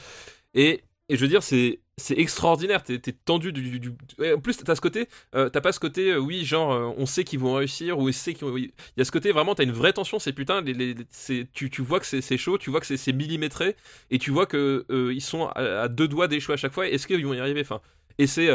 [0.53, 2.84] et et je veux dire, c'est c'est extraordinaire.
[2.84, 6.12] T'es t'es tendu du, du- En plus, t'as ce côté, euh, t'as pas ce côté,
[6.12, 9.01] euh, oui, genre, euh, on sait qu'ils vont réussir ou on sait qu'ils Il y
[9.01, 10.20] a ce côté vraiment, t'as une vraie tension.
[10.20, 10.64] C'est putain,
[11.53, 13.76] tu, tu vois que c'est chaud, tu vois que c'est millimétré
[14.12, 16.88] et tu vois que euh, ils sont à, deux doigts d'échouer à chaque fois.
[16.88, 17.62] Est-ce qu'ils vont y arriver?
[17.62, 17.82] Enfin,
[18.18, 18.49] et c'est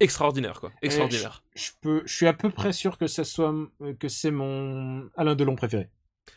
[0.00, 0.72] extraordinaire, quoi.
[0.82, 1.42] Extraordinaire.
[1.54, 3.54] Je peux, je suis à peu près sûr que ça soit
[3.98, 5.90] que c'est mon Alain Delon préféré.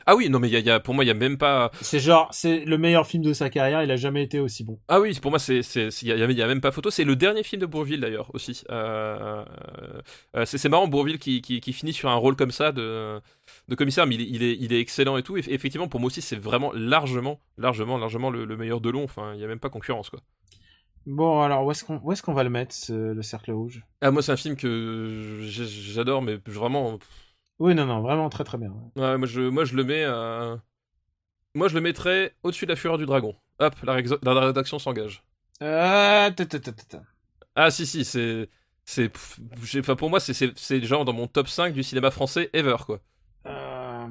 [0.05, 1.71] Ah oui, non, mais y a, y a- pour moi, il y a même pas.
[1.81, 3.83] C'est genre, c'est le meilleur film de sa carrière.
[3.83, 4.79] Il a jamais été aussi bon.
[4.89, 5.61] Ah oui, pour moi, c'est,
[6.01, 6.89] il y a, il y a même pas photo.
[6.91, 8.63] C'est le dernier film de Bourville d'ailleurs aussi.
[8.69, 9.45] Euh,
[10.35, 13.21] euh, c'est, c'est marrant, Bourville qui, qui, qui finit sur un rôle comme ça de,
[13.69, 15.37] de commissaire, mais il, est- il est, il est excellent et tout.
[15.37, 19.03] Et effectivement, pour moi aussi, c'est vraiment largement, largement, largement le, le meilleur de long.
[19.05, 20.19] Enfin, il y a même pas concurrence quoi.
[21.05, 23.83] Bon, alors où est-ce qu'on, où est-ce qu'on va le mettre, ce- le Cercle Rouge?
[24.01, 26.99] Ah moi, c'est un film que j'adore, mais vraiment.
[27.63, 28.73] Oui, non, non, vraiment très très bien.
[28.97, 30.03] Ouais, moi, je, moi, je le mets.
[30.03, 30.61] à-
[31.55, 33.37] Moi, je le mettrais au-dessus de la fureur du dragon.
[33.59, 35.23] Hop, la, la rédaction s'engage.
[35.61, 36.29] Euh.
[37.55, 38.49] Ah si si c'est
[38.83, 39.09] c'est
[39.79, 42.99] enfin pour moi c'est genre dans mon top 5 du cinéma français ever quoi.
[43.45, 44.07] Euh,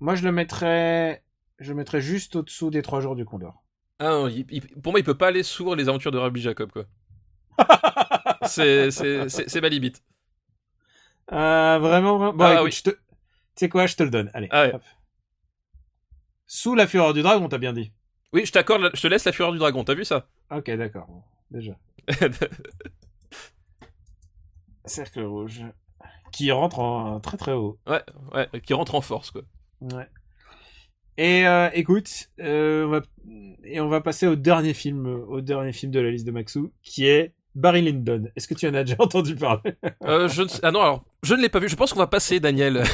[0.00, 1.22] moi, je le mettrais,
[1.58, 3.62] je le mettrais juste au-dessous des trois jours du Condor.
[3.98, 6.40] Ah non, il- il- pour moi il peut pas aller sous les aventures de Rabbi
[6.40, 6.84] Jacob quoi.
[8.46, 10.02] c'est ma limite.
[11.32, 12.32] Euh, vraiment, vraiment.
[12.34, 12.72] Bon, Ah, écoute, oui.
[12.72, 12.96] je te, tu
[13.56, 14.30] sais quoi, je te le donne.
[14.34, 14.48] Allez.
[14.50, 14.74] Ah ouais.
[14.74, 14.82] hop.
[16.46, 17.92] Sous la fureur du dragon, t'as bien dit.
[18.32, 19.84] Oui, je t'accorde, la- je te laisse la fureur du dragon.
[19.84, 20.28] T'as vu ça?
[20.50, 21.06] Ok, d'accord.
[21.08, 21.72] bon, déjà.
[24.84, 25.62] Cercle rouge.
[26.32, 27.78] Qui rentre en très très haut.
[27.86, 28.02] Ouais,
[28.34, 29.42] ouais, qui rentre en force quoi.
[29.80, 30.08] Ouais.
[31.16, 33.00] Et euh, écoute, euh, on va,
[33.62, 36.72] et on va passer au dernier film, au dernier film de la liste de Maxou,
[36.82, 38.24] qui est Barry Lyndon.
[38.34, 39.76] Est-ce que tu en as déjà entendu parler?
[40.02, 41.68] Euh, je ne sais- ah non alors je ne l'ai pas vu.
[41.68, 42.82] Je pense qu'on va passer Daniel.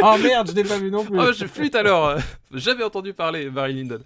[0.00, 1.18] Oh merde, je l'ai pas vu non plus.
[1.18, 2.14] oh je flûte alors.
[2.52, 3.98] J'avais entendu parler Barry Lyndon.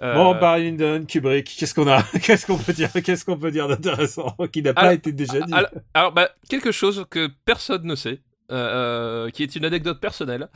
[0.00, 2.02] Euh, Bon, Barry Lyndon, Kubrick, qu'est-ce qu'on a?
[2.22, 2.90] Qu'est-ce qu'on peut dire?
[3.04, 5.52] Qu'est-ce qu'on peut dire d'intéressant qui n'a pas été déjà dit?
[5.52, 8.20] Alors, alors, bah, quelque chose que personne ne sait,
[8.50, 10.48] euh, euh, qui est une anecdote personnelle,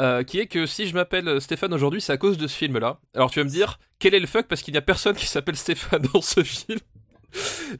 [0.00, 2.98] euh, qui est que si je m'appelle Stéphane aujourd'hui, c'est à cause de ce film-là.
[3.16, 4.46] Alors tu vas me dire, quel est le fuck?
[4.46, 6.78] Parce qu'il n'y a personne qui s'appelle Stéphane dans ce film.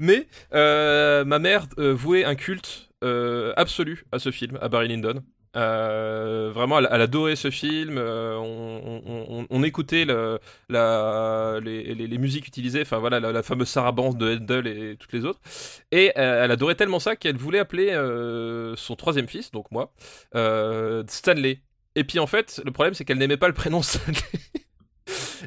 [0.01, 5.23] Mais ma mère vouait un culte euh, absolu à ce film, à Barry Lyndon.
[5.55, 7.97] Euh, vraiment, elle, adorait ce film.
[7.99, 10.05] euh, on, écoutait
[10.69, 15.41] les, musiques utilisées, enfin voilà, la, fameuse sarabande de Handel et toutes les autres.
[15.93, 17.93] Et elle adorait tellement ça qu'elle voulait appeler
[18.77, 19.93] son troisième fils, donc moi,
[21.09, 21.63] Stanley.
[21.95, 24.19] Et puis en fait, le problème c'est qu'elle n'aimait pas le prénom Stanley.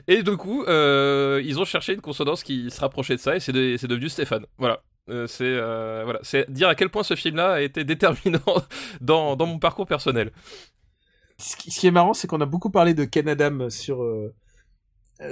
[0.08, 3.52] Et du coup, ils ont cherché une consonance qui se rapprochait de ça et c'est
[3.52, 4.46] de- devenu Stéphane.
[4.58, 4.82] Voilà.
[5.10, 8.40] Euh, c'est euh, voilà, c'est dire à quel point ce film-là a été déterminant
[9.02, 10.32] dans, dans mon parcours personnel.
[11.38, 14.04] Ce qui, ce qui est marrant, c'est qu'on a beaucoup parlé de Ken Adam sur
[14.04, 14.34] euh,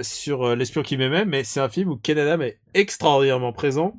[0.01, 3.93] sur l'espion qui m'aimait, mais c'est un film où Ken Adam est extraordinairement présent.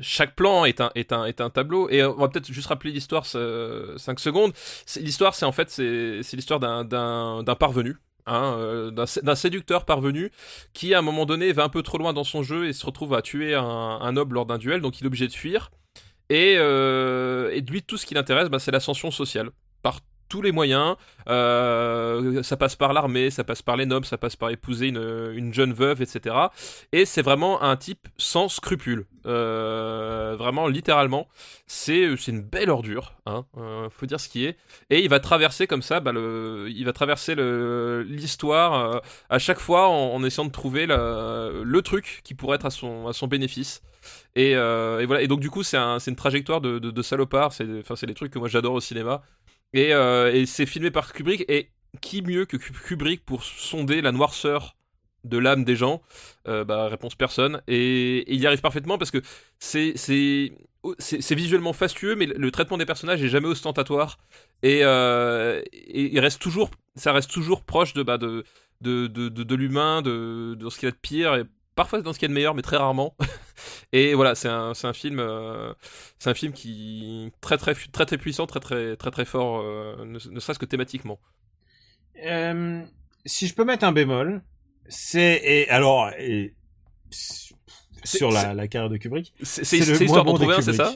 [0.00, 1.88] Chaque plan est un, est un, est un tableau.
[1.88, 4.52] Et on va peut-être juste rappeler l'histoire 5 secondes.
[4.96, 7.96] L'histoire, c'est en fait c'est c'est l'histoire d'un- d'un d'un parvenu.
[8.26, 10.30] Hein, euh, d'un sé- d'un séducteur parvenu
[10.72, 12.84] qui à un moment donné va un peu trop loin dans son jeu et se
[12.86, 14.80] retrouve à tuer un, noble lors d'un duel.
[14.80, 15.70] Donc il est obligé de fuir.
[16.30, 19.50] Et, euh, et lui tout ce qui l'intéresse bah, c'est l'ascension sociale
[20.34, 20.96] tous les moyens.
[21.28, 25.32] Euh, ça passe par l'armée ça passe par les nobles ça passe par épouser une,
[25.34, 26.36] une jeune veuve etc
[26.92, 29.06] et c'est vraiment un type sans scrupules.
[29.26, 31.28] Euh, vraiment littéralement.
[31.66, 34.58] C'est une belle ordure hein, euh, faut dire ce qui est.
[34.90, 37.34] Et il va traverser comme ça bah, le, il va traverser
[38.06, 39.00] l'histoire
[39.30, 43.82] à chaque fois en, essayant de trouver le, truc qui pourrait être à son, bénéfice.
[44.36, 45.22] Et, et voilà.
[45.22, 47.52] Et donc du coup c'est un, c'est une trajectoire de, de, salopard.
[47.78, 49.22] Enfin c'est des trucs que moi j'adore au cinéma
[49.74, 51.44] et, euh, et c'est filmé par Kubrick.
[51.48, 51.70] Et
[52.00, 54.76] qui mieux que Kubrick pour sonder la noirceur
[55.24, 56.00] de l'âme des gens?
[56.48, 57.60] Euh, bah, réponse personne.
[57.68, 59.20] Et, il y arrive parfaitement parce que
[59.58, 60.54] c'est
[61.34, 64.18] visuellement fastueux mais le, traitement des personnages est jamais ostentatoire.
[64.62, 68.18] Et, euh, et il reste toujours ça reste toujours proche de bah,
[68.80, 71.44] l'humain de, ce qu'il y a de pire
[71.74, 73.16] parfois dans ce qu'il y a de meilleur mais très rarement
[73.92, 75.72] et voilà c'est un, c'est un film euh,
[76.18, 79.96] c'est un film qui très très très très puissant très très très très fort euh,
[80.04, 81.18] ne, ne serait-ce que thématiquement
[82.24, 82.82] Euh,
[83.26, 84.42] si je peux mettre un bémol,
[84.88, 86.54] c'est et alors et,
[88.04, 89.32] sur la, la carrière de Kubrick.
[89.42, 90.94] c'est C'est c'est- le c'est histoire moins d'en bon un c'est ça?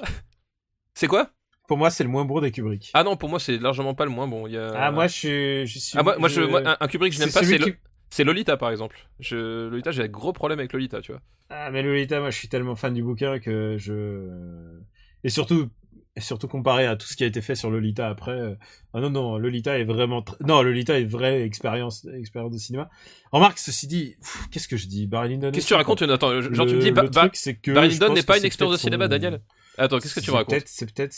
[0.95, 1.31] C'est quoi?
[1.67, 2.91] Pour moi, c'est le moins bon des Kubrick.
[2.95, 4.71] ah non pour moi c'est largement pas le moins bon il y a...
[4.75, 5.99] Ah, moi, je suis, je suis.
[5.99, 7.77] Ah, moi, moi, je, moi, un, Kubrick je n'aime pas, c'est qui- Lo-
[8.11, 9.09] c'est Lolita par exemple.
[9.21, 11.21] Je, Lolita, j'ai un gros problème avec Lolita, tu vois.
[11.51, 14.79] Ah, mais Lolita, moi, je suis tellement fan du bouquin que je.
[15.25, 15.69] Et surtout,
[16.15, 18.33] et surtout comparé à tout ce qui a été fait sur Lolita après.
[18.39, 18.55] euh,
[18.93, 20.21] Ah non, non, Lolita est vraiment.
[20.21, 22.91] tr- Non, Lolita est vraie expérience, expérience de cinéma.
[23.33, 24.17] Remarque, ceci dit,
[24.51, 25.07] qu'est-ce que je dis?
[25.07, 25.51] Barry Lyndon.
[25.53, 27.55] Qu'est-ce que tu racontes Attends, genre tu me dis, le, Ba- le Ba- truc, c'est
[27.55, 27.71] que.
[27.73, 29.41] Barry Lyndon n'est pas une expérience de cinéma, son- Daniel
[29.79, 30.55] Attends, qu'est-ce que tu me racontes?
[30.55, 31.15] peut-être- C'est peut-être.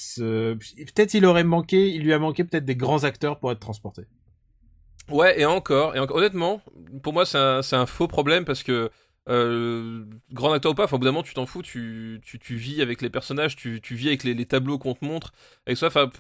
[0.95, 4.03] Peut-être il aurait manqué, il lui a manqué peut-être des grands acteurs pour être transporté.
[5.09, 6.61] Ouais, et encore, et encore, honnêtement,
[7.03, 8.91] pour moi, c'est un, faux problème parce que
[9.29, 12.57] euh, grand acteur ou pas, au bout d'un moment, tu t'en fous, tu, tu, tu
[12.57, 15.33] vis avec les personnages, tu, tu vis avec les, les tableaux qu'on te montre,
[15.67, 16.11] avec ça, enfin,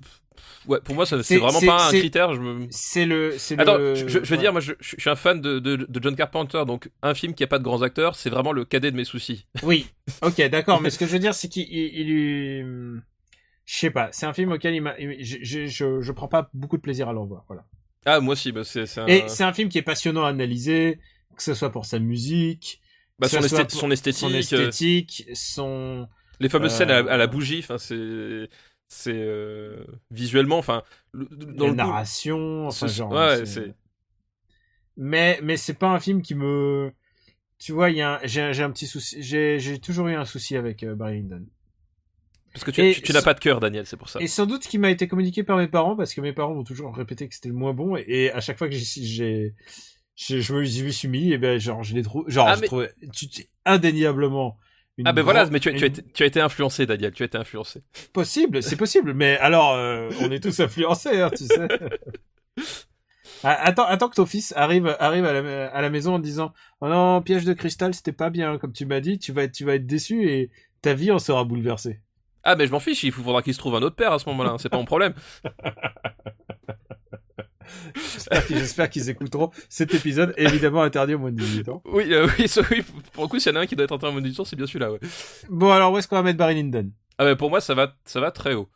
[0.66, 2.34] ouais, pour moi, c'est vraiment pas un critère.
[2.34, 2.66] Je me...
[2.70, 3.34] C'est le.
[3.58, 4.36] Attends, le- je, veux ouais.
[4.36, 7.34] dire, moi, je, je suis un fan de, de, de John Carpenter, donc un film
[7.34, 9.46] qui a pas de grands acteurs, c'est vraiment le cadet de mes soucis.
[9.62, 9.88] Oui,
[10.22, 13.02] ok, d'accord, mais ce que je veux dire, c'est qu'il il, il.
[13.66, 16.82] Je sais pas, c'est un film auquel il je, je, je prends pas beaucoup de
[16.82, 17.64] plaisir à le revoir, voilà.
[18.06, 19.06] Ah, moi aussi, bah, c'est un...
[19.06, 20.98] Et c'est un film qui est passionnant à analyser,
[21.36, 22.80] que ce soit pour sa musique,
[23.18, 26.08] bah, son, ce soit esthé- pour son esthétique, son euh, esthétique, son.
[26.40, 28.48] les fameuses euh, scènes à, la- à la bougie, enfin, c'est.
[28.92, 30.82] C'est euh, visuellement, enfin.
[31.14, 31.36] Dans la
[31.66, 33.12] le coup- narration, enfin, ce- genre.
[33.12, 33.72] ouais, c'est-
[34.96, 36.92] Mais, mais c'est pas un film qui me.
[37.58, 39.22] Tu vois, il y a un- j'ai un petit souci.
[39.22, 41.44] J'ai j'ai toujours eu un souci avec euh, Barry Lyndon.
[42.52, 44.20] Parce que tu, Et tu, tu n'as pas de cœur, Daniel, c'est pour ça.
[44.20, 46.64] Et sans doute qui m'a été communiqué par mes parents, parce que mes parents m'ont
[46.64, 49.54] toujours répété que c'était le moins bon, et, et à chaque fois que j'ai,
[50.16, 50.52] je
[50.84, 53.28] me suis mis, et ben genre je l'ai trouvé, genre Ah, je mais- trouvais tu-
[53.64, 54.58] indéniablement.
[54.98, 56.84] Une Ah ben voilà, mais tu, as- tu, as une- été, tu as été influencé,
[56.84, 57.82] Daniel, tu as été influencé.
[58.12, 61.68] possible, c'est possible, mais alors euh, on est tous influencés, hein, tu sais.
[63.42, 66.52] Ah, Attends, attends que ton fils arrive, arrive à la, à la maison en disant
[66.82, 69.52] Oh non, piège de cristal, c'était pas bien, comme tu m'as dit, tu vas, être,
[69.52, 70.50] tu vas être déçu et
[70.82, 72.00] ta vie en sera bouleversée.
[72.44, 74.28] Ah mais je m'en fiche, il faudra qu'il se trouve un autre père à ce
[74.30, 75.14] moment-là, c'est pas mon problème.
[78.50, 81.82] J'espère qu'ils, écouteront cet épisode, évidemment interdit au moins de 18 ans.
[81.84, 83.92] Oui, euh, oui, oui, pour le coup, s'il y en a un qui doit être
[83.92, 84.98] en train de me c'est bien celui-là, ouais.
[85.48, 86.90] Bon, alors où est-ce qu'on va mettre Barry Lyndon?
[87.18, 88.68] Ah pour moi, ça va, ça va très haut.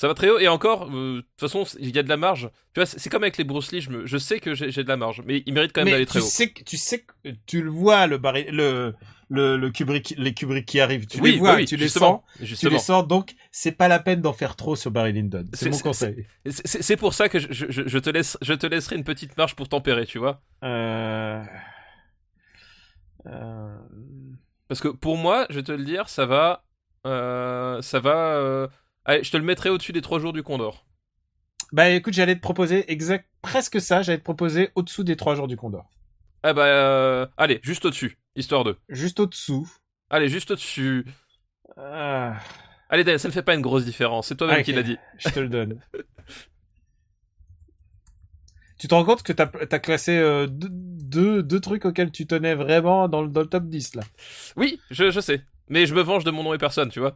[0.00, 2.16] Ça va très haut, et encore, euh, de toute façon, il y a de la
[2.16, 2.48] marge.
[2.72, 4.88] Tu vois, c'est comme avec les Bruce Lee, je, me, je sais que j'ai de
[4.88, 6.22] la marge, mais il mérite quand même d'aller très haut.
[6.22, 8.94] sais tu sais que tu le vois le Barry, le
[9.28, 11.92] le, le Kubrick, les Kubrick qui arrivent, tu oui, les vois, oui, tu les sens,
[11.92, 12.72] justement, tu justement.
[12.72, 13.08] les sens.
[13.08, 15.44] Donc c'est pas la peine d'en faire trop sur Barry Lyndon.
[15.52, 16.24] C'est mon conseil.
[16.46, 19.54] C'est- pour ça que je, je, je te laisse, je te laisserai une petite marge
[19.54, 20.40] pour tempérer, tu vois.
[20.64, 21.44] Euh...
[23.26, 23.76] Euh...
[24.66, 26.64] Parce que pour moi, je vais te le dire, ça va,
[27.06, 28.70] euh, ça va.
[29.04, 30.86] Allez, je te le mettrai au-dessus des trois jours du Condor.
[31.72, 34.02] Bah écoute, j'allais te proposer exact presque ça.
[34.02, 35.88] J'allais te proposer au-dessous des trois jours du Condor,
[36.42, 38.76] Ah bah, euh, allez, juste au-dessus, histoire de.
[38.88, 39.68] juste au-dessous.
[40.10, 41.06] Allez, juste au-dessus.
[41.76, 42.36] Ah,
[42.88, 44.26] Allez, Daniel, ça ne fait pas une grosse différence.
[44.28, 44.64] C'est toi-même Ok.
[44.64, 44.98] qui l'as dit.
[45.18, 45.80] je te le donne.
[48.78, 52.26] tu te rends compte que t'as as classé euh, deux, deux, deux trucs auxquels tu
[52.26, 54.02] tenais vraiment dans le, dans le top 10 là?
[54.56, 55.42] Oui, je, je sais.
[55.68, 57.14] Mais je me venge de mon nom et personne, tu vois.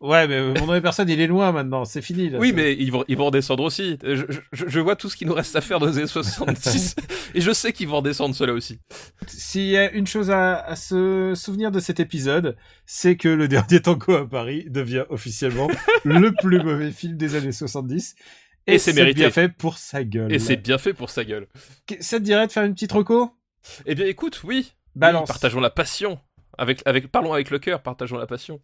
[0.00, 2.28] Ouais, mais mon nom et personne, il est loin maintenant, c'est fini.
[2.28, 3.98] Là, Oui, mais ils vont, ils vont redescendre aussi.
[4.04, 4.14] Je,
[4.52, 6.96] je- je vois tout ce qu'il nous reste à faire dans les années 66
[7.34, 8.78] et je sais qu'ils vont redescendre cela aussi.
[9.26, 13.48] S'il y a une chose à, à se souvenir de cet épisode, c'est que le
[13.48, 15.68] dernier tango à Paris devient officiellement
[16.04, 18.16] le plus mauvais film des années 70.
[18.66, 19.20] Et c'est mérité.
[19.20, 20.32] bien fait pour sa gueule.
[20.32, 21.46] Et c'est bien fait pour sa gueule.
[22.00, 23.30] Ça te dirait de faire une petite reco?
[23.86, 24.74] Eh bien, écoute, oui.
[24.94, 25.22] Balance.
[25.22, 26.18] Oui, partageons la passion.
[26.58, 28.60] Avec, avec, parlons avec le cœur, partageons la passion.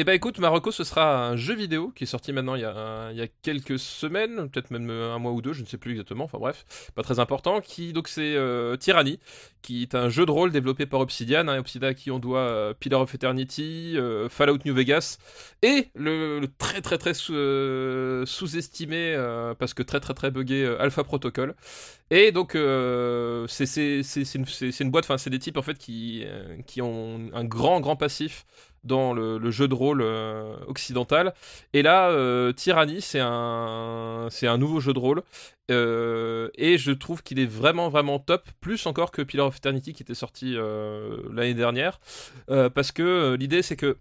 [0.00, 2.64] Eh ben écoute, Marocco, ce sera un jeu vidéo qui est sorti maintenant il y
[2.64, 6.38] a, quelques semaines, peut-être même un mois ou deux, je ne sais plus exactement, enfin
[6.38, 6.64] bref,
[6.94, 9.18] pas très important, qui donc c'est euh, Tyranny,
[9.60, 12.38] qui est un jeu de rôle développé par Obsidian, hein, Obsidian à qui on doit
[12.42, 15.18] euh, Pillar of Eternity, euh, Fallout New Vegas,
[15.62, 20.64] et le, très très très sous- euh, sous-estimé, euh, parce que très très très buggé,
[20.64, 21.56] euh, Alpha Protocol.
[22.10, 23.64] Et donc, euh, c'est
[24.34, 24.44] une,
[24.80, 27.96] une boîte, enfin, c'est des types en fait qui, euh, qui ont un grand, grand
[27.96, 28.46] passif
[28.88, 31.32] dans le, jeu de rôle euh, occidental.
[31.72, 35.22] Et là, euh, Tyranny, c'est un, un nouveau jeu de rôle.
[35.70, 39.92] Euh, et je trouve qu'il est vraiment, vraiment top, plus encore que Pillar of Eternity
[39.92, 40.56] qui était sorti
[41.30, 42.00] l'année dernière.
[42.48, 43.98] Parce que l'idée, c'est que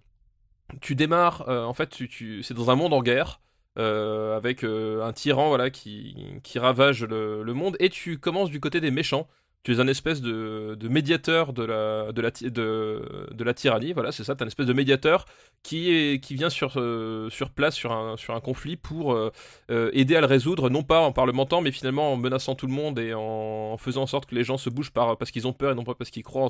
[0.82, 1.96] tu démarres, en fait,
[2.42, 3.42] c'est dans un monde en guerre.
[3.76, 8.82] avec un tyran voilà qui, qui ravage le, le monde et tu commences du côté
[8.82, 9.28] des méchants
[9.68, 14.24] tu es un espèce de, médiateur de la, de, la, de, la tyrannie, voilà, c'est
[14.24, 15.26] ça, tu es un espèce de médiateur
[15.62, 19.30] qui, qui vient sur, euh, sur place sur un, sur un conflit pour euh,
[19.70, 22.72] euh, aider à le résoudre, non pas en parlementant, mais finalement en menaçant tout le
[22.72, 25.54] monde et en, faisant en sorte que les gens se bougent par, parce qu'ils ont
[25.54, 26.50] peur et non pas parce qu'ils croient en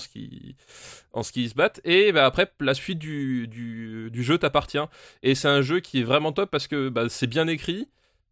[1.23, 1.81] ce qu'ils se battent.
[1.85, 4.77] Et bah, après, la suite du, du, du jeu t'appartient.
[5.23, 7.88] Et c'est un jeu qui est vraiment top parce que bah, c'est bien écrit.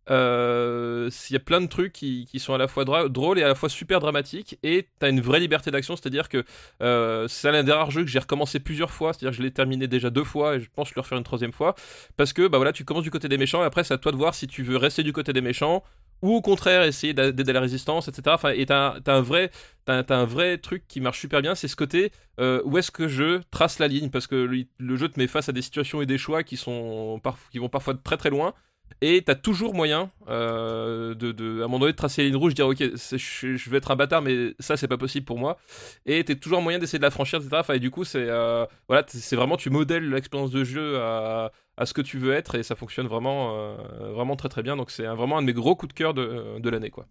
[0.10, 3.48] Euh, Il y a plein de trucs qui, sont à la fois drôles et à
[3.48, 6.44] la fois super dramatiques et t'as une vraie liberté d'action c'est à dire que
[6.84, 9.38] euh, c'est l'un des rares jeux que j'ai recommencé plusieurs fois c'est à dire que
[9.38, 11.76] je l'ai terminé déjà deux fois et je pense le refaire une troisième fois
[12.18, 14.11] parce que bah voilà tu commences du côté des méchants et après c'est à toi
[14.11, 15.84] de voir si tu veux rester du côté des méchants
[16.22, 19.49] ou au contraire essayer d'a- d'aider la résistance etc enfin et t'as un vrai
[19.86, 23.07] t'as un vrai truc qui marche super bien c'est ce côté euh, où est-ce que
[23.07, 24.10] je trace la ligne?
[24.10, 27.22] Parce que le, jeu te met face à des situations et des choix qui sont
[27.52, 28.53] qui vont parfois très très loin
[29.02, 32.53] et t'as toujours moyen euh, de, à un moment donné, de tracer la ligne rouge,
[32.53, 35.57] dire ok, je, vais être un bâtard, mais ça c'est pas possible pour moi.
[36.06, 37.74] Et t'as toujours moyen d'essayer de la franchir, etc.
[37.74, 41.52] Et du coup, c'est euh, voilà, c'est vraiment tu modèles l'expérience de jeu à,
[41.84, 43.76] ce que tu veux être et ça fonctionne vraiment, euh,
[44.14, 44.78] vraiment très très bien.
[44.78, 47.06] Donc c'est vraiment un de mes gros coups de cœur de, l'année, quoi.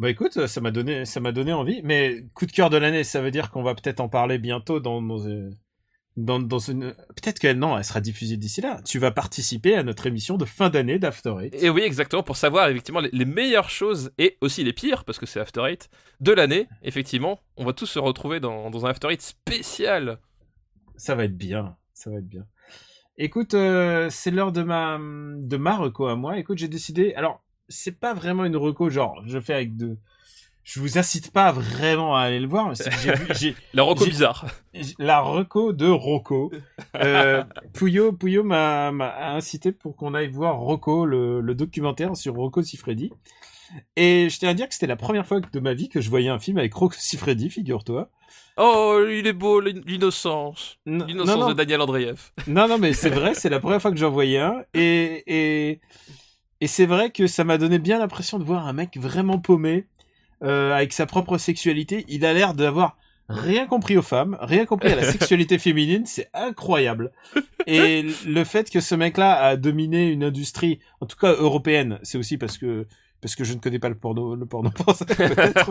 [0.00, 1.82] Bah écoute, ça m'a donné, ça m'a donné envie.
[1.84, 4.80] Mais coup de cœur de l'année, ça veut dire qu'on va peut-être en parler bientôt
[4.80, 5.50] dans, euh,
[6.16, 6.94] dans, dans une.
[7.16, 8.80] Peut-être qu'elle non, elle sera diffusée d'ici là.
[8.84, 11.62] Tu vas participer à notre émission de fin d'année d'After Eight.
[11.62, 15.18] Et oui, exactement, pour savoir effectivement les, les meilleures choses et aussi les pires, parce
[15.18, 15.88] que c'est After Eight,
[16.20, 17.40] de l'année, effectivement.
[17.56, 20.18] On va tous se retrouver dans, dans un After Eight spécial.
[20.96, 22.46] Ça va être bien, ça va être bien.
[23.16, 26.38] Écoute, euh, c'est l'heure de ma de ma reco à moi.
[26.38, 27.14] Écoute, j'ai décidé.
[27.14, 29.98] Alors, c'est pas vraiment une reco genre je fais avec deux.
[30.64, 32.68] Je vous incite pas vraiment à aller le voir.
[32.70, 34.46] mais c'est que j'ai vu- j'ai La reco bizarre.
[34.98, 36.50] la reco de Rocco.
[36.96, 38.88] Euh, Pouillot, Pouillot m'a
[39.34, 43.12] incité pour qu'on aille voir Rocco, le, le documentaire sur Rocco Siffredi.
[43.96, 46.08] Et je tiens à dire que c'était la première fois de ma vie que je
[46.08, 48.08] voyais un film avec Rocco Siffredi, figure-toi.
[48.56, 50.78] Oh, il est beau, l'in- l'innocence.
[50.86, 52.30] L'innocence non, de Daniel Andreev.
[52.46, 54.62] non, non, mais c'est vrai, c'est la première fois que j'en voyais un.
[54.74, 55.80] Et, et,
[56.60, 59.86] et c'est vrai que ça m'a donné bien l'impression de voir un mec vraiment paumé,
[60.42, 62.04] euh, avec sa propre sexualité.
[62.08, 62.96] Il a l'air d'avoir
[63.28, 66.06] rien compris aux femmes, rien compris à la sexualité féminine.
[66.06, 67.12] C'est incroyable.
[67.66, 72.18] Et le fait que ce mec-là a dominé une industrie, en tout cas européenne, c'est
[72.18, 72.86] aussi parce que
[73.20, 75.70] parce que je ne connais pas le porno, le porno français peut-être.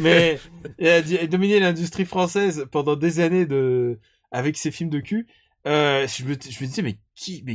[0.00, 0.38] Mais
[0.78, 3.98] il a, dominé l'industrie française pendant des années de
[4.30, 5.26] avec ses films de cul.
[5.66, 6.98] Euh, je me, disais mais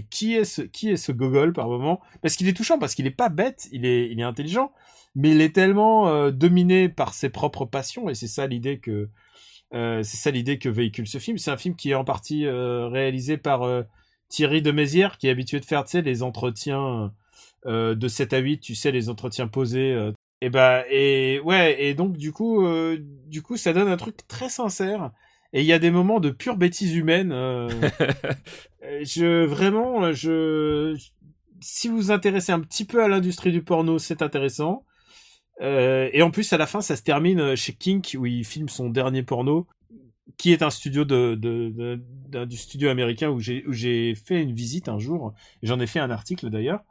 [0.10, 2.02] qui est ce qui gogol par moment?
[2.22, 4.72] Parce qu'il est touchant parce qu'il est pas bête il est intelligent
[5.15, 9.10] mais il est tellement euh, dominé par ses propres passions et c'est ça l'idée que
[9.76, 11.38] euh, c'est ça l'idée que véhicule ce film.
[11.38, 13.61] C'est un film qui est en partie réalisé par
[14.27, 17.14] Thierry de Mézières qui est habitué de faire tu les entretiens
[17.65, 20.11] de 7 à 8 tu sais les entretiens posés
[20.41, 22.65] et bah et ouais et donc du coup
[23.27, 25.11] du coup ça donne un truc très sincère
[25.54, 27.70] et il y a des moments de pure bêtise humaine euh,
[29.02, 30.96] je vraiment je
[31.62, 34.86] si vous vous intéressez un petit peu à l'industrie du porno c'est intéressant.
[35.62, 38.70] Euh, et en plus à la fin ça se termine chez Kink où il filme
[38.70, 39.68] son dernier porno
[40.38, 44.16] qui est un studio de, de, de- d'un- du studio américain où j'ai où j'ai
[44.16, 45.34] fait une visite un jour.
[45.64, 46.82] J'en ai fait un article d'ailleurs.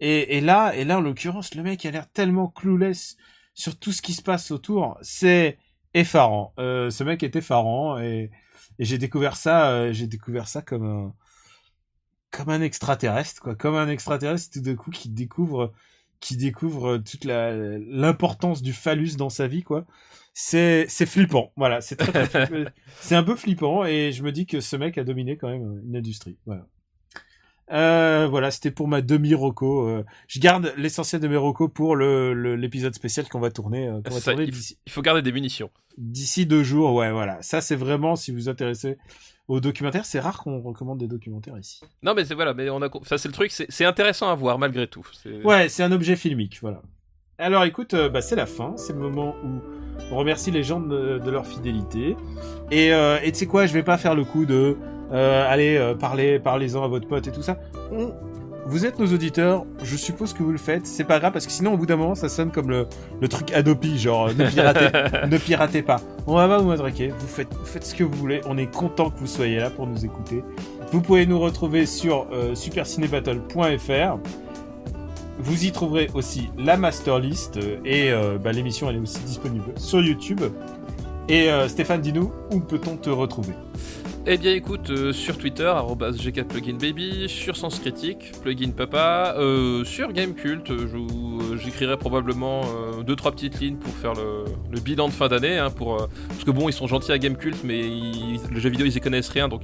[0.00, 3.16] Et, et là et là en l'occurrence le mec a l'air tellement clueless
[3.54, 4.98] sur tout ce qui se passe autour.
[5.02, 5.58] C'est
[5.94, 8.30] effarant euh, ce mec est effarant et,
[8.78, 11.14] et j'ai découvert ça euh, j'ai découvert ça comme un
[12.34, 15.72] comme un extraterrestre, quoi, comme un extraterrestre tout d'un coup qui découvre,
[16.20, 19.86] qui découvre toute la l'importance du phallus dans sa vie, quoi.
[20.34, 22.70] C'est c'est flippant, voilà, c'est très, très flippant.
[23.00, 25.80] c'est un peu flippant et je me dis que ce mec a dominé quand même
[25.86, 26.66] une industrie, voilà.
[27.72, 29.88] Euh, voilà, c'était pour ma demi-roco.
[29.88, 33.88] Euh, je garde l'essentiel de mes rocos pour le l'épisode spécial qu'on va tourner.
[33.88, 34.50] euh, va Ça, tourner
[34.86, 35.70] il, faut garder des munitions.
[35.96, 36.94] d'ici deux jours.
[36.94, 37.40] Ouais, voilà.
[37.42, 38.98] Ça, c'est vraiment si vous vous intéressez
[39.48, 40.04] aux documentaires.
[40.04, 41.80] C'est rare qu'on recommande des documentaires ici.
[42.02, 44.58] Non, mais c'est voilà, mais on a ça c'est le truc, c'est intéressant à voir
[44.58, 45.06] malgré tout.
[45.44, 46.82] Ouais, c'est un objet filmique, voilà.
[47.38, 49.48] Alors écoute, euh, bah, c'est la fin, c'est le moment où
[50.12, 52.16] on remercie les gens de, de leur fidélité.
[52.70, 54.76] Et euh, tu sais quoi, je vais pas faire le coup de
[55.12, 57.58] euh, allez euh, parler, parlez-en à votre pote et tout ça.
[57.92, 58.12] On-
[58.66, 60.86] Vous êtes nos auditeurs, je suppose que vous le faites.
[60.86, 62.86] C'est pas grave parce que sinon au bout d'un moment ça sonne comme le,
[63.20, 64.88] le truc Adopi, genre euh, ne piratez,
[65.28, 66.00] ne piratez pas.
[66.28, 68.40] On va pas vous matraquer, vous faites, vous faites ce que vous voulez.
[68.46, 70.42] On est content que vous soyez là pour nous écouter.
[70.92, 74.18] Vous pouvez nous retrouver sur euh, supercinébattle.fr.
[75.38, 79.20] Vous y trouverez aussi la master list euh, et euh, bah, l'émission elle est aussi
[79.20, 80.42] disponible sur YouTube.
[81.28, 83.54] Et euh, Stéphane, dis-nous où peut-on te retrouver?
[84.26, 90.14] Eh bien écoute, euh, sur Twitter, arrobas gk_pluginbaby, sur Sens Critique, plugin papa, euh, sur
[90.14, 95.12] Gamecult, euh, j'écrirai probablement euh, deux trois petites lignes pour faire le, le bilan de
[95.12, 98.58] fin d'année, hein, pour parce que bon ils sont gentils à Gamecult, mais ils- le
[98.60, 99.60] jeu vidéo ils y connaissent rien, donc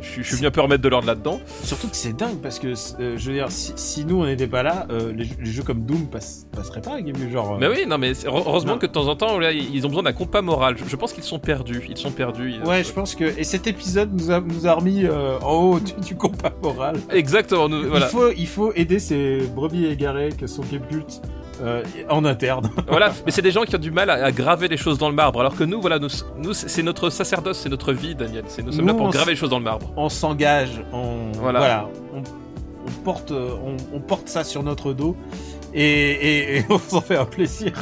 [0.00, 1.40] je suis- venu un peu remettre de l'ordre là-dedans.
[1.64, 4.62] Surtout que c'est dingue parce que je veux dire, si, si nous on n'était pas
[4.62, 7.58] là, les, les jeux comme Doom passe- passeraient pas à Game genre.
[7.58, 8.78] Mais oui, non mais heureusement Non.
[8.78, 10.76] que de temps en temps là, ils ont besoin d'un compas moral.
[10.78, 12.52] Je, je pense qu'ils sont perdus, ils sont perdus.
[12.62, 15.54] ils- Ouais, je pense que et cet épisode nous a nous a remis euh, en
[15.54, 16.96] haut du, du compas moral.
[17.10, 17.68] Exactement.
[17.68, 18.06] nous- voilà.
[18.06, 21.22] Il faut il faut aider ces brebis égarées que sont Gamecult
[21.62, 22.68] euh, en interne.
[22.88, 25.08] voilà, mais c'est des gens qui ont du mal à, à graver les choses dans
[25.08, 28.44] le marbre, alors que nous, voilà, nous, nous c'est notre sacerdoce, c'est notre vie, Daniel.
[28.62, 29.90] Nous sommes Nous, là pour on graver les choses dans le marbre.
[29.96, 31.58] on s'engage, on Voilà.
[31.58, 35.16] voilà, on, on porte on, on porte ça sur notre dos
[35.72, 37.72] et, et, et on s'en fait un plaisir.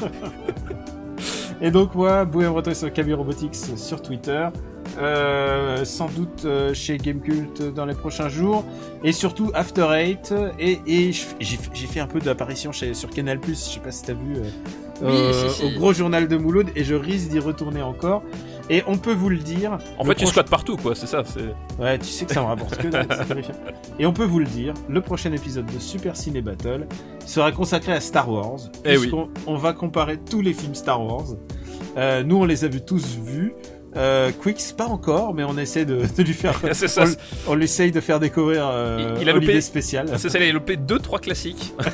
[1.61, 4.49] et donc moi, me retrouver sur Camille Robotics sur Twitter,
[4.99, 8.65] euh, sans doute euh, chez Gamecult dans les prochains jours
[9.03, 11.57] et surtout After Eight et, et j'ai
[11.87, 14.37] fait un peu d'apparition sur Canal+, je sais pas si t'as vu.
[14.37, 14.43] euh,
[15.03, 15.65] Oui, euh, si, si.
[15.65, 18.23] au gros journal de Mouloud et je risque d'y retourner encore
[18.71, 21.23] et on peut vous le dire En le fait, tu squattes partout, quoi, c'est ça.
[21.25, 23.07] c'est- Ouais, tu sais que ça me rapporte que dalle.
[23.99, 26.87] Et on peut vous le dire, le prochain épisode de Super Ciné Battle
[27.27, 28.57] sera consacré à Star Wars.
[28.87, 28.97] Eh oui.
[29.03, 31.27] puisqu'on- On va comparer tous les films Star Wars.
[31.99, 33.53] Euh, nous, on les a vus tous vus.
[33.97, 36.59] Euh, Quicks, pas encore, mais on essaie de, de lui faire.
[36.75, 37.05] Ça.
[37.47, 40.07] on, on l'essaye de faire découvrir euh, Il- il a loupé- spécial.
[40.19, 41.75] C'est ça, il a loupé 2-3 classiques.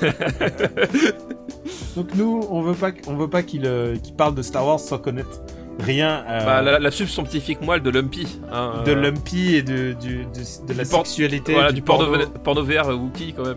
[1.97, 4.99] Donc nous, on veut pas, on veut pas qu'il euh, parle de Star Wars sans
[4.99, 5.43] connaître
[5.81, 8.41] rien euh, Bah, la, la subscientifique moelle de Lumpy.
[8.53, 11.53] hein, de Lumpy et de, du, de, de la du sexualité.
[11.55, 12.27] Voilà, du porno, porno.
[12.45, 13.57] porno VR Wookie, quand même.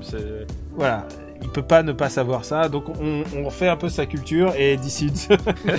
[0.76, 1.06] Voilà,
[1.44, 4.54] il peut pas ne pas savoir ça, donc on, on refait un peu sa culture
[4.58, 5.12] et d'ici.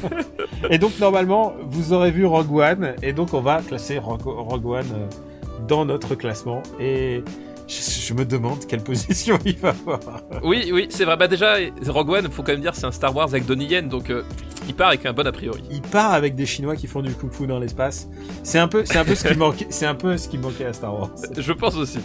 [0.70, 4.66] et donc normalement, vous aurez vu Rogue One, et donc on va classer Rogue, Rogue
[4.66, 6.62] One euh, dans notre classement.
[6.78, 7.24] Et
[7.66, 7.74] je,
[8.09, 10.01] je me demande quelle position il va avoir.
[10.43, 11.16] Oui, oui, c'est vrai.
[11.16, 11.57] Bah, déjà,
[11.89, 14.23] Rogue One, faut quand même dire, c'est un Star Wars avec Donnie Yen, donc euh,
[14.69, 15.62] il part avec un bon a priori.
[15.70, 18.09] Il part avec des Chinois qui font du kung-fu dans l'espace.
[18.43, 20.66] C'est un peu, c'est un peu ce qui manquait, c'est un peu ce qui manquait
[20.66, 21.11] à Star Wars.
[21.36, 21.99] Je pense aussi.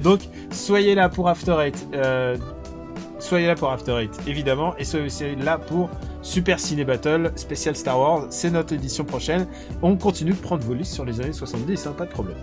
[0.00, 0.20] Donc,
[0.50, 1.86] soyez là pour After Eight.
[1.94, 2.36] euh,
[3.18, 4.74] soyez là pour After Eight, évidemment.
[4.78, 5.90] Et soyez aussi là pour
[6.22, 8.26] Super Ciné Battle, spécial Star Wars.
[8.30, 9.46] C'est notre édition prochaine.
[9.82, 12.36] On continue de prendre vos listes sur les années 70, hein, pas de problème.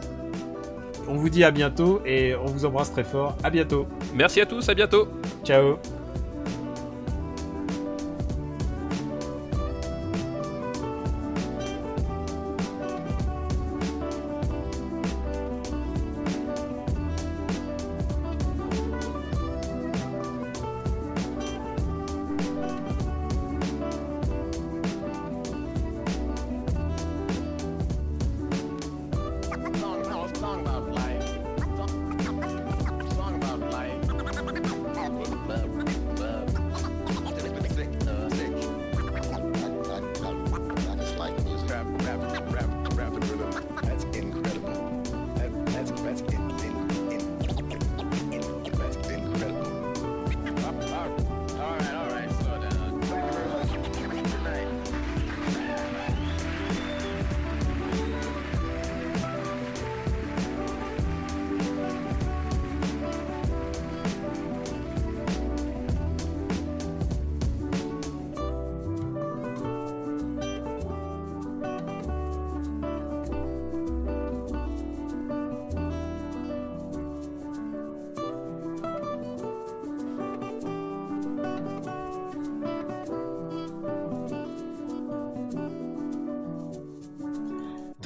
[1.08, 3.36] On vous dit à bientôt et on vous embrasse très fort.
[3.44, 3.88] À bientôt.
[4.16, 5.08] Merci à tous, à bientôt.
[5.44, 5.78] Ciao.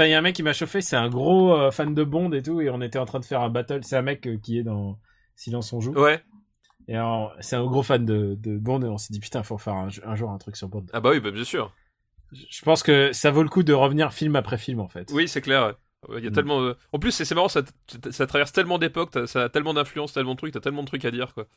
[0.06, 2.32] Il y a un mec qui m'a chauffé, c'est un gros euh, fan de Bond
[2.34, 3.80] et tout, et on était en train de faire un battle.
[3.84, 5.00] C'est un mec euh, qui est dans
[5.36, 5.94] Silence on joue.
[5.94, 6.24] Ouais.
[6.88, 9.58] Et alors, c'est un gros fan de, de Bond, et on s'est dit putain, faut
[9.58, 10.86] faire un, un jour un truc sur Bond.
[10.94, 11.74] Ah bah oui, bah bien sûr.
[12.32, 15.10] Je pense que ça vaut le coup de revenir film après film en fait.
[15.14, 15.76] Oui, c'est clair.
[16.16, 16.34] Il y a Mm.
[16.34, 16.62] tellement.
[16.62, 17.62] euh, En plus, c'est marrant, ça,
[18.12, 21.06] ça traverse tellement d'époques, ça a tellement d'influence, tellement de trucs, t'as tellement de trucs
[21.06, 21.48] à dire, quoi.